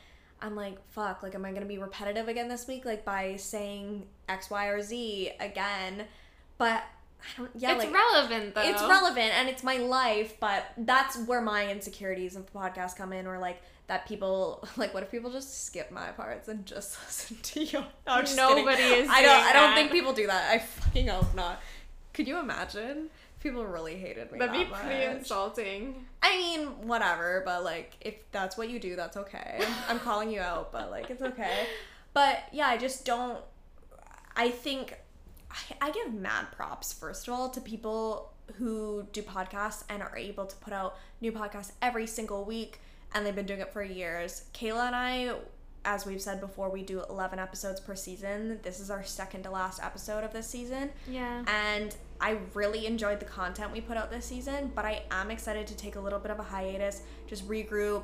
I'm 0.42 0.56
like, 0.56 0.84
fuck, 0.90 1.22
like, 1.22 1.36
am 1.36 1.44
I 1.44 1.52
gonna 1.52 1.64
be 1.64 1.78
repetitive 1.78 2.26
again 2.26 2.48
this 2.48 2.66
week? 2.66 2.84
Like 2.84 3.04
by 3.04 3.36
saying 3.36 4.04
X, 4.28 4.50
Y, 4.50 4.66
or 4.66 4.82
Z 4.82 5.30
again. 5.38 6.02
But 6.56 6.82
I 7.22 7.36
don't, 7.36 7.50
yeah, 7.54 7.76
it's 7.76 7.84
like, 7.84 7.94
relevant 7.94 8.56
though. 8.56 8.62
it's 8.62 8.82
relevant 8.82 9.32
and 9.38 9.48
it's 9.48 9.62
my 9.62 9.76
life, 9.76 10.40
but 10.40 10.64
that's 10.76 11.16
where 11.18 11.40
my 11.40 11.70
insecurities 11.70 12.34
of 12.34 12.46
the 12.46 12.58
podcast 12.58 12.96
come 12.96 13.12
in, 13.12 13.28
or 13.28 13.38
like 13.38 13.62
that 13.88 14.06
people 14.06 14.64
like 14.76 14.94
what 14.94 15.02
if 15.02 15.10
people 15.10 15.30
just 15.30 15.66
skip 15.66 15.90
my 15.90 16.08
parts 16.08 16.48
and 16.48 16.64
just 16.64 16.96
listen 17.06 17.36
to 17.42 17.64
you? 17.64 17.80
No, 17.80 17.86
I'm 18.06 18.24
just 18.24 18.36
Nobody 18.36 18.76
kidding. 18.76 19.04
is 19.04 19.10
I 19.10 19.22
don't. 19.22 19.44
I 19.44 19.52
don't 19.52 19.70
that. 19.70 19.74
think 19.74 19.90
people 19.90 20.12
do 20.12 20.26
that. 20.28 20.50
I 20.52 20.58
fucking 20.80 21.08
hope 21.08 21.34
not. 21.34 21.60
Could 22.14 22.28
you 22.28 22.38
imagine? 22.38 23.10
People 23.40 23.64
really 23.64 23.96
hated 23.96 24.32
me. 24.32 24.38
That'd 24.40 24.52
be 24.52 24.64
that 24.64 24.72
pretty 24.72 25.04
insulting. 25.04 26.06
I 26.22 26.36
mean, 26.36 26.88
whatever, 26.88 27.42
but 27.44 27.62
like 27.62 27.92
if 28.00 28.14
that's 28.32 28.56
what 28.56 28.68
you 28.68 28.80
do, 28.80 28.96
that's 28.96 29.16
okay. 29.16 29.64
I'm 29.88 30.00
calling 30.00 30.30
you 30.30 30.40
out, 30.40 30.72
but 30.72 30.90
like 30.90 31.10
it's 31.10 31.22
okay. 31.22 31.66
But 32.14 32.44
yeah, 32.52 32.66
I 32.66 32.76
just 32.76 33.04
don't 33.04 33.38
I 34.38 34.50
think 34.50 34.96
I, 35.50 35.88
I 35.88 35.90
give 35.90 36.14
mad 36.14 36.46
props 36.52 36.92
first 36.92 37.26
of 37.28 37.34
all 37.34 37.48
to 37.50 37.60
people 37.60 38.32
who 38.56 39.06
do 39.12 39.20
podcasts 39.20 39.84
and 39.88 40.02
are 40.02 40.16
able 40.16 40.46
to 40.46 40.56
put 40.56 40.72
out 40.72 40.96
new 41.20 41.32
podcasts 41.32 41.72
every 41.82 42.06
single 42.06 42.44
week 42.44 42.80
and 43.14 43.24
they've 43.24 43.34
been 43.36 43.46
doing 43.46 43.60
it 43.60 43.72
for 43.72 43.82
years. 43.82 44.44
Kayla 44.54 44.86
and 44.88 44.96
I 44.96 45.34
as 45.84 46.04
we've 46.04 46.20
said 46.20 46.38
before, 46.40 46.68
we 46.68 46.82
do 46.82 47.02
11 47.08 47.38
episodes 47.38 47.80
per 47.80 47.94
season. 47.94 48.58
This 48.62 48.78
is 48.78 48.90
our 48.90 49.04
second 49.04 49.44
to 49.44 49.50
last 49.50 49.82
episode 49.82 50.22
of 50.24 50.32
this 50.34 50.46
season 50.46 50.90
Yeah. 51.06 51.44
and 51.46 51.96
I 52.20 52.38
really 52.52 52.84
enjoyed 52.84 53.20
the 53.20 53.24
content 53.24 53.72
we 53.72 53.80
put 53.80 53.96
out 53.96 54.10
this 54.10 54.26
season, 54.26 54.72
but 54.74 54.84
I 54.84 55.02
am 55.10 55.30
excited 55.30 55.66
to 55.68 55.76
take 55.76 55.96
a 55.96 56.00
little 56.00 56.18
bit 56.18 56.30
of 56.32 56.40
a 56.40 56.42
hiatus, 56.42 57.02
just 57.26 57.48
regroup, 57.48 58.02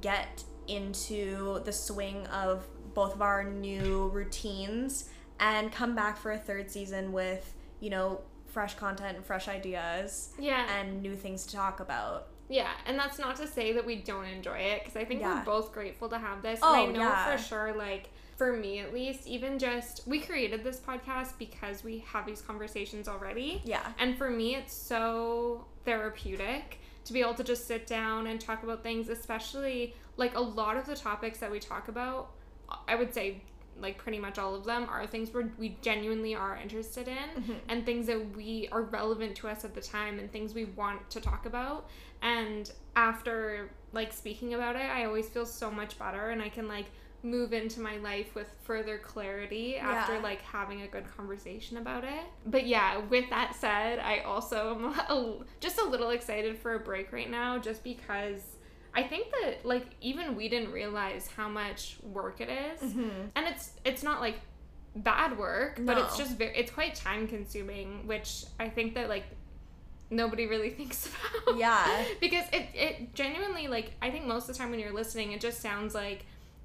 get 0.00 0.44
into 0.68 1.60
the 1.64 1.72
swing 1.72 2.26
of 2.28 2.66
both 2.94 3.12
of 3.14 3.20
our 3.20 3.44
new 3.44 4.08
routines, 4.08 5.10
and 5.40 5.70
come 5.72 5.94
back 5.94 6.16
for 6.16 6.30
a 6.32 6.38
third 6.38 6.70
season 6.70 7.12
with, 7.12 7.52
you 7.80 7.90
know, 7.90 8.20
fresh 8.46 8.74
content 8.76 9.16
and 9.16 9.26
fresh 9.26 9.48
ideas 9.48 10.30
Yeah. 10.38 10.64
and 10.78 11.02
new 11.02 11.14
things 11.16 11.44
to 11.46 11.56
talk 11.56 11.80
about. 11.80 12.28
Yeah, 12.48 12.70
and 12.86 12.98
that's 12.98 13.18
not 13.18 13.36
to 13.36 13.46
say 13.46 13.72
that 13.72 13.84
we 13.84 13.96
don't 13.96 14.24
enjoy 14.24 14.58
it 14.58 14.84
because 14.84 14.96
I 14.96 15.04
think 15.04 15.20
Yeah. 15.20 15.38
we're 15.38 15.44
both 15.44 15.72
grateful 15.72 16.08
to 16.10 16.18
have 16.18 16.42
this. 16.42 16.60
Oh, 16.62 16.72
and 16.72 16.80
I 16.80 16.84
oh, 16.84 16.92
know 16.92 17.08
yeah. 17.08 17.36
for 17.36 17.42
sure, 17.42 17.72
like, 17.74 18.10
for 18.36 18.52
me 18.52 18.80
at 18.80 18.92
least, 18.92 19.26
even 19.26 19.58
just 19.58 20.06
we 20.06 20.20
created 20.20 20.62
this 20.62 20.78
podcast 20.78 21.38
because 21.38 21.82
we 21.82 22.04
have 22.08 22.26
these 22.26 22.42
conversations 22.42 23.08
already. 23.08 23.62
Yeah. 23.64 23.92
And 23.98 24.16
for 24.16 24.30
me, 24.30 24.54
it's 24.54 24.74
so 24.74 25.66
therapeutic 25.84 26.78
to 27.04 27.12
be 27.12 27.20
able 27.20 27.34
to 27.34 27.44
just 27.44 27.66
sit 27.66 27.86
down 27.86 28.26
and 28.26 28.40
talk 28.40 28.62
about 28.62 28.82
things, 28.82 29.08
especially 29.08 29.94
like 30.16 30.36
a 30.36 30.40
lot 30.40 30.76
of 30.76 30.86
the 30.86 30.96
topics 30.96 31.38
that 31.38 31.50
we 31.50 31.60
talk 31.60 31.88
about, 31.88 32.30
I 32.88 32.94
would 32.94 33.14
say 33.14 33.42
like 33.80 33.98
pretty 33.98 34.18
much 34.18 34.38
all 34.38 34.54
of 34.54 34.64
them 34.64 34.86
are 34.90 35.06
things 35.06 35.32
where 35.34 35.50
we 35.58 35.76
genuinely 35.82 36.34
are 36.34 36.56
interested 36.56 37.08
in 37.08 37.42
Mm-hmm. 37.42 37.52
and 37.68 37.84
things 37.84 38.06
that 38.06 38.34
we 38.36 38.68
are 38.72 38.82
relevant 38.82 39.36
to 39.36 39.48
us 39.48 39.64
at 39.64 39.74
the 39.74 39.80
time 39.80 40.18
and 40.18 40.30
things 40.32 40.54
we 40.54 40.64
want 40.66 41.08
to 41.10 41.20
talk 41.20 41.44
about 41.46 41.88
and 42.22 42.72
after 42.94 43.70
like 43.92 44.12
speaking 44.12 44.54
about 44.54 44.76
it 44.76 44.82
i 44.90 45.04
always 45.04 45.28
feel 45.28 45.44
so 45.46 45.70
much 45.70 45.98
better 45.98 46.30
and 46.30 46.40
i 46.42 46.48
can 46.48 46.66
like 46.68 46.86
move 47.22 47.52
into 47.52 47.80
my 47.80 47.96
life 47.96 48.34
with 48.34 48.48
further 48.62 48.98
clarity 48.98 49.76
after 49.76 50.14
Yeah. 50.14 50.20
like 50.22 50.40
having 50.42 50.82
a 50.82 50.86
good 50.86 51.04
conversation 51.16 51.76
about 51.76 52.04
it 52.04 52.24
but 52.46 52.66
yeah 52.66 52.98
with 52.98 53.28
that 53.30 53.54
said 53.54 53.98
i 53.98 54.20
also 54.20 54.74
am 54.76 54.84
a, 55.10 55.34
just 55.60 55.78
a 55.78 55.84
little 55.84 56.10
excited 56.10 56.56
for 56.58 56.74
a 56.74 56.78
break 56.78 57.12
right 57.12 57.30
now 57.30 57.58
just 57.58 57.82
because 57.84 58.55
I 58.96 59.02
think 59.02 59.30
that 59.30 59.64
like 59.64 59.86
even 60.00 60.34
we 60.34 60.48
didn't 60.48 60.72
realize 60.72 61.28
how 61.36 61.48
much 61.48 61.98
work 62.02 62.40
it 62.40 62.48
is. 62.48 62.80
Mm-hmm. 62.80 63.10
and 63.36 63.46
it's 63.46 63.72
it's 63.84 64.02
not 64.02 64.20
like 64.20 64.40
bad 64.96 65.38
work, 65.38 65.78
but 65.82 65.98
it's 65.98 66.16
just 66.16 66.38
very 66.38 66.56
it's 66.56 66.70
quite 66.70 66.94
time 66.94 67.28
consuming, 67.28 68.06
which 68.06 68.44
I 68.58 68.70
think 68.70 68.94
that 68.94 69.10
like 69.10 69.24
nobody 70.08 70.46
really 70.46 70.70
thinks 70.78 71.08
about. 71.44 71.58
Yeah. 71.58 72.04
because 72.20 72.46
it 72.52 72.68
it 72.74 73.14
genuinely 73.14 73.68
like 73.68 73.92
I 74.00 74.10
think 74.10 74.26
most 74.26 74.48
of 74.48 74.54
the 74.54 74.58
time 74.58 74.70
when 74.70 74.80
you're 74.80 74.94
listening, 74.94 75.32
it 75.32 75.40
just 75.42 75.60
sounds 75.60 75.94
like 75.94 76.24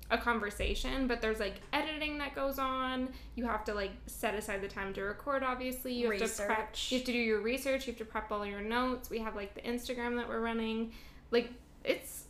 a 0.10 0.18
conversation, 0.18 1.08
but 1.08 1.22
there's 1.22 1.40
like 1.40 1.56
editing 1.74 2.18
that 2.20 2.34
goes 2.34 2.60
on. 2.60 3.10
You 3.36 3.46
have 3.46 3.66
to 3.66 3.74
like 3.74 3.92
set 4.08 4.36
aside 4.36 4.62
the 4.62 4.68
time 4.70 4.94
to 4.94 5.02
record. 5.02 5.44
Obviously, 5.44 5.94
you 5.94 6.10
have 6.12 6.20
to 6.20 6.44
prep. 6.46 6.60
Research. 6.60 6.92
You 6.92 6.98
have 7.00 7.06
to 7.08 7.12
do 7.12 7.18
your 7.18 7.42
research. 7.42 7.88
You 7.88 7.94
have 7.94 8.00
to 8.00 8.06
prep 8.06 8.32
all 8.32 8.46
your 8.46 8.62
notes. 8.62 9.10
We 9.10 9.20
have 9.20 9.36
like 9.36 9.54
the 9.54 9.62
Instagram 9.62 10.16
that 10.16 10.30
we're 10.30 10.42
running. 10.42 10.94
Like 11.32 11.50
it's 11.84 12.26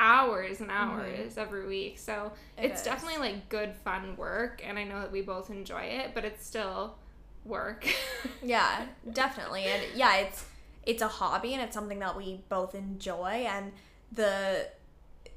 hours 0.00 0.60
and 0.60 0.70
hours 0.70 1.36
every 1.38 1.66
week. 1.66 1.98
So 1.98 2.12
Mm-hmm. 2.58 2.64
It 2.64 2.70
it's 2.70 2.80
is. 2.80 2.84
definitely 2.86 3.18
like 3.20 3.48
good 3.48 3.74
fun 3.84 4.16
work, 4.16 4.62
and 4.64 4.78
I 4.78 4.84
know 4.84 5.00
that 5.00 5.12
we 5.12 5.22
both 5.22 5.50
enjoy 5.50 5.82
it, 5.82 6.12
but 6.14 6.24
it's 6.24 6.44
still 6.46 6.96
work. 7.44 7.86
Yeah, 8.42 8.86
definitely. 9.12 9.64
And 9.64 9.82
yeah, 9.94 10.16
it's 10.16 10.44
it's 10.86 11.02
a 11.02 11.08
hobby 11.08 11.52
and 11.54 11.62
it's 11.62 11.74
something 11.74 11.98
that 11.98 12.16
we 12.16 12.42
both 12.48 12.74
enjoy 12.74 13.44
and 13.48 13.72
the 14.12 14.68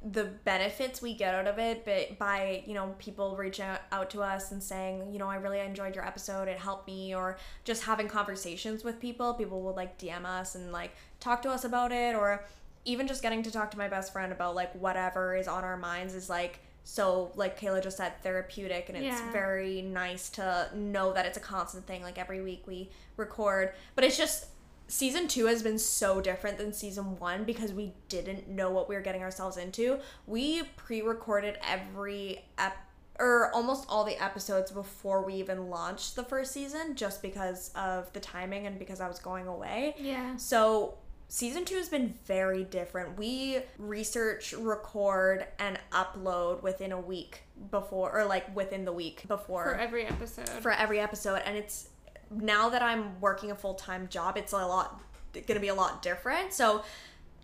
the 0.03 0.23
benefits 0.23 0.99
we 1.01 1.13
get 1.13 1.35
out 1.35 1.45
of 1.45 1.59
it 1.59 1.85
but 1.85 2.17
by 2.17 2.63
you 2.65 2.73
know 2.73 2.95
people 2.97 3.35
reaching 3.35 3.65
out 3.91 4.09
to 4.09 4.21
us 4.23 4.51
and 4.51 4.63
saying 4.63 5.11
you 5.11 5.19
know 5.19 5.27
i 5.27 5.35
really 5.35 5.59
enjoyed 5.59 5.93
your 5.93 6.03
episode 6.07 6.47
it 6.47 6.57
helped 6.57 6.87
me 6.87 7.13
or 7.13 7.37
just 7.65 7.83
having 7.83 8.07
conversations 8.07 8.83
with 8.83 8.99
people 8.99 9.33
people 9.35 9.61
will 9.61 9.75
like 9.75 9.99
dm 9.99 10.25
us 10.25 10.55
and 10.55 10.71
like 10.71 10.95
talk 11.19 11.39
to 11.43 11.49
us 11.51 11.63
about 11.65 11.91
it 11.91 12.15
or 12.15 12.43
even 12.85 13.07
just 13.07 13.21
getting 13.21 13.43
to 13.43 13.51
talk 13.51 13.71
to 13.71 13.77
my 13.77 13.87
best 13.87 14.11
friend 14.11 14.31
about 14.31 14.55
like 14.55 14.73
whatever 14.73 15.35
is 15.35 15.47
on 15.47 15.63
our 15.63 15.77
minds 15.77 16.13
is 16.15 16.29
like 16.29 16.59
so 16.83 17.31
like 17.35 17.59
Kayla 17.59 17.83
just 17.83 17.97
said, 17.97 18.13
therapeutic, 18.23 18.89
and 18.89 18.97
it's 18.97 19.19
Yeah. 19.19 19.31
very 19.31 19.83
nice 19.83 20.29
to 20.31 20.69
know 20.75 21.13
that 21.13 21.25
it's 21.27 21.37
a 21.37 21.41
constant 21.41 21.85
thing. 21.85 22.01
Like 22.01 22.17
every 22.17 22.41
week 22.41 22.63
we 22.65 22.89
record, 23.17 23.73
but 23.93 24.03
it's 24.03 24.17
just 24.17 24.45
season 24.87 25.27
two 25.27 25.45
has 25.45 25.61
been 25.61 25.77
so 25.77 26.19
different 26.21 26.57
than 26.57 26.73
season 26.73 27.17
one 27.19 27.43
because 27.43 27.71
we 27.71 27.93
didn't 28.09 28.47
know 28.49 28.71
what 28.71 28.89
we 28.89 28.95
were 28.95 29.01
getting 29.01 29.21
ourselves 29.21 29.57
into. 29.57 29.99
We 30.25 30.63
pre-recorded 30.75 31.59
every 31.67 32.43
ep 32.57 32.75
or 33.19 33.51
almost 33.53 33.85
all 33.87 34.03
the 34.03 34.21
episodes 34.21 34.71
before 34.71 35.21
we 35.23 35.35
even 35.35 35.69
launched 35.69 36.15
the 36.15 36.23
first 36.23 36.51
season, 36.51 36.95
just 36.95 37.21
because 37.21 37.69
of 37.75 38.11
the 38.13 38.19
timing 38.19 38.65
and 38.65 38.79
because 38.79 38.99
I 38.99 39.07
was 39.07 39.19
going 39.19 39.45
away. 39.47 39.93
Yeah. 39.99 40.35
So 40.37 40.95
season 41.31 41.63
two 41.63 41.75
has 41.75 41.87
been 41.87 42.13
very 42.25 42.65
different. 42.65 43.17
We 43.17 43.59
research, 43.79 44.51
record, 44.51 45.47
and 45.59 45.79
upload 45.93 46.61
within 46.61 46.91
a 46.91 46.99
week 46.99 47.43
before, 47.71 48.11
or 48.11 48.25
like 48.25 48.53
within 48.53 48.83
the 48.83 48.91
week 48.91 49.25
before 49.29 49.63
For 49.63 49.75
every 49.75 50.05
episode. 50.05 50.49
for 50.49 50.71
every 50.71 50.99
episode. 50.99 51.41
And 51.45 51.57
it's 51.57 51.87
now 52.29 52.67
that 52.67 52.81
I'm 52.81 53.19
working 53.21 53.49
a 53.49 53.55
full 53.55 53.75
time 53.75 54.09
job, 54.09 54.35
it's 54.35 54.51
a 54.51 54.57
lot 54.57 55.01
gonna 55.47 55.61
be 55.61 55.69
a 55.69 55.73
lot 55.73 56.01
different. 56.01 56.51
So 56.51 56.83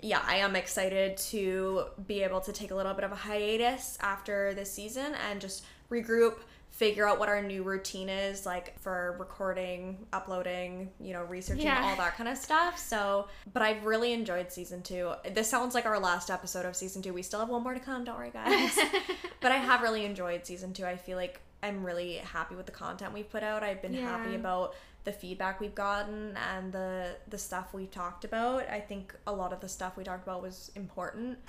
yeah, 0.01 0.21
I 0.27 0.35
am 0.35 0.57
excited 0.57 1.15
to 1.17 1.85
be 2.05 2.23
able 2.23 2.41
to 2.41 2.51
take 2.51 2.71
a 2.71 2.75
little 2.75 2.93
bit 2.93 3.05
of 3.05 3.13
a 3.13 3.15
hiatus 3.15 3.97
after 4.01 4.53
this 4.53 4.69
season 4.71 5.15
and 5.29 5.39
just 5.39 5.63
regroup, 5.89 6.39
figure 6.77 7.07
out 7.07 7.17
what 7.17 7.27
our 7.27 7.41
new 7.41 7.63
routine 7.63 8.07
is 8.07 8.45
like 8.45 8.79
for 8.79 9.15
recording, 9.17 10.05
uploading, 10.13 10.91
you 10.99 11.11
know, 11.11 11.23
researching 11.23 11.65
Yeah. 11.65 11.83
all 11.83 11.95
that 11.95 12.15
kind 12.15 12.29
of 12.29 12.37
stuff. 12.37 12.77
So, 12.77 13.27
but 13.51 13.63
I've 13.63 13.83
really 13.83 14.13
enjoyed 14.13 14.51
season 14.51 14.83
2. 14.83 15.11
This 15.33 15.49
sounds 15.49 15.73
like 15.73 15.87
our 15.87 15.99
last 15.99 16.29
episode 16.29 16.65
of 16.67 16.75
season 16.75 17.01
2. 17.01 17.11
We 17.13 17.23
still 17.23 17.39
have 17.39 17.49
one 17.49 17.63
more 17.63 17.73
to 17.73 17.79
come, 17.79 18.03
don't 18.03 18.15
worry 18.15 18.29
guys. 18.31 18.77
but 19.41 19.51
I 19.51 19.55
have 19.57 19.81
really 19.81 20.05
enjoyed 20.05 20.45
season 20.45 20.71
2. 20.71 20.85
I 20.85 20.97
feel 20.97 21.17
like 21.17 21.41
I'm 21.63 21.83
really 21.83 22.17
happy 22.17 22.53
with 22.53 22.67
the 22.67 22.71
content 22.71 23.11
we've 23.11 23.29
put 23.29 23.41
out. 23.41 23.63
I've 23.63 23.81
been 23.81 23.95
happy 23.95 24.35
about 24.35 24.75
the 25.03 25.11
feedback 25.11 25.59
we've 25.59 25.73
gotten 25.73 26.37
and 26.53 26.71
the 26.71 27.15
the 27.29 27.39
stuff 27.39 27.73
we 27.73 27.87
talked 27.87 28.23
about. 28.23 28.69
I 28.69 28.79
think 28.81 29.15
a 29.25 29.31
lot 29.31 29.51
of 29.51 29.61
the 29.61 29.69
stuff 29.69 29.97
we 29.97 30.03
talked 30.03 30.21
about 30.27 30.43
was 30.43 30.69
important, 30.75 31.39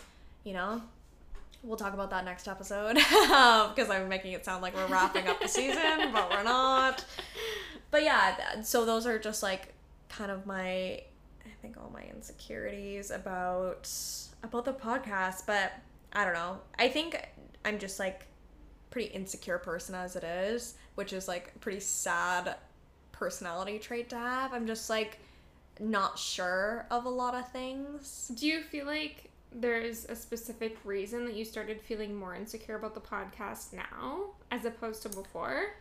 you 0.44 0.54
know. 0.54 0.80
We'll 1.62 1.76
talk 1.76 1.92
about 1.92 2.10
that 2.10 2.24
next 2.24 2.46
episode 2.46 2.96
um, 3.30 3.70
because 3.74 3.90
I'm 3.90 4.08
making 4.08 4.32
it 4.32 4.44
sound 4.44 4.62
like 4.62 4.74
we're 4.74 4.86
wrapping 4.86 5.26
up 5.26 5.40
the 5.40 5.48
season, 5.48 6.12
but 6.12 6.30
we're 6.30 6.44
not. 6.44 7.04
But 7.90 8.04
yeah, 8.04 8.62
so 8.62 8.84
those 8.84 9.06
are 9.06 9.18
just 9.18 9.42
like 9.42 9.74
kind 10.08 10.30
of 10.30 10.46
my 10.46 11.02
I 11.44 11.50
think 11.60 11.76
all 11.76 11.90
my 11.92 12.04
insecurities 12.14 13.10
about 13.10 13.90
about 14.42 14.64
the 14.64 14.72
podcast, 14.72 15.46
but 15.46 15.72
I 16.12 16.24
don't 16.24 16.34
know. 16.34 16.58
I 16.78 16.88
think 16.88 17.28
I'm 17.64 17.78
just 17.78 17.98
like 17.98 18.26
pretty 18.90 19.08
insecure 19.08 19.58
person 19.58 19.94
as 19.94 20.16
it 20.16 20.24
is, 20.24 20.74
which 20.94 21.12
is 21.12 21.28
like 21.28 21.58
pretty 21.60 21.80
sad 21.80 22.56
personality 23.12 23.78
trait 23.78 24.08
to 24.10 24.16
have. 24.16 24.52
I'm 24.52 24.66
just 24.66 24.88
like 24.88 25.18
not 25.80 26.18
sure 26.18 26.86
of 26.90 27.04
a 27.04 27.10
lot 27.10 27.34
of 27.34 27.50
things. 27.50 28.30
Do 28.34 28.46
you 28.46 28.62
feel 28.62 28.86
like 28.86 29.27
there's 29.52 30.04
a 30.06 30.14
specific 30.16 30.76
reason 30.84 31.24
that 31.24 31.34
you 31.34 31.44
started 31.44 31.80
feeling 31.80 32.14
more 32.14 32.34
insecure 32.34 32.76
about 32.76 32.94
the 32.94 33.00
podcast 33.00 33.72
now 33.72 34.26
as 34.50 34.64
opposed 34.64 35.02
to 35.02 35.08
before? 35.08 35.74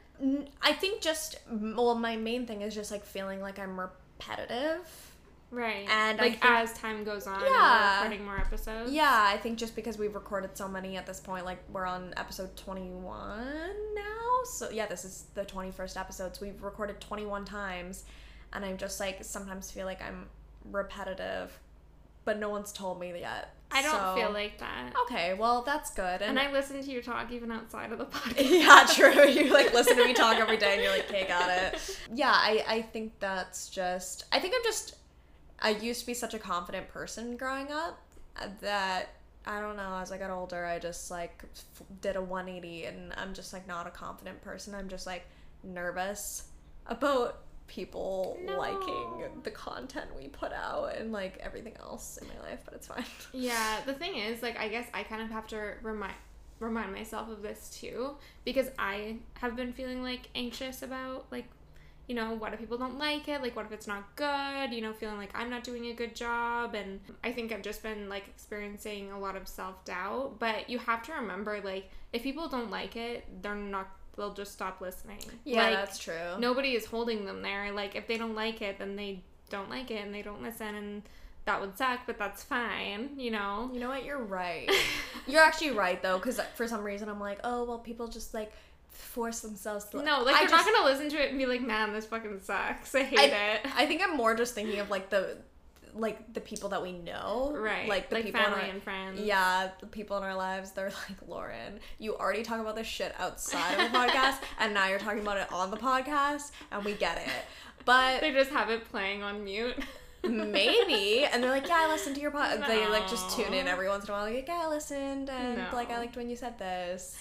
I 0.61 0.74
think 0.74 1.01
just 1.01 1.38
well, 1.51 1.93
my 1.95 2.15
main 2.15 2.47
thing 2.47 2.61
is 2.61 2.74
just 2.74 2.91
like 2.91 3.05
feeling 3.05 3.39
like 3.41 3.59
I'm 3.59 3.80
repetitive. 3.80 5.13
Right. 5.49 5.88
And 5.89 6.18
like 6.18 6.34
think- 6.41 6.45
as 6.45 6.74
time 6.74 7.03
goes 7.03 7.26
on, 7.28 7.36
and 7.41 7.45
Yeah. 7.51 7.99
we're 7.99 8.03
recording 8.03 8.26
more 8.26 8.38
episodes. 8.38 8.91
Yeah, 8.91 9.24
I 9.34 9.38
think 9.38 9.57
just 9.57 9.76
because 9.76 9.97
we've 9.97 10.15
recorded 10.15 10.57
so 10.57 10.68
many 10.68 10.97
at 10.97 11.05
this 11.05 11.20
point, 11.20 11.45
like 11.45 11.59
we're 11.72 11.86
on 11.86 12.13
episode 12.18 12.55
21 12.57 13.95
now. 13.95 14.43
So 14.45 14.70
yeah, 14.70 14.88
this 14.88 15.05
is 15.05 15.26
the 15.36 15.45
21st 15.45 15.97
episode. 15.97 16.36
So 16.36 16.45
we've 16.45 16.61
recorded 16.63 16.99
21 16.99 17.45
times. 17.45 18.03
And 18.53 18.63
I'm 18.65 18.78
just 18.78 18.99
like, 18.99 19.24
sometimes 19.24 19.72
feel 19.72 19.86
like 19.86 20.01
I'm 20.01 20.26
repetitive, 20.72 21.57
but 22.26 22.39
no 22.39 22.49
one's 22.49 22.72
told 22.72 22.99
me 22.99 23.13
yet. 23.20 23.53
I 23.72 23.82
don't 23.82 23.91
So- 23.91 24.15
feel 24.15 24.32
like 24.32 24.59
that. 24.59 24.93
Okay, 25.03 25.34
well, 25.34 25.61
that's 25.61 25.89
good. 25.91 26.22
And 26.22 26.39
I 26.39 26.51
listen 26.51 26.82
to 26.82 26.89
you 26.91 27.01
talk 27.01 27.32
even 27.32 27.51
outside 27.51 27.91
of 27.91 27.97
the 27.97 28.05
podcast. 28.18 28.49
yeah, 28.49 28.86
true. 28.89 29.28
You 29.28 29.51
like 29.53 29.74
listen 29.74 29.97
to 29.97 30.05
me 30.05 30.13
talk 30.13 30.38
every 30.38 30.57
day 30.57 30.74
and 30.76 30.82
you're 30.84 30.91
like, 30.91 31.09
okay, 31.09 31.28
got 31.28 31.49
it. 31.49 31.99
Yeah, 32.13 32.32
I, 32.32 32.63
I 32.68 32.82
think 32.82 33.20
that's 33.20 33.70
just, 33.70 34.24
I 34.32 34.39
think 34.39 34.53
I'm 34.55 34.63
just, 34.63 34.95
I 35.59 35.72
used 35.72 36.01
to 36.01 36.05
be 36.07 36.13
such 36.13 36.34
a 36.34 36.39
confident 36.39 36.88
person 36.88 37.36
growing 37.36 37.72
up 37.72 37.99
that, 38.61 39.09
I 39.45 39.59
don't 39.61 39.76
know, 39.78 39.97
as 40.01 40.11
I 40.11 40.18
got 40.18 40.30
older, 40.30 40.65
I 40.65 40.78
just 40.80 41.09
like 41.11 41.43
f- 41.55 41.84
did 42.01 42.15
a 42.15 42.22
180 42.22 42.86
and 42.86 43.13
I'm 43.18 43.34
just 43.34 43.53
like 43.53 43.68
not 43.68 43.86
a 43.88 43.89
confident 43.91 44.41
person. 44.41 44.76
I'm 44.76 44.88
just 44.89 45.05
like 45.07 45.26
nervous 45.63 46.45
about 46.86 47.39
people 47.68 48.38
No. 48.45 48.57
liking 48.57 49.07
the 49.43 49.51
content 49.51 50.07
we 50.18 50.28
put 50.30 50.51
out 50.53 50.95
and 50.95 51.11
like 51.11 51.38
everything 51.39 51.74
else 51.80 52.18
in 52.18 52.28
my 52.28 52.39
life, 52.49 52.59
but 52.65 52.74
it's 52.74 52.88
fine. 52.88 53.05
Yeah, 53.34 53.82
the 53.86 53.93
thing 53.93 54.15
is, 54.18 54.41
like, 54.41 54.57
I 54.57 54.68
guess 54.70 54.88
I 54.93 55.03
kind 55.03 55.22
of 55.22 55.30
have 55.30 55.47
to 55.47 55.74
remind 55.84 56.13
remind 56.59 56.91
myself 56.91 57.30
of 57.30 57.43
this 57.43 57.70
too 57.80 58.15
because 58.43 58.72
I 58.80 59.18
have 59.36 59.55
been 59.55 59.74
feeling 59.74 60.01
like 60.01 60.28
anxious 60.34 60.82
about 60.82 61.28
like, 61.32 61.45
you 62.07 62.15
know, 62.15 62.34
what 62.34 62.51
if 62.53 62.59
people 62.59 62.78
don't 62.80 62.97
like 62.97 63.28
it? 63.28 63.41
Like, 63.41 63.55
what 63.55 63.65
if 63.65 63.72
it's 63.74 63.86
not 63.86 64.15
good? 64.15 64.72
You 64.72 64.82
know, 64.82 64.93
feeling 64.93 65.18
like 65.18 65.30
I'm 65.38 65.49
not 65.49 65.63
doing 65.65 65.88
a 65.88 65.93
good 65.93 66.15
job, 66.15 66.74
and 66.74 67.01
I 67.24 67.34
think 67.34 67.51
I've 67.51 67.61
just 67.61 67.84
been 67.84 68.07
like 68.07 68.28
experiencing 68.30 69.11
a 69.11 69.20
lot 69.20 69.36
of 69.36 69.45
self 69.47 69.84
doubt. 69.84 70.39
But 70.39 70.70
you 70.70 70.80
have 70.80 71.03
to 71.07 71.13
remember, 71.13 71.59
like, 71.63 71.89
if 72.13 72.24
people 72.24 72.47
don't 72.47 72.72
like 72.72 72.95
it, 72.95 73.26
they're 73.41 73.55
not. 73.55 73.89
They'll 74.18 74.34
just 74.34 74.51
stop 74.51 74.82
listening. 74.82 75.20
Yeah, 75.45 75.63
like, 75.63 75.74
that's 75.76 75.99
true. 75.99 76.39
nobody 76.39 76.74
is 76.74 76.86
holding 76.86 77.26
them 77.26 77.43
there. 77.43 77.72
Like 77.72 77.95
if 77.95 78.07
they 78.07 78.18
don't 78.18 78.36
like 78.36 78.61
it, 78.61 78.80
then 78.80 78.95
they 78.95 79.22
don't 79.49 79.70
like 79.70 79.91
it 79.91 80.03
and 80.03 80.13
they 80.13 80.22
don't 80.24 80.41
listen 80.41 80.76
and 80.76 81.03
that 81.45 81.61
would 81.61 81.78
suck, 81.78 82.01
but 82.05 82.18
that's 82.18 82.43
fine, 82.43 83.11
you 83.15 83.32
know. 83.32 83.70
You 83.74 83.80
know 83.80 83.88
what? 83.88 84.03
You're 84.03 84.22
right. 84.22 84.70
You're 85.28 85.43
actually 85.43 85.72
right 85.72 86.01
though, 86.01 86.18
because 86.18 86.41
for 86.55 86.68
some 86.68 86.84
reason 86.84 87.07
I'm 87.07 87.20
like, 87.20 87.39
oh 87.43 87.63
well, 87.63 87.80
people 87.80 88.07
just 88.07 88.34
like 88.34 88.51
force 88.89 89.39
themselves 89.39 89.86
to. 89.86 90.01
No, 90.03 90.24
like 90.24 90.36
I 90.36 90.41
you're 90.41 90.49
just, 90.49 90.65
not 90.65 90.74
gonna 90.74 90.89
listen 90.89 91.09
to 91.09 91.24
it 91.24 91.30
and 91.30 91.38
be 91.38 91.45
like, 91.45 91.61
man, 91.61 91.93
this 91.93 92.05
fucking 92.05 92.41
sucks. 92.41 92.93
I 92.95 93.03
hate 93.03 93.20
I, 93.20 93.53
it. 93.53 93.61
I 93.76 93.86
think 93.86 94.01
I'm 94.03 94.18
more 94.18 94.36
just 94.36 94.55
thinking 94.55 94.80
of 94.80 94.89
like 94.89 95.09
the, 95.09 95.38
like 95.99 96.33
the 96.33 96.41
people 96.41 96.69
that 96.69 96.81
we 96.81 96.91
know, 96.93 97.53
Right. 97.55 97.87
Like 97.87 98.09
the 98.09 98.15
like 98.15 98.25
people 98.25 98.41
family 98.41 98.61
our, 98.61 98.69
and 98.69 98.83
friends. 98.83 99.19
Yeah, 99.19 99.69
the 99.79 99.87
people 99.87 100.17
in 100.17 100.23
our 100.23 100.35
lives. 100.35 100.71
They're 100.71 100.85
like, 101.09 101.17
Lauren, 101.27 101.79
you 101.99 102.15
already 102.15 102.43
talk 102.43 102.59
about 102.59 102.75
this 102.75 102.87
shit 102.87 103.13
outside 103.19 103.79
of 103.79 103.91
the 103.91 103.97
podcast, 103.97 104.37
and 104.59 104.73
now 104.73 104.87
you're 104.87 104.99
talking 104.99 105.21
about 105.21 105.37
it 105.37 105.51
on 105.51 105.71
the 105.71 105.77
podcast, 105.77 106.51
and 106.71 106.83
we 106.85 106.93
get 106.93 107.17
it. 107.17 107.45
But 107.85 108.21
They 108.21 108.31
just 108.31 108.49
have 108.51 108.69
it 108.69 108.89
playing 108.91 109.23
on 109.23 109.43
mute. 109.43 109.75
maybe 110.23 111.23
and 111.25 111.41
they're 111.41 111.51
like 111.51 111.67
yeah 111.67 111.85
i 111.87 111.91
listened 111.91 112.15
to 112.15 112.21
your 112.21 112.31
pod 112.31 112.61
they 112.67 112.85
like 112.89 113.07
just 113.07 113.33
tune 113.35 113.53
in 113.53 113.67
every 113.67 113.87
once 113.87 114.03
in 114.03 114.09
a 114.09 114.13
while 114.13 114.23
like 114.25 114.47
yeah 114.47 114.61
i 114.63 114.67
listened 114.67 115.29
and 115.29 115.61
like 115.73 115.89
i 115.91 115.99
liked 115.99 116.17
when 116.17 116.27
you 116.29 116.35
said 116.35 116.57
this 116.59 117.17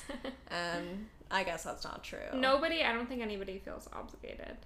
and 0.50 0.88
um, 0.88 1.06
i 1.30 1.44
guess 1.44 1.62
that's 1.62 1.84
not 1.84 2.02
true 2.02 2.18
Nobody, 2.34 2.82
I 2.82 2.92
don't 2.92 3.06
think 3.08 3.22
anybody 3.22 3.58
feels 3.64 3.88
obligated. 3.92 4.56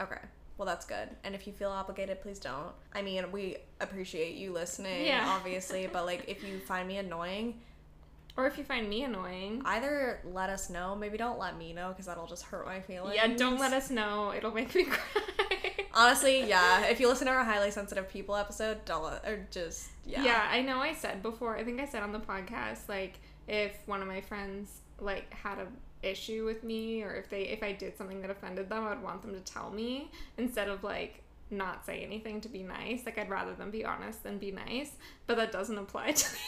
okay 0.00 0.20
well 0.58 0.66
that's 0.66 0.84
good 0.84 1.08
and 1.24 1.34
if 1.34 1.46
you 1.46 1.52
feel 1.52 1.70
obligated 1.70 2.20
please 2.20 2.38
don't 2.38 2.72
i 2.92 3.00
mean 3.00 3.30
we 3.32 3.56
appreciate 3.80 4.34
you 4.36 4.52
listening 4.52 5.06
Yeah. 5.06 5.24
obviously 5.38 5.86
but 5.90 6.04
like 6.04 6.24
if 6.28 6.44
you 6.44 6.58
find 6.58 6.86
me 6.86 6.98
annoying 6.98 7.60
Or 8.36 8.46
if 8.46 8.58
you 8.58 8.64
find 8.64 8.88
me 8.88 9.04
annoying. 9.04 9.62
either 9.64 10.20
let 10.24 10.50
us 10.50 10.68
know 10.68 10.94
maybe 10.94 11.16
don't 11.16 11.38
let 11.38 11.56
me 11.56 11.72
know 11.72 11.88
because 11.88 12.06
that'll 12.06 12.26
just 12.26 12.42
hurt 12.44 12.66
my 12.66 12.80
feelings 12.80 13.14
Yeah, 13.16 13.28
don't 13.36 13.58
let 13.58 13.72
us 13.72 13.88
know. 13.90 14.32
It'll 14.36 14.52
make 14.52 14.74
me 14.74 14.84
cry. 14.94 15.22
honestly 15.94 16.44
yeah 16.46 16.84
if 16.86 17.00
you 17.00 17.08
listen 17.08 17.26
to 17.26 17.32
our 17.32 17.44
highly 17.44 17.70
sensitive 17.70 18.08
people 18.08 18.36
episode 18.36 18.84
don't 18.84 19.02
or 19.24 19.46
just 19.50 19.88
yeah 20.04 20.22
Yeah. 20.24 20.48
I 20.50 20.62
know 20.62 20.78
I 20.80 20.92
said 20.94 21.22
before, 21.22 21.56
I 21.56 21.64
think 21.64 21.80
I 21.80 21.86
said 21.86 22.02
on 22.02 22.12
the 22.12 22.20
podcast, 22.20 22.88
like, 22.88 23.14
if 23.46 23.72
one 23.86 24.00
of 24.02 24.08
my 24.08 24.20
friends, 24.22 24.80
like, 25.00 25.32
had 25.34 25.58
a 25.58 25.66
issue 26.02 26.44
with 26.44 26.62
me 26.62 27.02
or 27.02 27.14
if 27.14 27.28
they 27.28 27.42
if 27.42 27.62
I 27.62 27.72
did 27.72 27.96
something 27.96 28.20
that 28.22 28.30
offended 28.30 28.68
them, 28.68 28.84
I 28.84 28.90
would 28.90 29.02
want 29.02 29.22
them 29.22 29.34
to 29.34 29.40
tell 29.40 29.70
me 29.70 30.10
instead 30.36 30.68
of 30.68 30.84
like 30.84 31.22
not 31.50 31.86
say 31.86 32.00
anything 32.00 32.40
to 32.42 32.48
be 32.48 32.62
nice. 32.62 33.04
Like 33.06 33.18
I'd 33.18 33.30
rather 33.30 33.54
them 33.54 33.70
be 33.70 33.84
honest 33.84 34.22
than 34.22 34.38
be 34.38 34.52
nice. 34.52 34.92
But 35.26 35.36
that 35.36 35.52
doesn't 35.52 35.78
apply 35.78 36.12
to 36.12 36.30
the 36.30 36.38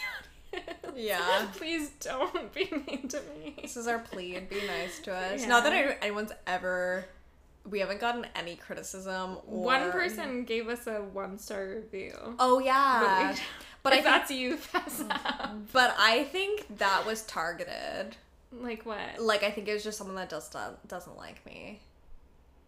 audience. 0.59 0.97
Yeah. 0.97 1.49
Please 1.55 1.91
don't 2.01 2.53
be 2.53 2.69
mean 2.71 3.09
to 3.09 3.21
me. 3.35 3.57
This 3.63 3.77
is 3.77 3.87
our 3.87 3.99
plea 3.99 4.37
and 4.37 4.49
be 4.49 4.61
nice 4.67 5.01
to 5.01 5.15
us. 5.15 5.43
Yeah. 5.43 5.49
Not 5.49 5.65
that 5.65 5.73
I- 5.73 5.97
anyone's 6.03 6.33
ever. 6.47 7.05
We 7.69 7.81
haven't 7.81 8.01
gotten 8.01 8.27
any 8.35 8.57
criticism. 8.57 9.37
Or... 9.47 9.65
One 9.65 9.93
person 9.93 10.45
gave 10.45 10.69
us 10.69 10.87
a 10.87 11.03
one 11.03 11.39
star 11.39 11.67
review. 11.67 12.37
Oh 12.39 12.59
yeah, 12.59 13.33
But, 13.33 13.43
but 13.83 13.93
if 13.99 13.99
I 13.99 14.03
think, 14.03 14.05
that's 14.05 14.31
you, 14.31 14.59
pass 14.73 15.05
but 15.73 15.95
I 15.99 16.25
think 16.25 16.79
that 16.79 17.05
was 17.07 17.23
targeted. 17.23 18.17
Like 18.53 18.85
what? 18.85 19.21
Like 19.21 19.43
I 19.43 19.51
think 19.51 19.69
it 19.69 19.73
was 19.75 19.85
just 19.85 19.99
someone 19.99 20.17
that 20.17 20.31
just 20.31 20.53
do- 20.53 20.59
doesn't 20.89 21.17
like 21.17 21.45
me. 21.47 21.81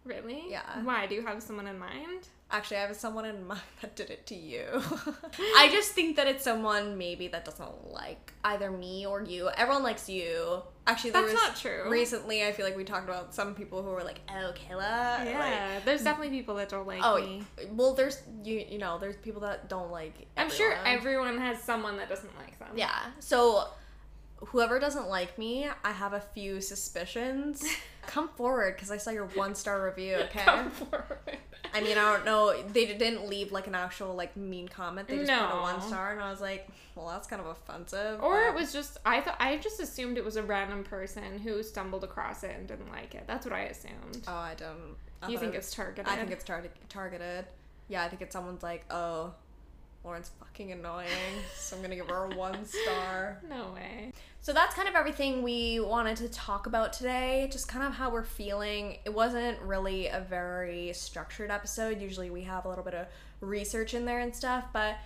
Really? 0.05 0.43
Yeah. 0.49 0.81
Why? 0.83 1.07
Do 1.07 1.15
you 1.15 1.25
have 1.25 1.41
someone 1.41 1.65
in 1.67 1.79
mind? 1.79 2.27
Actually, 2.51 2.77
I 2.77 2.81
have 2.87 2.95
someone 2.95 3.25
in 3.25 3.47
mind 3.47 3.61
that 3.81 3.95
did 3.95 4.09
it 4.09 4.25
to 4.27 4.35
you. 4.35 4.65
I 5.57 5.69
just 5.71 5.91
think 5.93 6.17
that 6.17 6.27
it's 6.27 6.43
someone 6.43 6.97
maybe 6.97 7.27
that 7.29 7.45
doesn't 7.45 7.91
like 7.91 8.33
either 8.43 8.69
me 8.69 9.05
or 9.05 9.23
you. 9.23 9.49
Everyone 9.57 9.81
likes 9.83 10.09
you. 10.09 10.61
Actually, 10.85 11.11
there 11.11 11.21
That's 11.21 11.33
was 11.33 11.41
not 11.41 11.55
true. 11.55 11.89
recently. 11.89 12.43
I 12.45 12.51
feel 12.51 12.65
like 12.65 12.75
we 12.75 12.83
talked 12.83 13.07
about 13.07 13.33
some 13.33 13.55
people 13.55 13.81
who 13.81 13.89
were 13.91 14.03
like, 14.03 14.19
"Oh, 14.29 14.51
Kayla." 14.53 15.23
Yeah, 15.25 15.79
there's 15.85 16.03
definitely 16.03 16.37
people 16.37 16.55
that 16.55 16.67
don't 16.67 16.85
like 16.85 16.99
Like, 17.01 17.23
oh, 17.23 17.25
me. 17.25 17.43
well, 17.71 17.93
there's 17.93 18.21
you. 18.43 18.65
You 18.69 18.79
know, 18.79 18.97
there's 18.99 19.15
people 19.15 19.41
that 19.41 19.69
don't 19.69 19.89
like. 19.91 20.13
I'm 20.35 20.49
sure 20.49 20.73
everyone. 20.73 20.97
everyone 20.97 21.37
has 21.39 21.61
someone 21.63 21.95
that 21.97 22.09
doesn't 22.09 22.37
like 22.37 22.59
them. 22.59 22.67
Yeah. 22.75 22.99
So, 23.19 23.69
whoever 24.47 24.79
doesn't 24.79 25.07
like 25.07 25.37
me, 25.37 25.67
I 25.83 25.91
have 25.91 26.13
a 26.13 26.19
few 26.21 26.61
suspicions. 26.61 27.63
Come 28.07 28.29
forward 28.29 28.75
because 28.75 28.91
I 28.91 28.97
saw 28.97 29.11
your 29.11 29.25
one 29.27 29.55
star 29.55 29.83
review. 29.85 30.15
Okay. 30.23 30.43
Come 30.43 30.69
forward. 30.71 31.37
I 31.73 31.81
mean, 31.81 31.97
I 31.97 32.13
don't 32.13 32.25
know. 32.25 32.53
They 32.71 32.85
didn't 32.85 33.27
leave 33.27 33.51
like 33.51 33.65
an 33.67 33.73
actual 33.75 34.13
like 34.13 34.35
mean 34.37 34.67
comment. 34.67 35.07
They 35.07 35.17
just 35.17 35.31
put 35.31 35.39
a 35.57 35.61
one 35.61 35.81
star, 35.81 36.11
and 36.11 36.21
I 36.21 36.29
was 36.29 36.39
like, 36.41 36.67
well, 36.95 37.07
that's 37.07 37.27
kind 37.27 37.41
of 37.41 37.47
offensive. 37.47 38.21
Or 38.21 38.43
it 38.47 38.53
was 38.53 38.71
just 38.71 38.97
I 39.05 39.21
thought 39.21 39.37
I 39.39 39.57
just 39.57 39.79
assumed 39.79 40.17
it 40.17 40.25
was 40.25 40.35
a 40.35 40.43
random 40.43 40.83
person 40.83 41.39
who 41.39 41.63
stumbled 41.63 42.03
across 42.03 42.43
it 42.43 42.55
and 42.55 42.67
didn't 42.67 42.91
like 42.91 43.15
it. 43.15 43.23
That's 43.25 43.45
what 43.45 43.55
I 43.55 43.61
assumed. 43.61 44.23
Oh, 44.27 44.33
I 44.33 44.53
don't. 44.55 44.95
I 45.23 45.29
you 45.29 45.37
think 45.39 45.55
it- 45.55 45.57
it's 45.57 45.73
targeted? 45.73 46.11
I 46.11 46.15
think 46.17 46.29
it's 46.31 46.43
tar- 46.43 46.63
targeted. 46.89 47.45
Yeah, 47.87 48.03
I 48.03 48.09
think 48.09 48.21
it's 48.21 48.33
someone's 48.33 48.61
like, 48.63 48.85
oh, 48.91 49.33
Lauren's 50.03 50.31
fucking 50.39 50.71
annoying, 50.73 51.07
so 51.55 51.75
I'm 51.75 51.81
gonna 51.81 51.95
give 51.95 52.09
her 52.09 52.25
a 52.31 52.35
one 52.35 52.65
star. 52.65 53.41
no 53.49 53.71
way. 53.73 54.11
So 54.41 54.51
that's 54.51 54.75
kind 54.75 54.89
of 54.89 54.95
everything 54.95 55.41
we 55.43 55.79
wanted 55.79 56.17
to 56.17 56.27
talk 56.29 56.67
about 56.67 56.91
today. 56.91 57.47
Just 57.49 57.69
kind 57.69 57.85
of 57.85 57.93
how 57.93 58.09
we're 58.09 58.23
feeling. 58.25 58.97
It 59.05 59.13
wasn't 59.13 59.59
really 59.61 60.07
a 60.07 60.19
very 60.19 60.91
structured 60.93 61.49
episode. 61.49 62.01
Usually 62.01 62.29
we 62.29 62.41
have 62.43 62.65
a 62.65 62.69
little 62.69 62.83
bit 62.83 62.93
of 62.93 63.07
research 63.39 63.93
in 63.93 64.03
there 64.03 64.19
and 64.19 64.35
stuff, 64.35 64.65
but 64.73 64.97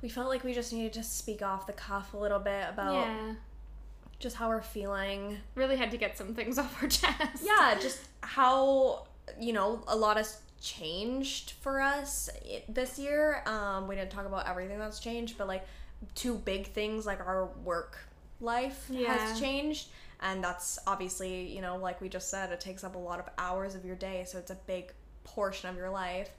we 0.00 0.08
felt 0.08 0.28
like 0.28 0.42
we 0.44 0.54
just 0.54 0.72
needed 0.72 0.94
to 0.94 1.02
speak 1.02 1.42
off 1.42 1.66
the 1.66 1.72
cuff 1.74 2.14
a 2.14 2.16
little 2.16 2.38
bit 2.38 2.66
about 2.70 3.06
Yeah. 3.06 3.34
just 4.18 4.36
how 4.36 4.48
we're 4.48 4.62
feeling. 4.62 5.36
Really 5.54 5.76
had 5.76 5.90
to 5.90 5.98
get 5.98 6.16
some 6.16 6.34
things 6.34 6.58
off 6.58 6.82
our 6.82 6.88
chest. 6.88 7.42
Yeah, 7.44 7.76
just 7.78 8.00
how, 8.22 9.06
you 9.38 9.52
know, 9.52 9.82
a 9.86 9.94
lot 9.96 10.16
has 10.16 10.38
changed 10.64 11.52
for 11.60 11.80
us 11.80 12.30
this 12.68 12.98
year. 12.98 13.42
Um, 13.46 13.86
we 13.86 13.94
didn't 13.94 14.10
talk 14.10 14.26
about 14.26 14.48
everything 14.48 14.78
that's 14.78 14.98
changed, 15.00 15.36
but 15.38 15.46
like 15.46 15.66
two 16.14 16.36
big 16.36 16.66
things 16.68 17.06
like 17.06 17.20
our 17.20 17.46
work 17.64 17.98
life 18.40 18.86
Yeah. 18.90 19.16
has 19.16 19.38
changed. 19.38 19.88
And 20.20 20.42
that's 20.42 20.78
obviously, 20.86 21.46
you 21.54 21.60
know, 21.60 21.76
like 21.76 22.00
we 22.00 22.08
just 22.08 22.30
said, 22.30 22.50
it 22.50 22.60
takes 22.60 22.82
up 22.84 22.94
a 22.94 22.98
lot 22.98 23.18
of 23.20 23.28
hours 23.36 23.74
of 23.74 23.84
your 23.84 23.96
day. 23.96 24.24
So 24.26 24.38
it's 24.38 24.50
a 24.50 24.54
big 24.66 24.92
portion 25.24 25.68
of 25.68 25.76
your 25.76 25.90
life. 25.90 26.30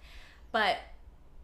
But 0.51 0.77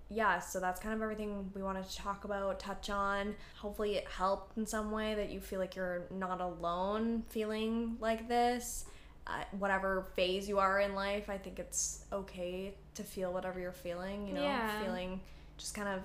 yeah, 0.10 0.40
so 0.40 0.60
that's 0.60 0.80
kind 0.82 0.94
of 0.96 1.02
everything 1.02 1.52
we 1.56 1.62
wanted 1.64 1.88
to 1.88 1.96
talk 1.96 2.26
about, 2.26 2.60
touch 2.60 2.90
on. 2.90 3.36
Hopefully, 3.58 3.96
it 3.96 4.08
helped 4.08 4.58
in 4.58 4.66
some 4.66 4.92
way 4.92 5.14
that 5.16 5.30
you 5.30 5.40
feel 5.40 5.60
like 5.60 5.76
you're 5.76 6.04
not 6.10 6.42
alone 6.42 7.24
feeling 7.30 7.96
like 8.02 8.28
this. 8.28 8.86
Uh, 9.28 9.44
whatever 9.60 10.08
phase 10.16 10.50
you 10.50 10.58
are 10.60 10.80
in 10.80 10.96
life, 10.96 11.30
I 11.30 11.38
think 11.38 11.60
it's 11.60 12.06
okay 12.12 12.74
to 12.96 13.04
feel 13.04 13.32
whatever 13.32 13.60
you're 13.60 13.72
feeling, 13.72 14.28
you 14.28 14.34
know, 14.34 14.42
Yeah. 14.42 14.84
feeling 14.84 15.22
just 15.58 15.76
kind 15.76 15.88
of 15.88 16.02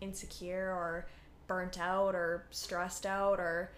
insecure 0.00 0.70
or 0.70 1.06
burnt 1.46 1.80
out 1.80 2.14
or 2.14 2.44
stressed 2.50 3.06
out 3.06 3.40
or 3.40 3.72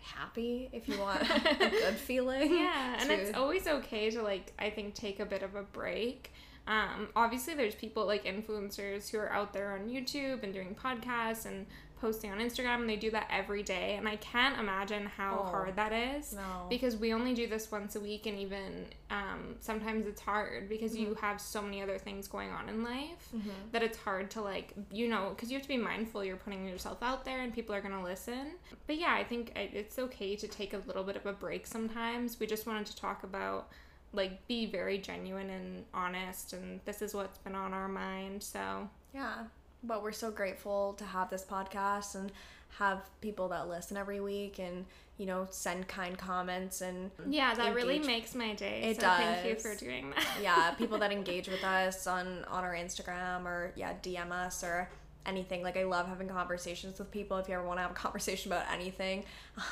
happy 0.00 0.68
if 0.72 0.88
you 0.88 0.98
want 0.98 1.22
a 1.22 1.68
good 1.70 1.94
feeling. 1.96 2.54
Yeah, 2.54 2.96
and 3.00 3.10
it's 3.10 3.36
always 3.36 3.66
okay 3.66 4.10
to 4.10 4.22
like 4.22 4.52
I 4.58 4.70
think 4.70 4.94
take 4.94 5.20
a 5.20 5.26
bit 5.26 5.42
of 5.42 5.54
a 5.54 5.62
break. 5.62 6.32
Um, 6.66 7.08
obviously, 7.16 7.54
there's 7.54 7.74
people 7.74 8.06
like 8.06 8.24
influencers 8.24 9.10
who 9.10 9.18
are 9.18 9.30
out 9.32 9.52
there 9.52 9.72
on 9.72 9.88
YouTube 9.88 10.44
and 10.44 10.52
doing 10.54 10.76
podcasts 10.80 11.44
and 11.44 11.66
posting 12.02 12.30
on 12.32 12.38
Instagram, 12.38 12.80
and 12.82 12.90
they 12.90 12.96
do 12.96 13.10
that 13.12 13.28
every 13.30 13.62
day. 13.62 13.94
And 13.96 14.06
I 14.06 14.16
can't 14.16 14.58
imagine 14.58 15.06
how 15.06 15.44
Oh. 15.46 15.50
hard 15.50 15.76
that 15.76 15.92
is 15.92 16.34
no. 16.34 16.66
because 16.68 16.96
we 16.96 17.14
only 17.14 17.32
do 17.32 17.46
this 17.46 17.70
once 17.72 17.96
a 17.96 18.00
week, 18.00 18.26
and 18.26 18.36
even 18.38 18.86
um, 19.10 19.56
sometimes 19.60 20.06
it's 20.06 20.20
hard 20.20 20.68
because 20.68 20.94
you 20.96 21.14
have 21.20 21.40
so 21.40 21.62
many 21.62 21.80
other 21.80 21.98
things 21.98 22.26
going 22.28 22.50
on 22.50 22.68
in 22.68 22.82
life 22.82 23.28
Mhm. 23.34 23.50
that 23.72 23.82
it's 23.82 23.96
hard 23.98 24.30
to 24.32 24.40
like 24.42 24.74
you 24.90 25.06
know 25.08 25.30
because 25.30 25.50
you 25.50 25.56
have 25.56 25.62
to 25.62 25.68
be 25.68 25.76
mindful 25.76 26.24
you're 26.24 26.36
putting 26.36 26.66
yourself 26.66 27.02
out 27.02 27.24
there 27.26 27.40
and 27.42 27.52
people 27.54 27.74
are 27.74 27.80
going 27.82 27.94
to 27.94 28.02
listen 28.02 28.52
but 28.86 28.96
yeah 28.96 29.12
i 29.12 29.22
think 29.22 29.52
it's 29.54 29.98
okay 29.98 30.34
to 30.34 30.48
take 30.48 30.72
a 30.72 30.78
little 30.86 31.04
bit 31.04 31.14
of 31.16 31.26
a 31.26 31.32
break 31.32 31.66
sometimes 31.66 32.40
we 32.40 32.46
just 32.46 32.66
wanted 32.66 32.86
to 32.86 32.96
talk 32.96 33.22
about 33.22 33.68
like 34.14 34.46
be 34.46 34.64
very 34.64 34.96
genuine 34.96 35.50
and 35.50 35.84
honest 35.92 36.54
and 36.54 36.80
this 36.86 37.02
is 37.02 37.14
what's 37.14 37.36
been 37.38 37.54
on 37.54 37.72
our 37.74 37.88
mind 37.88 38.42
so 38.42 38.88
Yeah, 39.14 39.44
but 39.82 40.02
we're 40.02 40.12
so 40.12 40.30
grateful 40.30 40.94
to 40.94 41.04
have 41.04 41.30
this 41.30 41.44
podcast 41.44 42.14
and 42.14 42.32
have 42.78 43.02
people 43.20 43.48
that 43.48 43.68
listen 43.68 43.96
every 43.96 44.20
week 44.20 44.58
and 44.58 44.86
you 45.18 45.26
know 45.26 45.46
send 45.50 45.86
kind 45.88 46.16
comments 46.16 46.80
and 46.80 47.10
yeah 47.28 47.54
that 47.54 47.74
really 47.74 47.98
makes 47.98 48.34
my 48.34 48.54
day 48.54 48.82
It 48.82 49.00
so 49.00 49.06
thank 49.06 49.46
you 49.46 49.56
for 49.56 49.74
doing 49.74 50.10
that. 50.10 50.24
Yeah 50.42 50.70
people 50.78 50.98
that 50.98 51.12
engage 51.12 51.48
with 51.48 51.62
us 51.62 52.06
on 52.06 52.44
on 52.50 52.64
our 52.64 52.74
Instagram 52.74 53.44
or 53.44 53.72
yeah 53.76 53.92
DM 54.02 54.30
us 54.30 54.64
or 54.64 54.88
anything. 55.26 55.62
Like 55.62 55.76
I 55.76 55.84
love 55.84 56.08
having 56.08 56.28
conversations 56.28 56.98
with 56.98 57.10
people. 57.12 57.36
If 57.36 57.48
you 57.48 57.54
ever 57.54 57.64
want 57.64 57.78
to 57.78 57.82
have 57.82 57.90
a 57.92 57.94
conversation 58.06 58.50
about 58.50 58.64
anything 58.72 59.24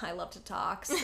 I 0.02 0.12
love 0.12 0.30
to 0.32 0.40
talk. 0.40 0.84
So 0.84 0.96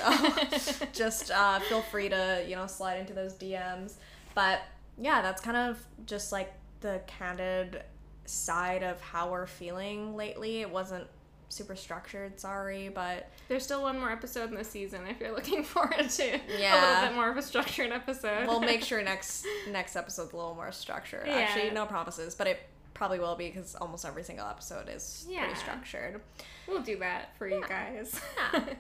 just 0.93 1.31
uh, 1.31 1.59
feel 1.61 1.81
free 1.83 2.11
to 2.11 2.45
you 2.47 2.57
know 2.57 2.67
slide 2.67 2.99
into 3.01 3.15
those 3.15 3.33
DMs 3.35 3.95
but 4.35 4.61
yeah 4.99 5.23
that's 5.23 5.41
kind 5.41 5.57
of 5.57 5.83
just 6.05 6.31
like 6.31 6.53
the 6.81 7.01
candid 7.07 7.83
side 8.29 8.83
of 8.83 9.01
how 9.01 9.31
we're 9.31 9.47
feeling 9.47 10.17
lately 10.17 10.61
it 10.61 10.71
wasn't 10.71 11.07
super 11.49 11.77
structured 11.77 12.41
sorry 12.41 12.89
but 12.89 13.31
there's 13.49 13.63
still 13.63 13.83
one 13.83 13.99
more 14.01 14.11
episode 14.11 14.49
in 14.51 14.57
the 14.57 14.65
season 14.65 15.03
if 15.09 15.21
you're 15.21 15.33
looking 15.35 15.63
forward 15.63 16.09
to 16.11 16.41
yeah. 16.59 16.75
a 16.75 16.77
little 16.91 17.09
bit 17.09 17.15
more 17.15 17.31
of 17.31 17.37
a 17.37 17.43
structured 17.43 17.93
episode 17.93 18.47
we'll 18.49 18.61
make 18.61 18.83
sure 18.91 19.01
next 19.03 19.47
next 19.71 19.95
episode's 19.95 20.33
a 20.33 20.37
little 20.37 20.55
more 20.57 20.73
structured. 20.73 21.23
Yeah. 21.27 21.35
Actually, 21.35 21.71
no 21.71 21.87
promises, 21.87 22.35
but 22.35 22.49
it 22.49 22.59
probably 22.95 23.19
will 23.21 23.37
be 23.37 23.47
because 23.47 23.75
almost 23.77 24.05
every 24.07 24.23
single 24.25 24.47
episode 24.49 24.89
is 24.89 25.25
Yeah. 25.29 25.45
pretty 25.45 25.61
structured. 25.61 26.21
we'll 26.67 26.83
do 26.83 26.99
that 26.99 27.37
for 27.39 27.47
you 27.47 27.63
guys 27.69 28.19
Yeah. 28.53 28.65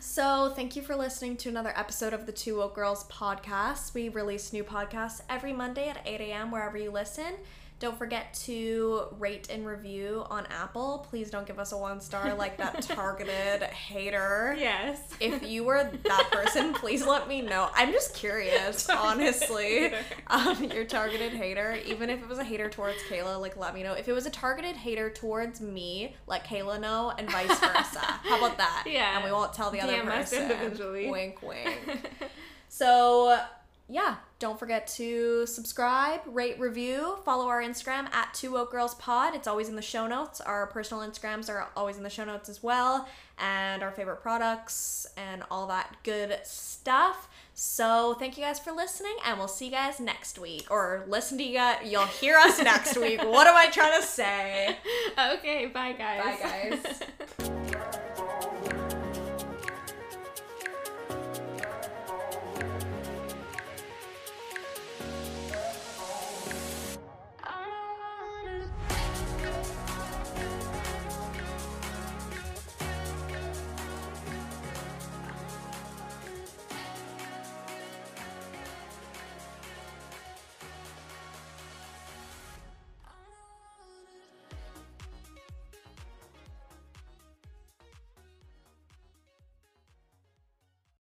So, 0.00 0.52
thank 0.56 0.74
you 0.76 0.82
for 0.82 0.96
listening 0.96 1.36
to 1.38 1.48
another 1.48 1.72
episode 1.76 2.12
of 2.12 2.26
the 2.26 2.32
Two 2.32 2.56
Woke 2.56 2.74
Girls 2.74 3.04
podcast. 3.04 3.94
We 3.94 4.08
release 4.08 4.52
new 4.52 4.64
podcasts 4.64 5.20
every 5.28 5.52
Monday 5.52 5.88
at 5.88 5.98
8 6.04 6.20
a.m. 6.20 6.50
wherever 6.50 6.76
you 6.76 6.90
listen. 6.90 7.34
Don't 7.82 7.98
forget 7.98 8.32
to 8.44 9.08
rate 9.18 9.48
and 9.50 9.66
review 9.66 10.24
on 10.30 10.46
Apple. 10.52 11.04
Please 11.10 11.32
don't 11.32 11.44
give 11.44 11.58
us 11.58 11.72
a 11.72 11.76
one 11.76 12.00
star 12.00 12.32
like 12.34 12.56
that 12.58 12.80
targeted 12.82 13.64
hater. 13.64 14.54
yes 14.56 15.00
If 15.18 15.42
you 15.42 15.64
were 15.64 15.90
that 16.04 16.28
person, 16.30 16.74
please 16.74 17.04
let 17.04 17.26
me 17.26 17.42
know. 17.42 17.70
I'm 17.74 17.90
just 17.90 18.14
curious, 18.14 18.88
honestly. 18.88 19.92
Um, 20.28 20.62
your 20.62 20.84
targeted 20.84 21.32
hater, 21.32 21.76
even 21.84 22.08
if 22.08 22.22
it 22.22 22.28
was 22.28 22.38
a 22.38 22.44
hater 22.44 22.70
towards 22.70 22.98
Kayla, 23.10 23.40
like 23.40 23.56
let 23.56 23.74
me 23.74 23.82
know. 23.82 23.94
If 23.94 24.06
it 24.06 24.12
was 24.12 24.26
a 24.26 24.30
targeted 24.30 24.76
hater 24.76 25.10
towards 25.10 25.60
me, 25.60 26.14
let 26.28 26.44
Kayla 26.46 26.80
know, 26.80 27.12
and 27.18 27.28
vice 27.28 27.48
versa. 27.58 27.98
How 28.00 28.38
about 28.38 28.58
that? 28.58 28.84
Yeah. 28.86 29.16
And 29.16 29.24
we 29.24 29.32
won't 29.32 29.54
tell 29.54 29.72
the 29.72 29.80
other 29.80 29.94
DM 29.94 30.06
us 30.06 30.30
person. 30.30 30.52
individually. 30.52 31.10
Wink, 31.10 31.42
wink. 31.42 31.80
So, 32.68 33.40
yeah, 33.88 34.18
don't 34.42 34.58
forget 34.58 34.88
to 34.88 35.46
subscribe, 35.46 36.20
rate, 36.26 36.58
review, 36.58 37.16
follow 37.24 37.46
our 37.46 37.62
Instagram 37.62 38.12
at 38.12 38.34
Two 38.34 38.50
Woke 38.50 38.72
Girls 38.72 38.96
Pod. 38.96 39.36
It's 39.36 39.46
always 39.46 39.68
in 39.68 39.76
the 39.76 39.82
show 39.82 40.08
notes. 40.08 40.40
Our 40.40 40.66
personal 40.66 41.08
Instagrams 41.08 41.48
are 41.48 41.68
always 41.76 41.96
in 41.96 42.02
the 42.02 42.10
show 42.10 42.24
notes 42.24 42.48
as 42.48 42.60
well, 42.60 43.08
and 43.38 43.84
our 43.84 43.92
favorite 43.92 44.20
products 44.20 45.06
and 45.16 45.44
all 45.48 45.68
that 45.68 45.94
good 46.02 46.40
stuff. 46.42 47.28
So, 47.54 48.16
thank 48.18 48.36
you 48.36 48.42
guys 48.42 48.58
for 48.58 48.72
listening, 48.72 49.14
and 49.24 49.38
we'll 49.38 49.46
see 49.46 49.66
you 49.66 49.70
guys 49.70 50.00
next 50.00 50.40
week. 50.40 50.66
Or 50.70 51.04
listen 51.06 51.38
to 51.38 51.44
you 51.44 51.54
guys, 51.54 51.78
you'll 51.84 52.06
hear 52.06 52.36
us 52.36 52.58
next 52.64 52.96
week. 52.96 53.22
What 53.22 53.46
am 53.46 53.54
I 53.54 53.70
trying 53.70 54.00
to 54.00 54.04
say? 54.04 54.76
okay, 55.34 55.66
bye 55.66 55.92
guys. 55.92 56.40
Bye, 56.40 56.80
guys. 57.38 58.72